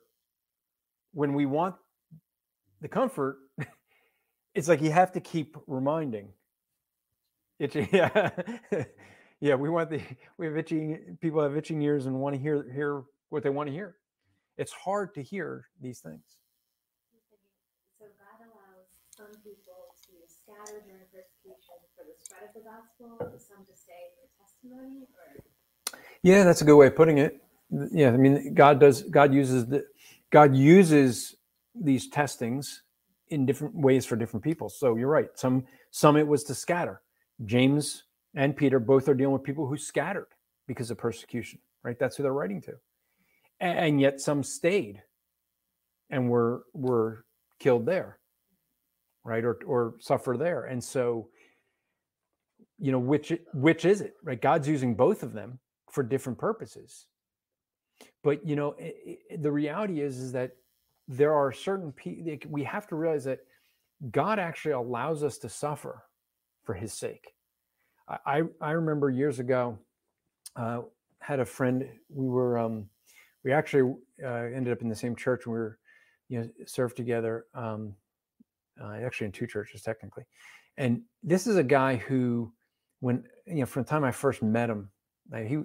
when 1.13 1.33
we 1.33 1.45
want 1.45 1.75
the 2.81 2.87
comfort, 2.87 3.37
it's 4.55 4.67
like 4.67 4.81
you 4.81 4.91
have 4.91 5.11
to 5.13 5.19
keep 5.19 5.57
reminding. 5.67 6.29
Itchy, 7.59 7.87
yeah, 7.93 8.29
yeah. 9.39 9.55
We 9.55 9.69
want 9.69 9.89
the 9.89 10.01
we 10.37 10.45
have 10.45 10.57
itching 10.57 11.17
people 11.21 11.41
have 11.41 11.55
itching 11.57 11.81
ears 11.81 12.05
and 12.05 12.15
want 12.19 12.35
to 12.35 12.41
hear 12.41 12.65
hear 12.71 13.03
what 13.29 13.43
they 13.43 13.49
want 13.49 13.67
to 13.67 13.73
hear. 13.73 13.95
It's 14.57 14.71
hard 14.71 15.13
to 15.15 15.21
hear 15.21 15.65
these 15.81 15.99
things. 15.99 16.39
So 17.99 18.05
God 18.05 18.45
allows 18.45 18.87
some 19.09 19.27
people 19.43 19.95
to 20.05 20.13
scatter 20.27 20.83
during 20.85 21.03
persecution 21.11 21.75
for 21.95 22.03
the 22.05 22.15
spread 22.23 22.49
of 22.49 22.53
the 22.55 22.61
gospel, 22.61 23.17
some 23.39 23.65
to 23.65 23.75
stay 23.75 24.11
for 24.15 24.27
testimony, 24.43 25.07
or 25.15 25.43
Yeah, 26.23 26.43
that's 26.43 26.61
a 26.61 26.65
good 26.65 26.77
way 26.77 26.87
of 26.87 26.95
putting 26.95 27.17
it. 27.17 27.41
Yeah, 27.91 28.09
I 28.09 28.17
mean, 28.17 28.53
God 28.53 28.79
does. 28.79 29.03
God 29.03 29.33
uses 29.33 29.65
the. 29.67 29.85
God 30.31 30.55
uses 30.55 31.35
these 31.75 32.09
testings 32.09 32.83
in 33.29 33.45
different 33.45 33.75
ways 33.75 34.05
for 34.05 34.15
different 34.15 34.43
people. 34.43 34.69
So 34.69 34.95
you're 34.95 35.09
right. 35.09 35.29
Some 35.35 35.65
some 35.91 36.17
it 36.17 36.27
was 36.27 36.43
to 36.45 36.55
scatter. 36.55 37.01
James 37.45 38.03
and 38.35 38.55
Peter 38.55 38.79
both 38.79 39.09
are 39.09 39.13
dealing 39.15 39.33
with 39.33 39.43
people 39.43 39.67
who 39.67 39.77
scattered 39.77 40.27
because 40.67 40.91
of 40.91 40.97
persecution. 40.97 41.59
Right. 41.83 41.97
That's 41.99 42.17
who 42.17 42.23
they're 42.23 42.33
writing 42.33 42.61
to. 42.63 42.73
And, 43.59 44.01
yet 44.01 44.19
some 44.19 44.43
stayed, 44.43 45.01
and 46.09 46.29
were 46.29 46.63
were 46.73 47.25
killed 47.59 47.85
there. 47.85 48.19
Right, 49.23 49.43
or 49.43 49.59
or 49.65 49.95
suffer 49.99 50.35
there. 50.37 50.65
And 50.65 50.83
so, 50.83 51.29
you 52.77 52.91
know, 52.91 52.99
which 52.99 53.33
which 53.53 53.85
is 53.85 54.01
it? 54.01 54.13
Right. 54.23 54.41
God's 54.41 54.67
using 54.67 54.95
both 54.95 55.23
of 55.23 55.33
them 55.33 55.59
for 55.91 56.03
different 56.03 56.37
purposes 56.39 57.07
but 58.23 58.45
you 58.45 58.55
know 58.55 58.75
i 58.81 58.93
i 59.31 59.37
the 59.37 59.51
reality 59.51 60.01
is 60.01 60.17
is 60.17 60.31
that 60.33 60.51
there 61.07 61.33
are 61.33 61.51
certain 61.51 61.91
people 61.91 62.37
we 62.49 62.63
have 62.63 62.87
to 62.87 62.95
realize 62.95 63.23
that 63.23 63.39
god 64.11 64.39
actually 64.39 64.73
allows 64.73 65.23
us 65.23 65.37
to 65.37 65.49
suffer 65.49 66.03
for 66.63 66.73
his 66.73 66.93
sake 66.93 67.33
i 68.09 68.17
i, 68.25 68.41
I 68.61 68.71
remember 68.71 69.09
years 69.09 69.39
ago 69.39 69.79
uh, 70.55 70.81
had 71.19 71.39
a 71.39 71.45
friend 71.45 71.87
we 72.09 72.27
were 72.27 72.57
um 72.57 72.89
we 73.45 73.53
actually 73.53 73.95
uh, 74.23 74.27
ended 74.27 74.73
up 74.73 74.81
in 74.81 74.89
the 74.89 74.95
same 74.95 75.15
church 75.15 75.45
and 75.45 75.53
we 75.53 75.59
were 75.59 75.79
you 76.27 76.39
know 76.39 76.49
served 76.65 76.97
together 76.97 77.45
um 77.53 77.93
uh, 78.81 78.95
actually 79.05 79.25
in 79.25 79.31
two 79.31 79.47
churches 79.47 79.81
technically 79.81 80.23
and 80.77 81.01
this 81.23 81.47
is 81.47 81.55
a 81.55 81.63
guy 81.63 81.95
who 81.95 82.51
when 82.99 83.23
you 83.47 83.61
know 83.61 83.65
from 83.65 83.83
the 83.83 83.89
time 83.89 84.03
i 84.03 84.11
first 84.11 84.43
met 84.43 84.69
him 84.69 84.89
like 85.31 85.47
he 85.47 85.59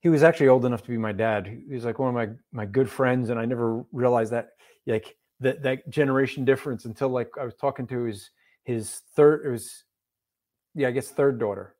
he 0.00 0.08
was 0.08 0.22
actually 0.22 0.48
old 0.48 0.64
enough 0.64 0.82
to 0.82 0.88
be 0.88 0.96
my 0.96 1.12
dad. 1.12 1.46
He 1.46 1.74
was 1.74 1.84
like 1.84 1.98
one 1.98 2.08
of 2.08 2.14
my 2.14 2.34
my 2.52 2.66
good 2.66 2.90
friends, 2.90 3.30
and 3.30 3.38
I 3.38 3.44
never 3.44 3.84
realized 3.92 4.32
that 4.32 4.50
like 4.86 5.16
that 5.40 5.62
that 5.62 5.88
generation 5.90 6.44
difference 6.44 6.86
until 6.86 7.10
like 7.10 7.28
I 7.40 7.44
was 7.44 7.54
talking 7.54 7.86
to 7.88 8.04
his 8.04 8.30
his 8.64 9.02
third 9.14 9.46
it 9.46 9.50
was 9.50 9.84
yeah 10.74 10.88
I 10.88 10.90
guess 10.90 11.08
third 11.08 11.38
daughter, 11.38 11.76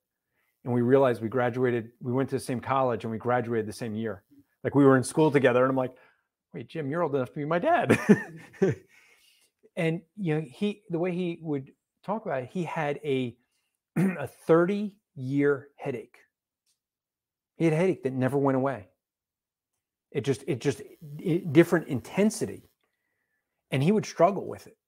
and 0.64 0.72
we 0.72 0.82
realized 0.82 1.22
we 1.22 1.28
graduated. 1.28 1.90
We 2.00 2.12
went 2.12 2.28
to 2.30 2.36
the 2.36 2.40
same 2.40 2.60
college 2.60 3.04
and 3.04 3.10
we 3.10 3.18
graduated 3.18 3.66
the 3.66 3.72
same 3.72 3.94
year. 3.94 4.22
Like 4.64 4.74
we 4.74 4.84
were 4.84 4.96
in 4.96 5.04
school 5.04 5.30
together, 5.30 5.62
and 5.62 5.70
I'm 5.70 5.76
like, 5.76 5.94
wait, 6.52 6.68
Jim, 6.68 6.90
you're 6.90 7.02
old 7.02 7.14
enough 7.14 7.30
to 7.30 7.36
be 7.36 7.44
my 7.44 7.58
dad. 7.58 7.98
and 9.76 10.02
you 10.16 10.34
know 10.34 10.44
he 10.46 10.82
the 10.90 10.98
way 10.98 11.12
he 11.12 11.38
would 11.42 11.70
talk 12.04 12.26
about 12.26 12.42
it, 12.42 12.50
he 12.52 12.64
had 12.64 13.00
a 13.04 13.36
a 13.96 14.26
30 14.26 14.94
year 15.16 15.68
headache 15.76 16.18
he 17.60 17.66
had 17.66 17.74
a 17.74 17.76
headache 17.76 18.04
that 18.04 18.14
never 18.14 18.38
went 18.38 18.56
away. 18.56 18.88
It 20.12 20.22
just, 20.22 20.42
it 20.46 20.62
just, 20.62 20.80
it, 21.18 21.52
different 21.52 21.88
intensity, 21.88 22.70
and 23.70 23.82
he 23.82 23.92
would 23.92 24.06
struggle 24.06 24.48
with 24.48 24.66
it. 24.66 24.78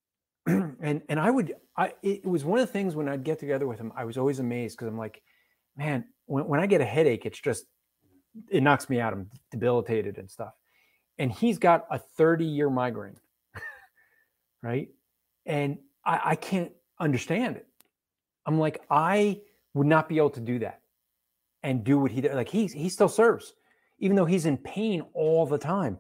and 0.81 1.03
and 1.07 1.21
I 1.21 1.31
would, 1.31 1.55
I 1.77 1.93
it 2.03 2.25
was 2.25 2.47
one 2.47 2.59
of 2.59 2.67
the 2.67 2.73
things 2.73 2.97
when 2.97 3.11
I'd 3.11 3.25
get 3.25 3.39
together 3.39 3.67
with 3.67 3.79
him, 3.79 3.93
I 3.95 4.07
was 4.07 4.17
always 4.17 4.39
amazed 4.39 4.79
because 4.79 4.89
I'm 4.89 4.97
like, 4.97 5.21
man, 5.77 6.07
when 6.25 6.47
when 6.47 6.61
I 6.61 6.67
get 6.67 6.81
a 6.81 6.87
headache, 6.87 7.27
it's 7.27 7.39
just, 7.39 7.67
it 8.51 8.63
knocks 8.63 8.89
me 8.89 9.01
out. 9.01 9.13
I'm 9.13 9.31
debilitated 9.51 10.19
and 10.19 10.31
stuff. 10.31 10.55
And 11.19 11.31
he's 11.31 11.59
got 11.59 11.87
a 11.91 11.99
30 11.99 12.45
year 12.45 12.71
migraine, 12.71 13.17
right? 14.63 14.89
And 15.47 15.79
I, 16.05 16.21
I 16.25 16.35
can't 16.37 16.73
understand 16.99 17.57
it. 17.57 17.67
I'm 18.47 18.59
like, 18.59 18.83
I 18.91 19.41
would 19.75 19.87
not 19.87 20.09
be 20.09 20.17
able 20.17 20.31
to 20.31 20.41
do 20.41 20.59
that 20.61 20.81
and 21.63 21.85
do 21.85 21.99
what 21.99 22.11
he 22.11 22.21
did. 22.21 22.35
Like 22.35 22.49
he 22.49 22.67
he 22.67 22.89
still 22.89 23.09
serves, 23.09 23.55
even 23.99 24.17
though 24.17 24.25
he's 24.25 24.47
in 24.47 24.57
pain 24.57 25.03
all 25.15 25.47
the 25.47 25.59
time, 25.59 25.99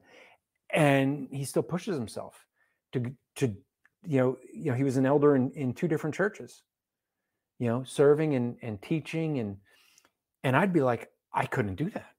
and 0.70 1.28
he 1.30 1.45
still 1.45 1.62
pushes 1.62 1.97
himself 1.97 2.47
to 2.93 3.12
to 3.37 3.55
you 4.07 4.18
know 4.18 4.39
you 4.53 4.70
know 4.70 4.76
he 4.76 4.85
was 4.85 4.97
an 4.97 5.07
elder 5.07 5.37
in 5.37 5.51
in 5.53 5.72
two 5.72 5.89
different 5.89 6.14
churches, 6.14 6.62
you 7.59 7.68
know, 7.68 7.85
serving 7.85 8.35
and 8.35 8.57
and 8.62 8.83
teaching 8.83 9.39
and 9.39 9.57
and 10.43 10.57
I'd 10.57 10.72
be 10.72 10.80
like 10.80 11.11
I 11.33 11.47
couldn't 11.47 11.76
do 11.76 11.91
that, 11.91 12.11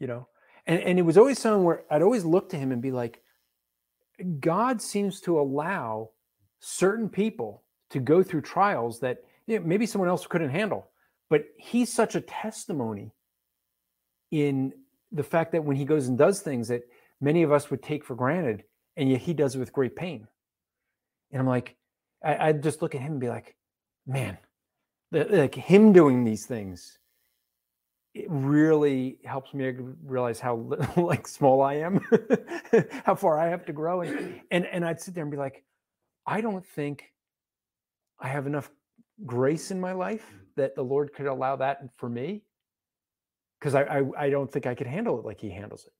you 0.00 0.08
know, 0.08 0.26
and 0.66 0.80
and 0.80 0.98
it 0.98 1.02
was 1.02 1.16
always 1.16 1.38
something 1.38 1.62
where 1.62 1.84
I'd 1.90 2.02
always 2.02 2.24
look 2.24 2.48
to 2.50 2.56
him 2.56 2.72
and 2.72 2.82
be 2.82 2.90
like, 2.90 3.22
God 4.40 4.82
seems 4.82 5.20
to 5.22 5.38
allow 5.38 6.10
certain 6.58 7.08
people 7.08 7.62
to 7.90 8.00
go 8.00 8.22
through 8.22 8.42
trials 8.42 9.00
that 9.00 9.18
you 9.46 9.58
know, 9.58 9.64
maybe 9.64 9.86
someone 9.86 10.08
else 10.08 10.26
couldn't 10.26 10.50
handle. 10.50 10.90
But 11.28 11.44
he's 11.56 11.92
such 11.92 12.16
a 12.16 12.20
testimony 12.20 13.12
in 14.30 14.72
the 15.12 15.22
fact 15.22 15.52
that 15.52 15.64
when 15.64 15.76
he 15.76 15.84
goes 15.84 16.08
and 16.08 16.18
does 16.18 16.40
things 16.40 16.68
that 16.68 16.82
many 17.20 17.42
of 17.42 17.52
us 17.52 17.70
would 17.70 17.82
take 17.82 18.04
for 18.04 18.14
granted, 18.14 18.64
and 18.96 19.10
yet 19.10 19.20
he 19.20 19.34
does 19.34 19.54
it 19.54 19.58
with 19.58 19.72
great 19.72 19.96
pain. 19.96 20.26
And 21.30 21.40
I'm 21.40 21.46
like, 21.46 21.76
I, 22.22 22.48
I'd 22.48 22.62
just 22.62 22.82
look 22.82 22.94
at 22.94 23.00
him 23.00 23.12
and 23.12 23.20
be 23.20 23.28
like, 23.28 23.56
man, 24.06 24.38
the, 25.10 25.24
like 25.24 25.54
him 25.54 25.92
doing 25.92 26.24
these 26.24 26.46
things, 26.46 26.98
it 28.14 28.26
really 28.28 29.18
helps 29.24 29.54
me 29.54 29.72
realize 30.04 30.40
how 30.40 30.56
like 30.96 31.28
small 31.28 31.62
I 31.62 31.74
am, 31.74 32.00
how 33.04 33.14
far 33.14 33.38
I 33.38 33.48
have 33.48 33.64
to 33.66 33.72
grow. 33.72 34.02
And, 34.02 34.40
and 34.50 34.66
and 34.66 34.84
I'd 34.84 35.00
sit 35.00 35.14
there 35.14 35.22
and 35.22 35.30
be 35.30 35.36
like, 35.36 35.64
I 36.26 36.40
don't 36.40 36.66
think 36.66 37.04
I 38.18 38.28
have 38.28 38.46
enough 38.46 38.70
grace 39.24 39.70
in 39.70 39.80
my 39.80 39.92
life 39.92 40.24
mm-hmm. 40.26 40.44
that 40.56 40.74
the 40.74 40.82
Lord 40.82 41.12
could 41.14 41.26
allow 41.26 41.56
that 41.56 41.82
for 41.96 42.08
me. 42.08 42.42
Because 43.58 43.74
I, 43.74 43.82
I 43.82 44.02
I 44.18 44.30
don't 44.30 44.50
think 44.50 44.66
I 44.66 44.74
could 44.74 44.86
handle 44.86 45.18
it 45.18 45.24
like 45.24 45.40
he 45.40 45.50
handles 45.50 45.84
it. 45.86 45.92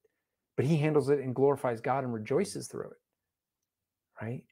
But 0.57 0.67
he 0.67 0.77
handles 0.77 1.09
it 1.11 1.21
and 1.21 1.35
glorifies 1.35 1.81
God 1.81 1.99
and 1.99 2.07
mm-hmm. 2.07 2.15
rejoices 2.15 2.67
through 2.67 2.91
it. 2.91 3.01
Right? 4.21 4.43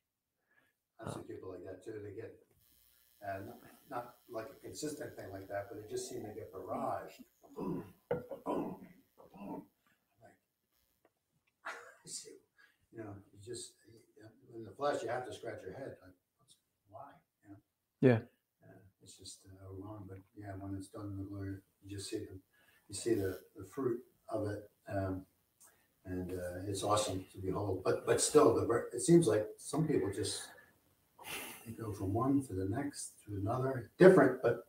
I 1.01 1.11
uh 1.11 1.15
see 1.15 1.21
people 1.29 1.51
like 1.51 1.65
that 1.65 1.85
too. 1.85 1.99
They 2.05 2.15
get, 2.15 2.35
uh, 3.27 3.41
not, 3.47 3.59
not 3.91 4.15
like 4.31 4.47
a 4.47 4.67
consistent 4.67 5.17
thing 5.17 5.27
like 5.33 5.49
that, 5.49 5.67
but 5.69 5.83
they 5.83 5.89
just 5.91 6.09
seem 6.09 6.21
to 6.21 6.35
get 6.35 6.53
barraged. 6.53 7.23
Boom, 7.59 7.83
boom, 8.09 8.77
boom. 9.35 9.63
Like, 10.23 10.39
I 11.67 12.09
see, 12.09 12.37
you 12.93 12.99
know, 12.99 13.15
you 13.33 13.39
just 13.45 13.73
in 14.55 14.65
the 14.65 14.71
flesh, 14.71 15.03
you 15.03 15.09
have 15.09 15.27
to 15.27 15.33
scratch 15.35 15.59
your 15.65 15.73
head. 15.73 15.97
Like, 16.03 16.15
what's, 16.39 16.57
why? 16.89 17.11
You 17.43 17.51
know? 17.51 17.57
Yeah. 18.01 18.19
Uh, 18.63 18.79
it's 19.03 19.17
just 19.19 19.41
uh, 19.47 19.75
wrong. 19.77 20.05
But 20.09 20.19
yeah, 20.37 20.53
when 20.59 20.77
it's 20.77 20.89
done 20.89 21.07
in 21.13 21.19
the 21.19 21.25
glory, 21.25 21.57
you 21.85 21.97
just 21.97 22.09
see 22.11 22.19
the 22.19 22.39
you 22.89 22.95
see 22.95 23.15
the, 23.15 23.41
the 23.57 23.65
fruit 23.65 23.99
of 24.29 24.47
it. 24.47 24.71
Um, 24.89 25.23
and 26.07 26.31
uh, 26.31 26.69
it's 26.69 26.85
awesome 26.85 27.25
to 27.33 27.39
behold. 27.39 27.83
But 27.85 28.07
but 28.07 28.21
still, 28.21 28.55
the 28.55 28.87
it 28.93 29.03
seems 29.03 29.27
like 29.27 29.47
some 29.59 29.87
people 29.87 30.13
just 30.15 30.43
they 31.67 31.73
go 31.73 31.93
from 31.93 32.15
one 32.15 32.43
to 32.47 32.55
the 32.55 32.67
next 32.67 33.15
to 33.27 33.35
another, 33.35 33.91
different, 33.99 34.43
but 34.43 34.65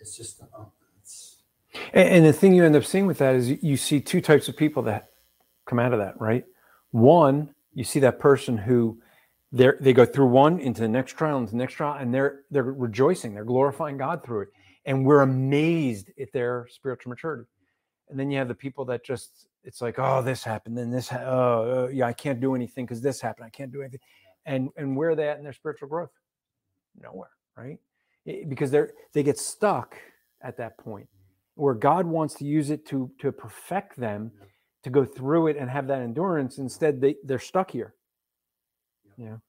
it's 0.00 0.16
just 0.16 0.40
uh, 0.40 0.64
it's 1.00 1.35
And, 1.92 2.08
and 2.08 2.26
the 2.26 2.32
thing 2.32 2.54
you 2.54 2.64
end 2.64 2.76
up 2.76 2.84
seeing 2.84 3.06
with 3.06 3.18
that 3.18 3.34
is 3.34 3.50
you- 3.62 3.76
see 3.76 4.00
two 4.00 4.20
types 4.20 4.48
of 4.48 4.56
people 4.56 4.82
that 4.84 5.10
come 5.66 5.78
out 5.78 5.92
of 5.92 5.98
that, 5.98 6.20
right? 6.20 6.44
One, 6.92 7.54
you 7.74 7.84
see 7.84 8.00
that 8.00 8.18
person 8.18 8.56
who 8.56 9.00
they 9.52 9.70
they 9.80 9.92
go 9.92 10.04
through 10.04 10.26
one 10.26 10.58
into 10.60 10.80
the 10.80 10.88
next 10.88 11.12
trial, 11.12 11.38
into 11.38 11.52
the 11.52 11.58
next 11.58 11.74
trial, 11.74 11.96
and 11.98 12.12
they're 12.12 12.42
they're 12.50 12.62
rejoicing, 12.64 13.34
they're 13.34 13.44
glorifying 13.44 13.96
God 13.96 14.22
through 14.24 14.42
it, 14.42 14.48
and 14.86 15.04
we're 15.04 15.22
amazed 15.22 16.10
at 16.20 16.32
their 16.32 16.66
spiritual 16.70 17.10
maturity. 17.10 17.44
And 18.08 18.18
then 18.18 18.30
you 18.30 18.38
have 18.38 18.48
the 18.48 18.54
people 18.54 18.84
that 18.86 19.04
just 19.04 19.46
it's 19.64 19.80
like, 19.82 19.98
oh, 19.98 20.22
this 20.22 20.44
happened, 20.44 20.78
then 20.78 20.90
this, 20.90 21.08
ha- 21.08 21.24
oh, 21.24 21.86
uh, 21.86 21.88
yeah, 21.88 22.06
I 22.06 22.12
can't 22.12 22.40
do 22.40 22.54
anything 22.54 22.86
because 22.86 23.00
this 23.00 23.20
happened, 23.20 23.46
I 23.46 23.50
can't 23.50 23.72
do 23.72 23.82
anything, 23.82 24.00
and 24.46 24.70
and 24.76 24.96
where 24.96 25.10
are 25.10 25.14
they 25.16 25.28
at 25.28 25.38
in 25.38 25.44
their 25.44 25.52
spiritual 25.52 25.88
growth? 25.88 26.12
Nowhere, 27.00 27.30
right? 27.56 27.78
It- 28.24 28.48
because 28.48 28.70
they're 28.70 28.92
they 29.12 29.22
get 29.22 29.38
stuck 29.38 29.96
at 30.42 30.56
that 30.58 30.76
point 30.78 31.08
where 31.56 31.74
God 31.74 32.06
wants 32.06 32.34
to 32.34 32.44
use 32.44 32.70
it 32.70 32.86
to 32.86 33.10
to 33.18 33.32
perfect 33.32 33.96
them, 33.96 34.30
Yeah. 34.38 34.46
to 34.84 34.90
go 34.90 35.04
through 35.04 35.48
it 35.48 35.56
and 35.56 35.68
have 35.68 35.88
that 35.88 36.00
endurance. 36.00 36.58
Instead, 36.58 37.00
they 37.00 37.16
they're 37.24 37.38
stuck 37.40 37.70
here. 37.72 37.94
Yeah. 39.16 39.24
know, 39.30 39.40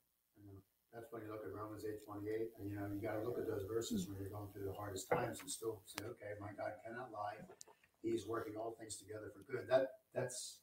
that's 0.94 1.12
when 1.12 1.22
you 1.24 1.32
look 1.32 1.44
at 1.46 1.54
Romans 1.54 1.84
eight 1.86 2.04
twenty 2.06 2.30
eight, 2.30 2.50
and 2.60 2.72
you 2.72 2.78
know 2.80 2.88
you 2.94 3.02
got 3.02 3.22
to 3.22 3.24
look 3.28 3.38
at 3.38 3.48
those 3.48 3.66
verses 3.70 4.08
when 4.08 4.18
you're 4.20 4.30
going 4.30 4.48
through 4.54 4.66
the 4.66 4.74
hardest 4.74 5.10
times 5.10 5.40
and 5.42 5.50
still 5.52 5.82
say, 5.86 6.06
okay, 6.06 6.32
my 6.40 6.52
God 6.58 6.72
cannot 6.84 7.12
lie. 7.12 7.36
He's 8.02 8.26
working 8.26 8.56
all 8.56 8.76
things 8.80 8.96
together 8.98 9.32
for 9.34 9.44
good. 9.52 9.68
That 9.70 9.90
that's 10.16 10.60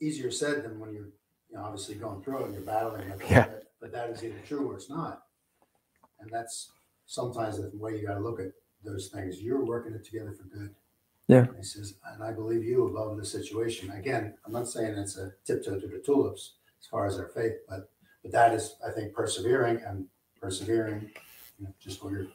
easier 0.00 0.30
said 0.30 0.62
than 0.64 0.78
when 0.78 0.92
you're 0.92 1.10
you 1.48 1.56
know 1.56 1.62
obviously 1.64 1.94
going 1.94 2.22
through 2.22 2.40
it 2.40 2.44
and 2.46 2.54
you're 2.54 2.62
battling 2.62 3.08
it. 3.08 3.20
Yeah. 3.30 3.46
But, 3.46 3.64
but 3.80 3.92
that 3.92 4.10
is 4.10 4.22
either 4.22 4.40
true 4.46 4.70
or 4.70 4.74
it's 4.76 4.90
not, 4.90 5.22
and 6.20 6.28
that's 6.30 6.70
sometimes 7.06 7.56
the 7.56 7.70
way 7.74 7.96
you 7.96 8.06
got 8.06 8.14
to 8.14 8.20
look 8.20 8.38
at 8.40 8.52
those 8.84 9.08
things. 9.08 9.40
You're 9.40 9.64
working 9.64 9.94
it 9.94 10.04
together 10.04 10.32
for 10.32 10.44
good. 10.44 10.74
Yeah. 11.28 11.40
And 11.40 11.56
he 11.56 11.62
says, 11.62 11.94
and 12.12 12.22
I 12.22 12.32
believe 12.32 12.64
you 12.64 12.86
above 12.86 13.16
the 13.16 13.24
situation. 13.24 13.90
Again, 13.92 14.34
I'm 14.44 14.52
not 14.52 14.68
saying 14.68 14.96
it's 14.96 15.16
a 15.16 15.32
tiptoe 15.44 15.78
to 15.78 15.86
the 15.86 15.98
tulips 15.98 16.54
as 16.80 16.86
far 16.86 17.06
as 17.06 17.18
our 17.18 17.28
faith, 17.28 17.54
but 17.68 17.90
but 18.22 18.32
that 18.32 18.52
is, 18.52 18.76
I 18.86 18.90
think, 18.90 19.14
persevering 19.14 19.80
and 19.86 20.06
persevering, 20.40 21.10
you 21.58 21.64
know, 21.64 21.74
just 21.80 22.02
what 22.02 22.12
you're 22.12 22.28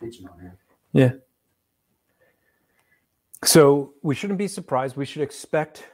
teaching 0.00 0.28
on 0.28 0.38
here. 0.40 0.58
Yeah. 0.92 1.12
So 3.44 3.94
we 4.02 4.14
shouldn't 4.14 4.38
be 4.38 4.48
surprised. 4.48 4.96
We 4.96 5.06
should 5.06 5.22
expect 5.22 5.84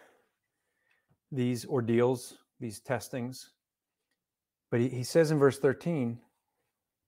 these 1.31 1.65
ordeals, 1.67 2.39
these 2.61 2.81
testings. 2.81 3.51
But 4.71 4.81
he, 4.81 4.89
he 4.89 5.03
says 5.03 5.31
in 5.31 5.39
verse 5.39 5.59
13, 5.59 6.19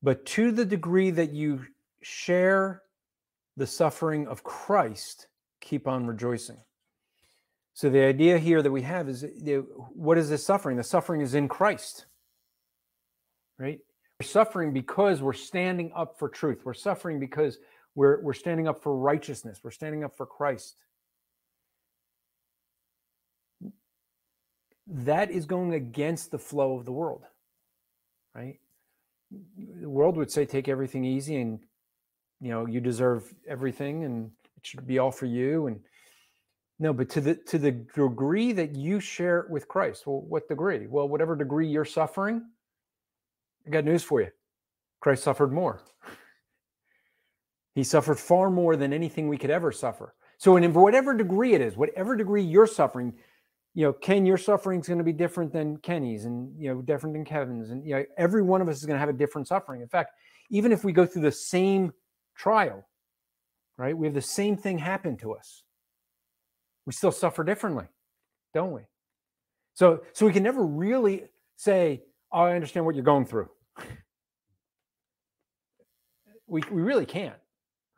but 0.02 0.24
to 0.26 0.50
the 0.50 0.64
degree 0.64 1.10
that 1.10 1.32
you 1.32 1.66
share 2.02 2.82
the 3.56 3.66
suffering 3.66 4.26
of 4.26 4.42
Christ, 4.42 5.28
keep 5.60 5.86
on 5.86 6.06
rejoicing. 6.06 6.58
So 7.74 7.88
the 7.88 8.04
idea 8.04 8.38
here 8.38 8.62
that 8.62 8.70
we 8.70 8.82
have 8.82 9.08
is 9.08 9.24
what 9.94 10.18
is 10.18 10.28
this 10.28 10.44
suffering? 10.44 10.76
The 10.76 10.82
suffering 10.82 11.20
is 11.20 11.34
in 11.34 11.48
Christ, 11.48 12.06
right? 13.58 13.80
We're 14.18 14.26
suffering 14.26 14.72
because 14.72 15.22
we're 15.22 15.32
standing 15.32 15.92
up 15.94 16.18
for 16.18 16.28
truth. 16.28 16.62
We're 16.64 16.74
suffering 16.74 17.20
because 17.20 17.58
we're, 17.94 18.20
we're 18.22 18.34
standing 18.34 18.68
up 18.68 18.82
for 18.82 18.96
righteousness. 18.96 19.60
We're 19.62 19.70
standing 19.70 20.04
up 20.04 20.16
for 20.16 20.26
Christ. 20.26 20.76
That 24.86 25.30
is 25.30 25.46
going 25.46 25.72
against 25.74 26.30
the 26.30 26.38
flow 26.38 26.76
of 26.76 26.84
the 26.84 26.92
world, 26.92 27.22
right? 28.34 28.58
The 29.30 29.88
world 29.88 30.16
would 30.16 30.30
say, 30.30 30.44
take 30.44 30.68
everything 30.68 31.04
easy 31.04 31.36
and, 31.36 31.60
you 32.40 32.50
know, 32.50 32.66
you 32.66 32.80
deserve 32.80 33.32
everything 33.48 34.04
and 34.04 34.30
it 34.56 34.66
should 34.66 34.86
be 34.86 34.98
all 34.98 35.10
for 35.10 35.26
you. 35.26 35.66
And 35.66 35.80
no, 36.78 36.92
but 36.92 37.10
to 37.10 37.20
the 37.20 37.34
to 37.34 37.58
the 37.58 37.72
degree 37.72 38.52
that 38.52 38.74
you 38.74 39.00
share 39.00 39.40
it 39.40 39.50
with 39.50 39.68
Christ, 39.68 40.06
well, 40.06 40.22
what 40.22 40.48
degree? 40.48 40.86
Well, 40.86 41.08
whatever 41.08 41.36
degree 41.36 41.68
you're 41.68 41.84
suffering, 41.84 42.42
I 43.66 43.70
got 43.70 43.84
news 43.84 44.02
for 44.02 44.20
you. 44.20 44.28
Christ 45.00 45.22
suffered 45.22 45.52
more. 45.52 45.82
He 47.74 47.84
suffered 47.84 48.18
far 48.18 48.50
more 48.50 48.76
than 48.76 48.92
anything 48.92 49.28
we 49.28 49.38
could 49.38 49.50
ever 49.50 49.72
suffer. 49.72 50.14
So, 50.38 50.56
in 50.56 50.72
whatever 50.72 51.14
degree 51.14 51.52
it 51.52 51.60
is, 51.60 51.76
whatever 51.76 52.16
degree 52.16 52.42
you're 52.42 52.66
suffering, 52.66 53.12
you 53.74 53.84
know, 53.84 53.92
Ken, 53.92 54.26
your 54.26 54.38
suffering 54.38 54.80
is 54.80 54.88
going 54.88 54.98
to 54.98 55.04
be 55.04 55.12
different 55.12 55.52
than 55.52 55.76
Kenny's, 55.78 56.24
and 56.24 56.50
you 56.58 56.72
know, 56.72 56.82
different 56.82 57.14
than 57.14 57.24
Kevin's, 57.24 57.70
and 57.70 57.84
you 57.84 57.94
know, 57.94 58.04
every 58.16 58.42
one 58.42 58.60
of 58.60 58.68
us 58.68 58.78
is 58.78 58.86
going 58.86 58.96
to 58.96 59.00
have 59.00 59.08
a 59.08 59.14
different 59.14 59.46
suffering. 59.46 59.82
In 59.82 59.88
fact, 59.88 60.12
even 60.50 60.72
if 60.72 60.82
we 60.82 60.92
go 60.92 61.06
through 61.06 61.22
the 61.22 61.32
same 61.32 61.92
trial, 62.40 62.86
right, 63.76 63.96
we 63.96 64.06
have 64.06 64.14
the 64.14 64.20
same 64.20 64.56
thing 64.56 64.78
happen 64.78 65.16
to 65.18 65.32
us. 65.32 65.62
We 66.86 66.92
still 66.92 67.12
suffer 67.12 67.44
differently, 67.44 67.86
don't 68.54 68.72
we? 68.72 68.82
So, 69.74 70.02
so 70.12 70.26
we 70.26 70.32
can 70.32 70.42
never 70.42 70.64
really 70.64 71.24
say, 71.56 72.02
"Oh, 72.32 72.40
I 72.40 72.54
understand 72.54 72.86
what 72.86 72.94
you're 72.94 73.04
going 73.04 73.26
through." 73.26 73.48
We 76.46 76.62
we 76.70 76.82
really 76.82 77.06
can't 77.06 77.36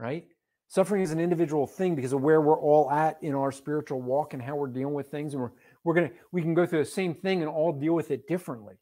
right? 0.03 0.27
Suffering 0.69 1.03
is 1.03 1.13
an 1.13 1.21
individual 1.21 1.67
thing 1.67 1.95
because 1.95 2.13
of 2.13 2.23
where 2.23 2.41
we're 2.41 2.59
all 2.59 2.91
at 2.91 3.23
in 3.23 3.35
our 3.35 3.53
spiritual 3.53 4.03
walk 4.03 4.35
and 4.35 4.43
how 4.43 4.57
we're 4.57 4.67
dealing 4.67 4.95
with 4.95 5.11
things. 5.11 5.35
And 5.35 5.43
we're 5.43 5.53
we're 5.85 5.95
gonna 5.95 6.11
we 6.33 6.43
can 6.43 6.55
go 6.55 6.67
through 6.67 6.81
the 6.81 6.91
same 6.91 7.15
thing 7.15 7.41
and 7.41 7.49
all 7.49 7.73
deal 7.73 7.95
with 7.95 8.11
it 8.11 8.27
differently. 8.27 8.75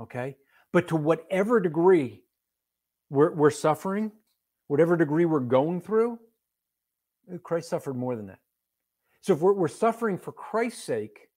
Okay. 0.00 0.36
But 0.72 0.88
to 0.88 0.96
whatever 0.96 1.60
degree 1.60 2.22
we're 3.10 3.32
we're 3.32 3.50
suffering, 3.50 4.12
whatever 4.66 4.96
degree 4.96 5.24
we're 5.24 5.40
going 5.40 5.80
through, 5.80 6.18
Christ 7.42 7.68
suffered 7.68 7.94
more 7.94 8.16
than 8.16 8.26
that. 8.26 8.38
So 9.20 9.34
if 9.34 9.40
we're, 9.40 9.52
we're 9.52 9.68
suffering 9.68 10.18
for 10.18 10.32
Christ's 10.32 10.84
sake, 10.84 11.28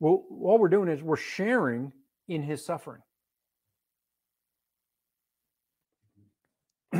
well, 0.00 0.24
all 0.30 0.58
we're 0.58 0.68
doing 0.68 0.88
is 0.88 1.02
we're 1.02 1.16
sharing 1.16 1.92
in 2.28 2.42
his 2.42 2.64
suffering. 2.64 3.02
uh, 6.94 6.98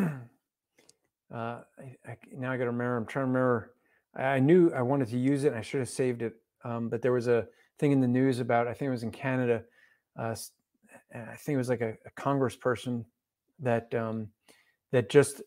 I, 1.35 1.65
I, 2.07 2.17
now 2.37 2.53
I 2.53 2.57
got 2.57 2.65
to 2.65 2.71
remember. 2.71 2.97
I'm 2.97 3.07
trying 3.07 3.25
to 3.25 3.33
remember. 3.33 3.75
I, 4.15 4.39
knew 4.39 4.71
I 4.73 4.83
wanted 4.83 5.09
to 5.09 5.19
use 5.19 5.45
it. 5.45 5.49
And 5.49 5.57
I 5.57 5.63
should 5.63 5.81
have 5.81 5.89
saved 5.89 6.23
it. 6.23 6.35
Um, 6.65 6.89
but 6.89 7.03
there 7.03 7.13
was 7.13 7.27
a 7.29 7.49
thing 7.79 7.93
in 7.93 8.01
the 8.01 8.07
news 8.07 8.39
about. 8.39 8.69
I 8.69 8.75
think 8.75 8.89
it 8.89 8.93
was 8.93 9.03
in 9.03 9.11
Canada. 9.11 9.65
Uh, 10.17 10.37
I 11.15 11.35
think 11.37 11.55
it 11.55 11.59
was 11.59 11.69
like 11.69 11.81
a, 11.81 11.95
a 12.07 12.11
congressperson 12.21 13.05
that 13.61 13.95
um, 13.95 14.29
that 14.93 15.09
just 15.11 15.43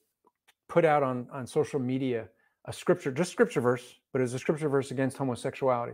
put 0.69 0.85
out 0.85 1.03
on 1.03 1.27
on 1.31 1.47
social 1.47 1.79
media 1.79 2.29
a 2.67 2.73
scripture, 2.73 3.11
just 3.11 3.31
scripture 3.31 3.61
verse, 3.61 3.83
but 4.11 4.19
it 4.19 4.23
was 4.23 4.33
a 4.33 4.39
scripture 4.39 4.69
verse 4.69 4.89
against 4.91 5.17
homosexuality. 5.17 5.93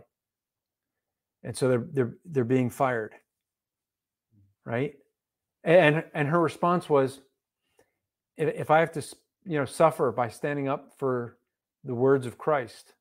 and 1.43 1.55
so 1.57 1.67
they're 1.67 1.87
they're 1.91 2.17
they're 2.25 2.43
being 2.43 2.69
fired. 2.69 3.13
Right? 4.65 4.93
And 5.63 6.03
and 6.13 6.27
her 6.27 6.39
response 6.39 6.89
was 6.89 7.19
if, 8.37 8.71
i 8.71 8.79
have 8.79 8.91
to 8.91 9.01
you 9.45 9.57
know 9.57 9.65
suffer 9.65 10.11
by 10.11 10.29
standing 10.29 10.67
up 10.67 10.93
for 10.97 11.37
the 11.83 11.93
words 11.93 12.25
of 12.25 12.37
christ 12.37 12.93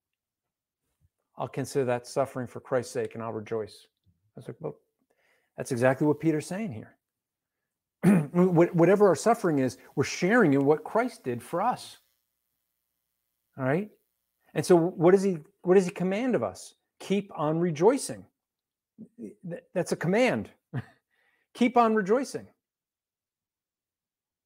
i'll 1.39 1.49
consider 1.49 1.85
that 1.85 2.07
suffering 2.07 2.47
for 2.47 2.61
christ's 2.61 2.93
sake 2.93 3.15
and 3.15 3.23
i'll 3.23 3.33
rejoice. 3.33 3.87
I 4.37 4.41
was 4.41 4.49
like 4.49 4.57
well 4.61 4.77
that's 5.57 5.73
exactly 5.73 6.07
what 6.07 6.21
peter's 6.21 6.47
saying 6.47 6.73
here 6.73 6.97
whatever 8.32 9.09
our 9.09 9.14
suffering 9.14 9.59
is 9.59 9.76
we're 9.94 10.05
sharing 10.05 10.55
in 10.55 10.64
what 10.64 10.84
christ 10.84 11.22
did 11.24 11.42
for 11.42 11.61
us. 11.61 11.98
All 13.59 13.64
right? 13.64 13.90
And 14.55 14.64
so 14.64 14.76
what 14.76 15.12
does 15.12 15.22
he 15.22 15.38
what 15.62 15.74
does 15.74 15.84
he 15.84 15.90
command 15.90 16.34
of 16.34 16.42
us? 16.42 16.74
Keep 16.98 17.30
on 17.36 17.59
rejoicing. 17.59 18.24
That's 19.74 19.92
a 19.92 19.96
command. 19.96 20.51
Keep 21.55 21.76
on 21.76 21.94
rejoicing. 21.94 22.46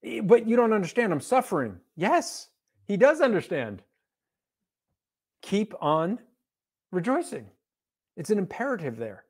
Eh, 0.04 0.20
but 0.20 0.48
you 0.48 0.56
don't 0.56 0.72
understand 0.72 1.12
i'm 1.12 1.20
suffering. 1.20 1.78
Yes 1.96 2.48
he 2.86 2.96
does 2.96 3.20
understand. 3.20 3.82
Keep 5.42 5.74
on 5.80 6.18
rejoicing. 6.92 7.46
It's 8.16 8.30
an 8.30 8.38
imperative 8.38 8.96
there. 8.96 9.24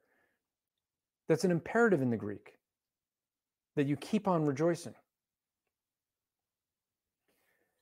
That's 1.28 1.44
an 1.44 1.50
imperative 1.50 2.02
in 2.02 2.10
the 2.10 2.16
greek 2.16 2.54
that 3.76 3.86
you 3.86 3.96
keep 3.96 4.26
on 4.28 4.46
rejoicing 4.46 4.94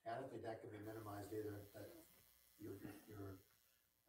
I 0.05 0.19
don't 0.19 0.29
think 0.29 0.43
that 0.43 0.61
can 0.61 0.69
be 0.69 0.77
minimized 0.85 1.33
either, 1.33 1.57
that 1.73 1.89
you're, 2.61 2.77
you're, 3.09 3.33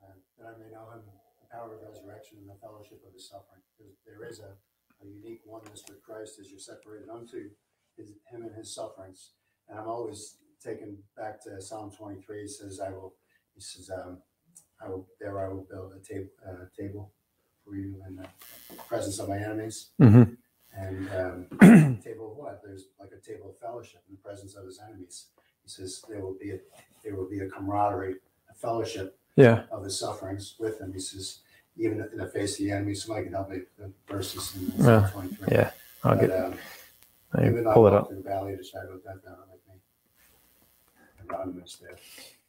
uh, 0.03 0.12
that 0.37 0.47
I 0.53 0.53
may 0.61 0.68
know 0.68 0.91
him, 0.93 1.01
the 1.41 1.49
power 1.49 1.72
of 1.72 1.80
resurrection 1.80 2.39
and 2.45 2.49
the 2.51 2.61
fellowship 2.61 3.01
of 3.07 3.14
his 3.14 3.28
suffering. 3.28 3.62
Because 3.72 3.97
there 4.05 4.28
is 4.28 4.41
a, 4.41 4.53
a 5.01 5.07
unique 5.07 5.41
oneness 5.47 5.82
with 5.89 6.03
Christ 6.03 6.39
as 6.41 6.51
you're 6.51 6.61
separated 6.61 7.09
unto 7.09 7.49
his, 7.97 8.12
him 8.28 8.43
and 8.43 8.55
his 8.55 8.74
sufferings. 8.74 9.32
And 9.68 9.78
I'm 9.78 9.89
always 9.89 10.37
taken 10.62 10.99
back 11.16 11.43
to 11.45 11.62
Psalm 11.62 11.91
twenty-three, 11.91 12.43
he 12.43 12.49
says, 12.49 12.80
I 12.80 12.91
will, 12.91 13.14
he 13.55 13.61
says, 13.61 13.89
um, 13.89 14.18
I 14.85 14.89
will, 14.89 15.09
there 15.20 15.41
I 15.41 15.49
will 15.49 15.66
build 15.70 15.95
a 15.95 16.05
table, 16.05 16.28
uh, 16.47 16.66
table 16.78 17.12
for 17.64 17.76
you 17.76 18.03
in 18.07 18.16
the 18.16 18.28
presence 18.89 19.18
of 19.20 19.28
my 19.30 19.39
enemies. 19.39 19.91
mm-hmm. 20.03 20.35
And, 20.77 21.09
um, 21.61 22.01
table 22.05 22.33
of 22.33 22.37
what? 22.37 22.61
There's 22.64 22.87
like 22.99 23.11
a 23.16 23.25
table 23.25 23.51
of 23.51 23.59
fellowship 23.59 24.03
in 24.09 24.16
the 24.16 24.20
presence 24.29 24.55
of 24.55 24.66
his 24.66 24.81
enemies. 24.87 25.27
He 25.62 25.68
says 25.70 26.03
there 26.09 26.20
will 26.20 26.37
be 26.41 26.51
a 26.53 26.59
there 27.05 27.14
will 27.16 27.29
be 27.29 27.41
a 27.41 27.49
camaraderie, 27.49 28.16
a 28.51 28.55
fellowship 28.55 29.18
yeah 29.37 29.62
of 29.70 29.85
his 29.85 29.99
sufferings 29.99 30.57
with 30.59 30.81
him. 30.81 30.93
He 30.93 30.99
says 31.01 31.41
even 31.77 32.01
in 32.12 32.18
the 32.18 32.27
face 32.29 32.59
of 32.59 32.66
the 32.66 32.72
enemy. 32.72 32.95
Somebody 32.95 33.25
can 33.25 33.35
help 33.35 33.51
me 33.51 33.59
the 33.79 33.93
verses 34.09 34.55
in 34.57 34.72
Yeah, 34.85 35.09
Psalm 35.11 35.29
23. 35.39 35.49
yeah 35.53 35.70
i'll 36.05 36.16
But, 36.16 36.20
get 36.29 36.31
um, 36.45 36.55
I 37.35 37.47
even 37.47 37.64
pull 37.64 37.87
it 37.87 37.93
up 37.95 38.09
the 38.11 38.16
valley 38.22 38.53
of 38.53 38.59
the 38.59 38.64
shadow 38.64 38.95
of 38.95 39.05
death, 39.05 39.16
not 39.25 39.39
like 39.51 39.61
me. 39.68 39.75
Anonymous 41.29 41.77
there. 41.77 41.97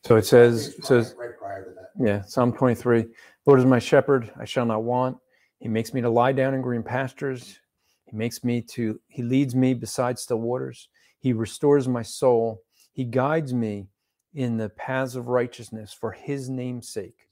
so 0.03 0.15
it 0.17 0.25
says 0.25 0.69
it 0.69 0.85
says 0.85 1.15
right 1.17 1.37
prior 1.39 1.63
to 1.65 1.71
that. 1.71 1.91
Yeah, 1.99 2.21
Psalm 2.23 2.53
23. 2.53 3.05
Lord 3.45 3.59
is 3.59 3.65
my 3.65 3.79
shepherd, 3.79 4.31
I 4.39 4.45
shall 4.45 4.65
not 4.65 4.83
want. 4.83 5.17
He 5.59 5.67
makes 5.67 5.93
me 5.93 6.01
to 6.01 6.09
lie 6.09 6.33
down 6.33 6.53
in 6.53 6.61
green 6.61 6.83
pastures. 6.83 7.59
He 8.05 8.15
makes 8.15 8.43
me 8.43 8.61
to, 8.61 8.99
he 9.07 9.23
leads 9.23 9.55
me 9.55 9.73
beside 9.73 10.19
still 10.19 10.39
waters. 10.39 10.89
He 11.19 11.33
restores 11.33 11.87
my 11.87 12.03
soul. 12.03 12.61
He 12.93 13.03
guides 13.03 13.53
me 13.53 13.87
in 14.33 14.57
the 14.57 14.69
paths 14.69 15.15
of 15.15 15.27
righteousness 15.27 15.93
for 15.93 16.11
his 16.11 16.49
name's 16.49 16.89
sake. 16.89 17.29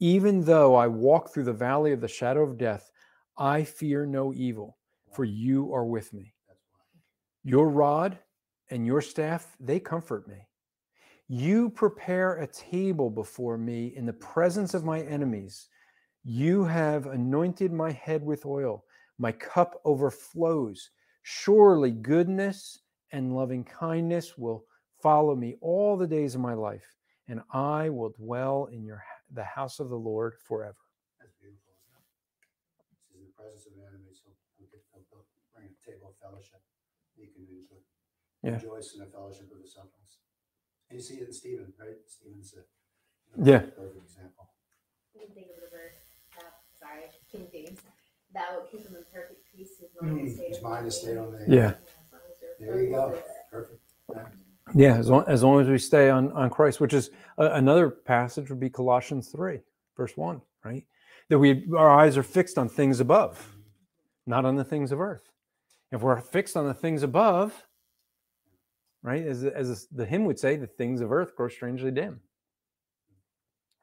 Even 0.00 0.44
though 0.44 0.74
I 0.74 0.86
walk 0.86 1.32
through 1.32 1.44
the 1.44 1.52
valley 1.52 1.92
of 1.92 2.00
the 2.00 2.08
shadow 2.08 2.42
of 2.42 2.58
death, 2.58 2.90
I 3.36 3.64
fear 3.64 4.06
no 4.06 4.32
evil, 4.32 4.76
for 5.12 5.24
you 5.24 5.72
are 5.74 5.84
with 5.84 6.12
me. 6.12 6.34
Your 7.42 7.68
rod 7.68 8.18
and 8.70 8.86
your 8.86 9.00
staff, 9.00 9.56
they 9.60 9.80
comfort 9.80 10.28
me. 10.28 10.46
You 11.28 11.70
prepare 11.70 12.34
a 12.36 12.46
table 12.46 13.10
before 13.10 13.56
me 13.56 13.94
in 13.96 14.06
the 14.06 14.12
presence 14.12 14.74
of 14.74 14.84
my 14.84 15.00
enemies. 15.02 15.68
You 16.22 16.64
have 16.64 17.06
anointed 17.06 17.72
my 17.72 17.92
head 17.92 18.22
with 18.22 18.46
oil. 18.46 18.84
My 19.18 19.32
cup 19.32 19.80
overflows. 19.84 20.90
Surely 21.22 21.90
goodness 21.90 22.80
and 23.12 23.34
loving 23.34 23.64
kindness 23.64 24.36
will 24.36 24.64
follow 25.00 25.34
me 25.36 25.56
all 25.60 25.96
the 25.96 26.06
days 26.06 26.34
of 26.34 26.40
my 26.40 26.54
life, 26.54 26.96
and 27.28 27.40
I 27.52 27.88
will 27.90 28.10
dwell 28.10 28.66
in 28.72 28.84
your 28.84 29.02
the 29.32 29.44
house 29.44 29.80
of 29.80 29.88
the 29.88 29.96
Lord 29.98 30.34
forever. 30.46 30.76
That's 31.18 31.32
beautiful, 31.40 31.72
isn't 31.80 31.94
it? 31.96 32.04
This 32.92 33.00
is 33.08 33.16
in 33.16 33.24
the 33.24 33.32
presence 33.34 33.66
of 33.66 33.72
the 33.74 33.82
enemies. 33.82 34.20
He'll, 34.22 34.36
he'll, 34.58 34.70
get, 34.70 34.82
he'll, 34.92 35.06
he'll 35.10 35.26
bring 35.54 35.70
a 35.72 35.76
table 35.82 36.12
of 36.12 36.16
fellowship. 36.20 36.60
You 37.16 37.26
can 37.32 37.46
enjoy, 37.48 37.80
Yeah. 38.42 38.58
rejoice 38.60 38.94
in 38.94 39.00
the 39.00 39.10
fellowship 39.10 39.50
of 39.50 39.62
the 39.62 39.68
sufferings. 39.68 40.20
And 40.90 40.98
you 40.98 41.02
see 41.02 41.22
it 41.22 41.28
in 41.28 41.32
Stephen, 41.32 41.72
right? 41.80 41.96
Stephen's 42.06 42.54
a 42.54 42.62
Yeah. 43.42 43.64
perfect 43.74 44.04
example. 44.04 44.50
You 45.14 45.26
think 45.32 45.48
of 45.54 45.62
the 45.62 45.70
verse, 45.70 45.98
uh, 46.38 46.50
sorry, 46.78 47.08
King 47.30 47.48
James. 47.50 47.80
Thou 48.34 48.58
would 48.58 48.70
keep 48.70 48.86
him 48.86 48.96
in 48.96 49.04
perfect 49.12 49.40
peace 49.54 49.70
whose 49.80 49.90
mind 50.00 50.28
Mm, 50.28 50.34
stayed 50.34 50.48
His 50.48 50.62
mind 50.62 50.86
is 50.86 50.96
stayed 50.96 51.16
on 51.16 51.32
the. 51.32 51.44
Yeah. 51.48 51.68
as 51.68 51.74
long 52.12 52.20
as 52.28 52.36
you're 52.60 52.74
There 52.74 52.82
you 52.82 52.90
go. 52.90 53.18
Perfect. 53.50 53.80
Yeah. 54.12 54.26
Yeah, 54.74 54.96
as 54.96 55.08
long 55.08 55.24
as, 55.28 55.42
long 55.42 55.60
as 55.60 55.68
we 55.68 55.78
stay 55.78 56.10
on, 56.10 56.32
on 56.32 56.50
Christ, 56.50 56.80
which 56.80 56.94
is 56.94 57.10
uh, 57.38 57.50
another 57.52 57.90
passage 57.90 58.48
would 58.48 58.58
be 58.58 58.70
Colossians 58.70 59.28
3, 59.28 59.60
verse 59.96 60.16
1, 60.16 60.40
right? 60.64 60.84
That 61.28 61.38
we 61.38 61.66
our 61.76 61.90
eyes 61.90 62.16
are 62.16 62.22
fixed 62.22 62.58
on 62.58 62.68
things 62.68 62.98
above, 63.00 63.56
not 64.26 64.44
on 64.44 64.56
the 64.56 64.64
things 64.64 64.90
of 64.90 65.00
earth. 65.00 65.30
If 65.92 66.00
we're 66.02 66.20
fixed 66.20 66.56
on 66.56 66.66
the 66.66 66.74
things 66.74 67.02
above, 67.02 67.66
right, 69.02 69.24
as, 69.24 69.44
as 69.44 69.86
the 69.92 70.06
hymn 70.06 70.24
would 70.24 70.38
say, 70.38 70.56
the 70.56 70.66
things 70.66 71.00
of 71.00 71.12
earth 71.12 71.36
grow 71.36 71.48
strangely 71.48 71.90
dim, 71.90 72.20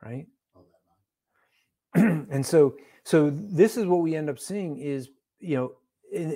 right? 0.03 0.25
And 2.31 2.45
so 2.45 2.75
so 3.03 3.29
this 3.29 3.77
is 3.77 3.85
what 3.85 4.01
we 4.01 4.15
end 4.15 4.29
up 4.29 4.39
seeing 4.39 4.77
is 4.77 5.09
you 5.39 5.57
know 5.57 5.71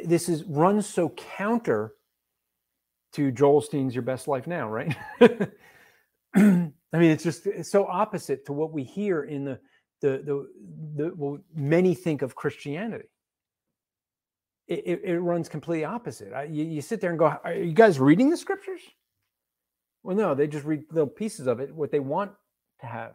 this 0.05 0.29
is 0.29 0.43
runs 0.43 0.87
so 0.87 1.09
counter 1.09 1.93
to 3.13 3.31
Joel 3.31 3.61
Osteen's 3.61 3.95
Your 3.95 4.01
Best 4.01 4.27
Life 4.27 4.45
Now, 4.45 4.69
right? 4.69 4.95
I 6.35 6.99
mean, 6.99 7.11
it's 7.11 7.23
just 7.23 7.47
it's 7.47 7.71
so 7.71 7.85
opposite 7.87 8.45
to 8.45 8.53
what 8.53 8.73
we 8.73 8.83
hear 8.83 9.23
in 9.23 9.45
the 9.45 9.59
the 10.01 10.09
the, 10.25 10.47
the 10.95 11.05
what 11.15 11.41
many 11.53 11.93
think 11.93 12.21
of 12.21 12.35
Christianity. 12.35 13.07
It, 14.67 14.83
it, 14.85 15.01
it 15.03 15.19
runs 15.19 15.47
completely 15.47 15.85
opposite. 15.85 16.33
I, 16.33 16.45
you, 16.45 16.65
you 16.65 16.81
sit 16.81 16.99
there 16.99 17.11
and 17.11 17.19
go, 17.19 17.25
"Are 17.43 17.53
you 17.53 17.73
guys 17.73 17.99
reading 17.99 18.29
the 18.29 18.37
scriptures?" 18.37 18.81
Well, 20.03 20.15
no, 20.15 20.35
they 20.35 20.47
just 20.47 20.65
read 20.65 20.83
little 20.91 21.07
pieces 21.07 21.47
of 21.47 21.59
it, 21.59 21.73
what 21.73 21.91
they 21.91 21.99
want 21.99 22.31
to 22.81 22.85
have. 22.85 23.13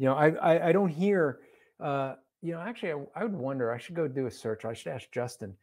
You 0.00 0.06
know, 0.06 0.14
I 0.14 0.30
I, 0.30 0.68
I 0.68 0.72
don't 0.72 0.88
hear. 0.88 1.40
Uh, 1.78 2.14
you 2.40 2.52
know, 2.52 2.60
actually, 2.60 2.92
I, 2.92 3.04
I 3.16 3.24
would 3.24 3.34
wonder. 3.34 3.70
I 3.70 3.76
should 3.76 3.94
go 3.94 4.08
do 4.08 4.26
a 4.26 4.30
search. 4.30 4.64
I 4.64 4.72
should 4.72 4.90
ask 4.92 5.12
Justin. 5.12 5.54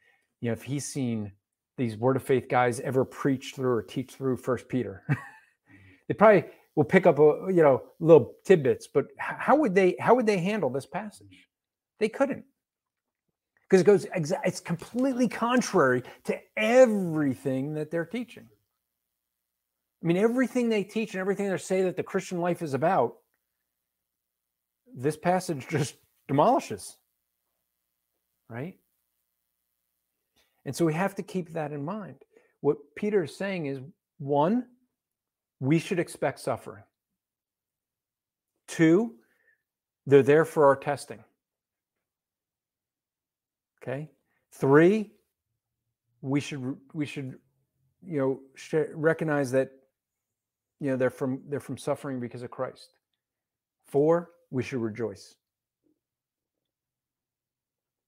You 0.41 0.49
know, 0.49 0.53
if 0.53 0.61
he's 0.61 0.85
seen 0.85 1.31
these 1.75 1.97
Word 1.97 2.15
of 2.15 2.23
Faith 2.23 2.47
guys 2.47 2.79
ever 2.81 3.03
preach 3.03 3.53
through 3.55 3.71
or 3.71 3.81
teach 3.81 4.11
through 4.13 4.37
First 4.37 4.67
Peter. 4.67 5.03
they 6.07 6.13
probably 6.13 6.45
will 6.75 6.83
pick 6.83 7.07
up 7.07 7.17
a 7.17 7.47
you 7.47 7.63
know 7.63 7.81
little 7.99 8.35
tidbits, 8.45 8.85
but 8.85 9.07
how 9.17 9.55
would 9.55 9.73
they 9.73 9.95
how 9.99 10.13
would 10.13 10.27
they 10.27 10.37
handle 10.37 10.69
this 10.69 10.85
passage? 10.85 11.47
They 11.99 12.07
couldn't 12.07 12.45
because 13.63 13.81
it 13.81 13.85
goes 13.85 14.05
exa- 14.15 14.41
it's 14.45 14.59
completely 14.59 15.27
contrary 15.27 16.03
to 16.25 16.39
everything 16.55 17.73
that 17.73 17.89
they're 17.89 18.05
teaching. 18.05 18.47
I 20.03 20.05
mean, 20.05 20.17
everything 20.17 20.69
they 20.69 20.83
teach 20.83 21.15
and 21.15 21.21
everything 21.21 21.49
they 21.49 21.57
say 21.57 21.81
that 21.81 21.95
the 21.95 22.03
Christian 22.03 22.39
life 22.39 22.61
is 22.61 22.75
about, 22.75 23.15
this 24.97 25.15
passage 25.15 25.67
just 25.69 25.95
demolishes. 26.27 26.97
Right? 28.49 28.75
And 30.65 30.75
so 30.75 30.85
we 30.85 30.93
have 30.93 31.15
to 31.15 31.23
keep 31.23 31.53
that 31.53 31.71
in 31.71 31.85
mind. 31.85 32.15
What 32.59 32.77
Peter 32.95 33.23
is 33.23 33.37
saying 33.37 33.67
is 33.67 33.79
one, 34.17 34.65
we 35.59 35.79
should 35.79 35.99
expect 35.99 36.39
suffering. 36.39 36.83
Two, 38.67 39.15
they're 40.05 40.23
there 40.23 40.43
for 40.43 40.65
our 40.65 40.75
testing. 40.75 41.23
Okay? 43.81 44.09
Three, 44.53 45.11
we 46.21 46.39
should 46.39 46.75
we 46.93 47.05
should 47.05 47.35
you 48.03 48.19
know 48.19 48.39
sh- 48.55 48.91
recognize 48.93 49.51
that 49.51 49.69
you 50.79 50.89
know 50.89 50.97
they're 50.97 51.09
from 51.09 51.41
they're 51.47 51.59
from 51.59 51.77
suffering 51.77 52.19
because 52.19 52.41
of 52.41 52.51
Christ. 52.51 52.89
Four, 53.85 54.31
we 54.49 54.63
should 54.63 54.81
rejoice. 54.81 55.35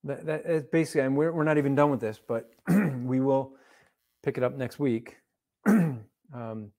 That, 0.03 0.25
that 0.25 0.45
is 0.45 0.63
basically, 0.63 1.01
and 1.01 1.17
we're, 1.17 1.31
we're 1.31 1.43
not 1.43 1.57
even 1.57 1.75
done 1.75 1.91
with 1.91 1.99
this, 1.99 2.19
but 2.25 2.49
we 3.03 3.19
will 3.19 3.53
pick 4.23 4.37
it 4.37 4.43
up 4.43 4.55
next 4.55 4.79
week. 4.79 5.17
um, 5.67 6.71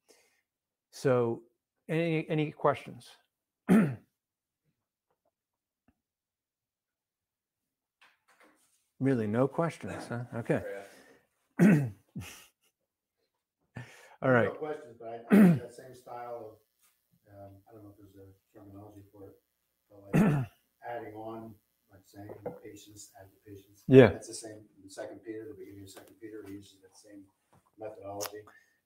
so, 0.91 1.43
any 1.89 2.27
any 2.29 2.51
questions? 2.51 3.09
Really, 9.01 9.27
no 9.27 9.49
questions, 9.49 10.07
huh? 10.09 10.25
Okay. 10.37 10.63
All 14.23 14.31
right. 14.31 14.53
No 14.53 14.61
questions, 14.61 14.97
but 15.01 15.09
I, 15.09 15.35
I 15.35 15.39
that 15.57 15.75
same 15.75 15.95
style 15.95 16.61
of, 17.33 17.33
um, 17.33 17.53
I 17.67 17.73
don't 17.73 17.83
know 17.83 17.93
if 17.97 17.97
there's 17.97 18.17
a 18.21 18.29
terminology 18.53 19.01
for 19.11 19.25
it, 19.25 19.40
like 20.13 20.23
adding 20.89 21.15
on, 21.15 21.55
like 21.91 22.03
saying 22.05 22.29
patience, 22.63 23.11
add 23.21 23.27
the 23.29 23.51
patience. 23.51 23.83
Yeah. 23.87 24.09
That's 24.09 24.29
the 24.29 24.35
same, 24.35 24.61
in 24.83 24.91
Second 24.91 25.21
Peter, 25.25 25.47
the 25.49 25.55
beginning 25.59 25.85
of 25.85 25.91
Second 25.91 26.15
Peter, 26.21 26.45
he 26.47 26.55
uses 26.55 26.77
that 26.83 26.97
same 26.97 27.23
methodology. 27.79 28.39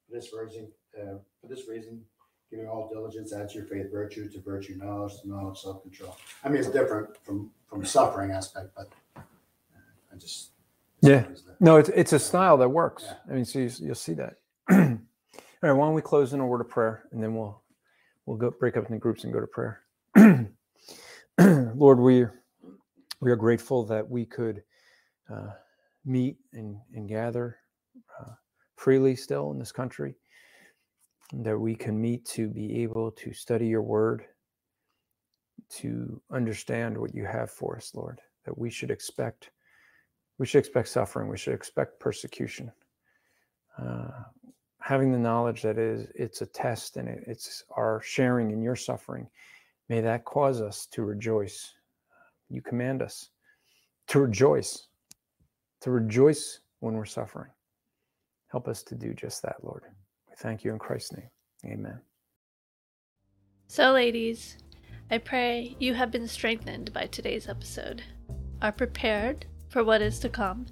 For 0.07 0.15
this 0.15 0.33
reason, 0.33 0.69
uh, 0.99 1.19
for 1.41 1.49
this 1.49 1.69
reason, 1.69 2.03
giving 2.51 2.69
all 2.69 2.89
diligence, 2.93 3.33
add 3.33 3.49
to 3.51 3.59
your 3.59 3.67
faith 3.67 3.91
virtue, 3.91 4.29
to 4.29 4.41
virtue 4.41 4.77
knowledge, 4.77 5.21
to 5.23 5.29
knowledge 5.29 5.59
self-control. 5.59 6.17
I 6.45 6.49
mean, 6.49 6.59
it's 6.59 6.69
different 6.69 7.17
from, 7.25 7.51
from 7.69 7.81
the 7.81 7.87
suffering 7.87 8.31
aspect, 8.31 8.71
but 8.77 8.89
uh, 9.17 9.21
I 10.13 10.17
just. 10.19 10.51
Yeah. 11.01 11.25
No, 11.61 11.77
it's 11.77 11.91
it's 11.91 12.13
a 12.13 12.19
style 12.19 12.57
that 12.59 12.69
works. 12.69 13.05
Yeah. 13.07 13.15
I 13.31 13.35
mean, 13.35 13.45
so 13.45 13.59
you, 13.59 13.71
you'll 13.81 13.95
see 13.95 14.15
that. 14.15 14.37
All 14.71 14.79
right, 15.71 15.73
why 15.73 15.87
don't 15.87 15.95
we 15.95 16.03
close 16.03 16.33
in 16.33 16.41
a 16.41 16.47
word 16.47 16.61
of 16.61 16.69
prayer, 16.69 17.05
and 17.13 17.23
then 17.23 17.35
we'll 17.35 17.63
we'll 18.27 18.37
go 18.37 18.51
break 18.51 18.77
up 18.77 18.87
into 18.87 18.99
groups 18.99 19.25
and 19.25 19.33
go 19.33 19.41
to 19.41 19.47
prayer. 19.47 19.81
Lord, 21.75 21.99
we 21.99 22.27
we 23.21 23.31
are 23.31 23.37
grateful 23.37 23.85
that 23.87 24.09
we 24.09 24.25
could 24.25 24.63
uh, 25.33 25.51
meet 26.05 26.37
and 26.53 26.77
and 26.95 27.09
gather 27.09 27.59
uh, 28.21 28.33
freely 28.77 29.17
still 29.17 29.51
in 29.51 29.59
this 29.59 29.73
country, 29.73 30.15
that 31.33 31.59
we 31.59 31.75
can 31.75 32.01
meet 32.01 32.25
to 32.27 32.49
be 32.49 32.83
able 32.83 33.11
to 33.13 33.33
study 33.33 33.67
Your 33.67 33.83
Word, 33.83 34.25
to 35.71 36.21
understand 36.31 36.97
what 36.97 37.15
You 37.15 37.25
have 37.25 37.51
for 37.51 37.77
us, 37.77 37.93
Lord. 37.95 38.21
That 38.45 38.57
we 38.57 38.71
should 38.71 38.91
expect 38.91 39.51
we 40.39 40.47
should 40.47 40.59
expect 40.59 40.89
suffering 40.89 41.29
we 41.29 41.39
should 41.39 41.55
expect 41.55 42.01
persecution 42.01 42.71
uh, 43.79 44.09
having 44.81 45.13
the 45.13 45.19
knowledge 45.19 45.63
that 45.63 45.79
is 45.79 46.09
it's 46.15 46.43
a 46.43 46.47
test 46.47 46.97
and 46.97 47.09
it, 47.09 47.25
it's 47.27 47.65
our 47.77 48.01
sharing 48.05 48.51
in 48.51 48.63
your 48.63 48.77
suffering 48.77 49.27
may 49.89 50.01
that 50.01 50.25
cause 50.25 50.61
us 50.61 50.87
to 50.93 51.03
rejoice. 51.03 51.73
You 52.49 52.63
command 52.63 53.03
us 53.03 53.31
to 54.09 54.21
rejoice 54.21 54.89
to 55.85 55.91
rejoice 55.91 56.61
when 56.81 56.95
we're 56.95 57.05
suffering. 57.05 57.51
Help 58.49 58.69
us 58.69 58.83
to 58.85 58.95
do 58.95 59.13
just 59.13 59.43
that 59.43 59.57
lord. 59.63 59.83
We 60.31 60.35
thank 60.39 60.65
you 60.65 60.73
in 60.73 60.79
christ's 60.79 61.13
name. 61.13 61.29
Amen. 61.67 62.01
So, 63.69 63.93
ladies, 63.93 64.57
I 65.11 65.19
pray 65.19 65.77
you 65.79 65.93
have 65.93 66.11
been 66.11 66.27
strengthened 66.27 66.91
by 66.95 67.05
today's 67.07 67.49
episode, 67.49 68.03
are 68.63 68.73
prepared 68.73 69.45
for 69.69 69.85
what 69.85 70.01
is 70.01 70.19
to 70.21 70.31
come, 70.31 70.65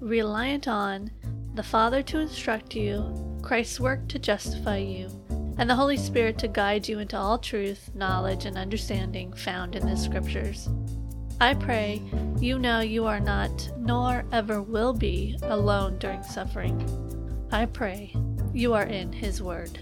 reliant 0.00 0.66
on 0.66 1.10
the 1.54 1.62
Father 1.62 2.02
to 2.04 2.20
instruct 2.20 2.74
you, 2.74 3.38
Christ's 3.42 3.80
work 3.80 4.08
to 4.08 4.18
justify 4.18 4.78
you, 4.78 5.10
and 5.58 5.68
the 5.68 5.74
Holy 5.74 5.96
Spirit 5.96 6.38
to 6.38 6.48
guide 6.48 6.88
you 6.88 7.00
into 7.00 7.18
all 7.18 7.36
truth, 7.36 7.90
knowledge, 7.94 8.44
and 8.44 8.56
understanding 8.56 9.32
found 9.32 9.74
in 9.74 9.84
the 9.84 9.96
Scriptures. 9.96 10.68
I 11.40 11.54
pray 11.54 12.02
you 12.38 12.58
know 12.58 12.80
you 12.80 13.06
are 13.06 13.20
not, 13.20 13.70
nor 13.76 14.24
ever 14.32 14.62
will 14.62 14.92
be, 14.92 15.36
alone 15.42 15.98
during 15.98 16.22
suffering. 16.22 16.80
I 17.50 17.66
pray 17.66 18.14
you 18.52 18.74
are 18.74 18.86
in 18.86 19.12
His 19.12 19.42
Word. 19.42 19.80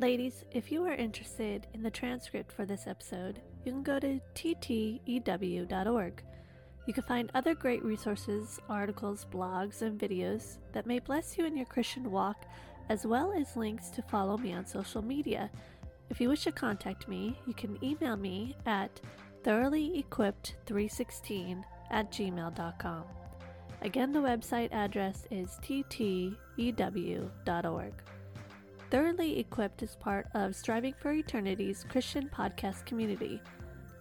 Ladies, 0.00 0.44
if 0.50 0.72
you 0.72 0.84
are 0.86 0.94
interested 0.94 1.68
in 1.72 1.80
the 1.80 1.90
transcript 1.90 2.50
for 2.50 2.66
this 2.66 2.88
episode, 2.88 3.40
you 3.64 3.70
can 3.70 3.84
go 3.84 4.00
to 4.00 4.18
ttew.org. 4.34 6.22
You 6.86 6.92
can 6.92 7.04
find 7.04 7.30
other 7.32 7.54
great 7.54 7.84
resources, 7.84 8.58
articles, 8.68 9.24
blogs, 9.32 9.82
and 9.82 9.96
videos 9.98 10.58
that 10.72 10.86
may 10.86 10.98
bless 10.98 11.38
you 11.38 11.46
in 11.46 11.56
your 11.56 11.66
Christian 11.66 12.10
walk, 12.10 12.44
as 12.88 13.06
well 13.06 13.32
as 13.32 13.56
links 13.56 13.88
to 13.90 14.02
follow 14.02 14.36
me 14.36 14.52
on 14.52 14.66
social 14.66 15.00
media. 15.00 15.48
If 16.10 16.20
you 16.20 16.28
wish 16.28 16.42
to 16.42 16.50
contact 16.50 17.06
me, 17.06 17.38
you 17.46 17.54
can 17.54 17.78
email 17.82 18.16
me 18.16 18.56
at 18.66 19.00
thoroughly-equipped316 19.44 21.62
at 21.92 22.10
gmail.com. 22.10 23.04
Again, 23.80 24.12
the 24.12 24.18
website 24.18 24.72
address 24.72 25.24
is 25.30 25.56
ttew.org. 25.62 26.34
Thoroughly 28.90 29.40
Equipped 29.40 29.82
is 29.82 29.96
part 29.96 30.28
of 30.34 30.54
Striving 30.54 30.94
for 30.94 31.12
Eternity's 31.12 31.84
Christian 31.88 32.28
podcast 32.28 32.84
community. 32.86 33.40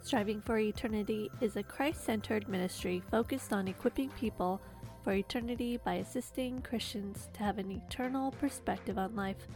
Striving 0.01 0.41
for 0.41 0.59
Eternity 0.59 1.31
is 1.41 1.55
a 1.55 1.63
Christ 1.63 2.03
centered 2.03 2.47
ministry 2.47 3.01
focused 3.09 3.53
on 3.53 3.67
equipping 3.67 4.09
people 4.11 4.61
for 5.03 5.13
eternity 5.13 5.79
by 5.83 5.95
assisting 5.95 6.61
Christians 6.61 7.29
to 7.33 7.39
have 7.39 7.57
an 7.57 7.71
eternal 7.71 8.31
perspective 8.31 8.97
on 8.97 9.15
life. 9.15 9.47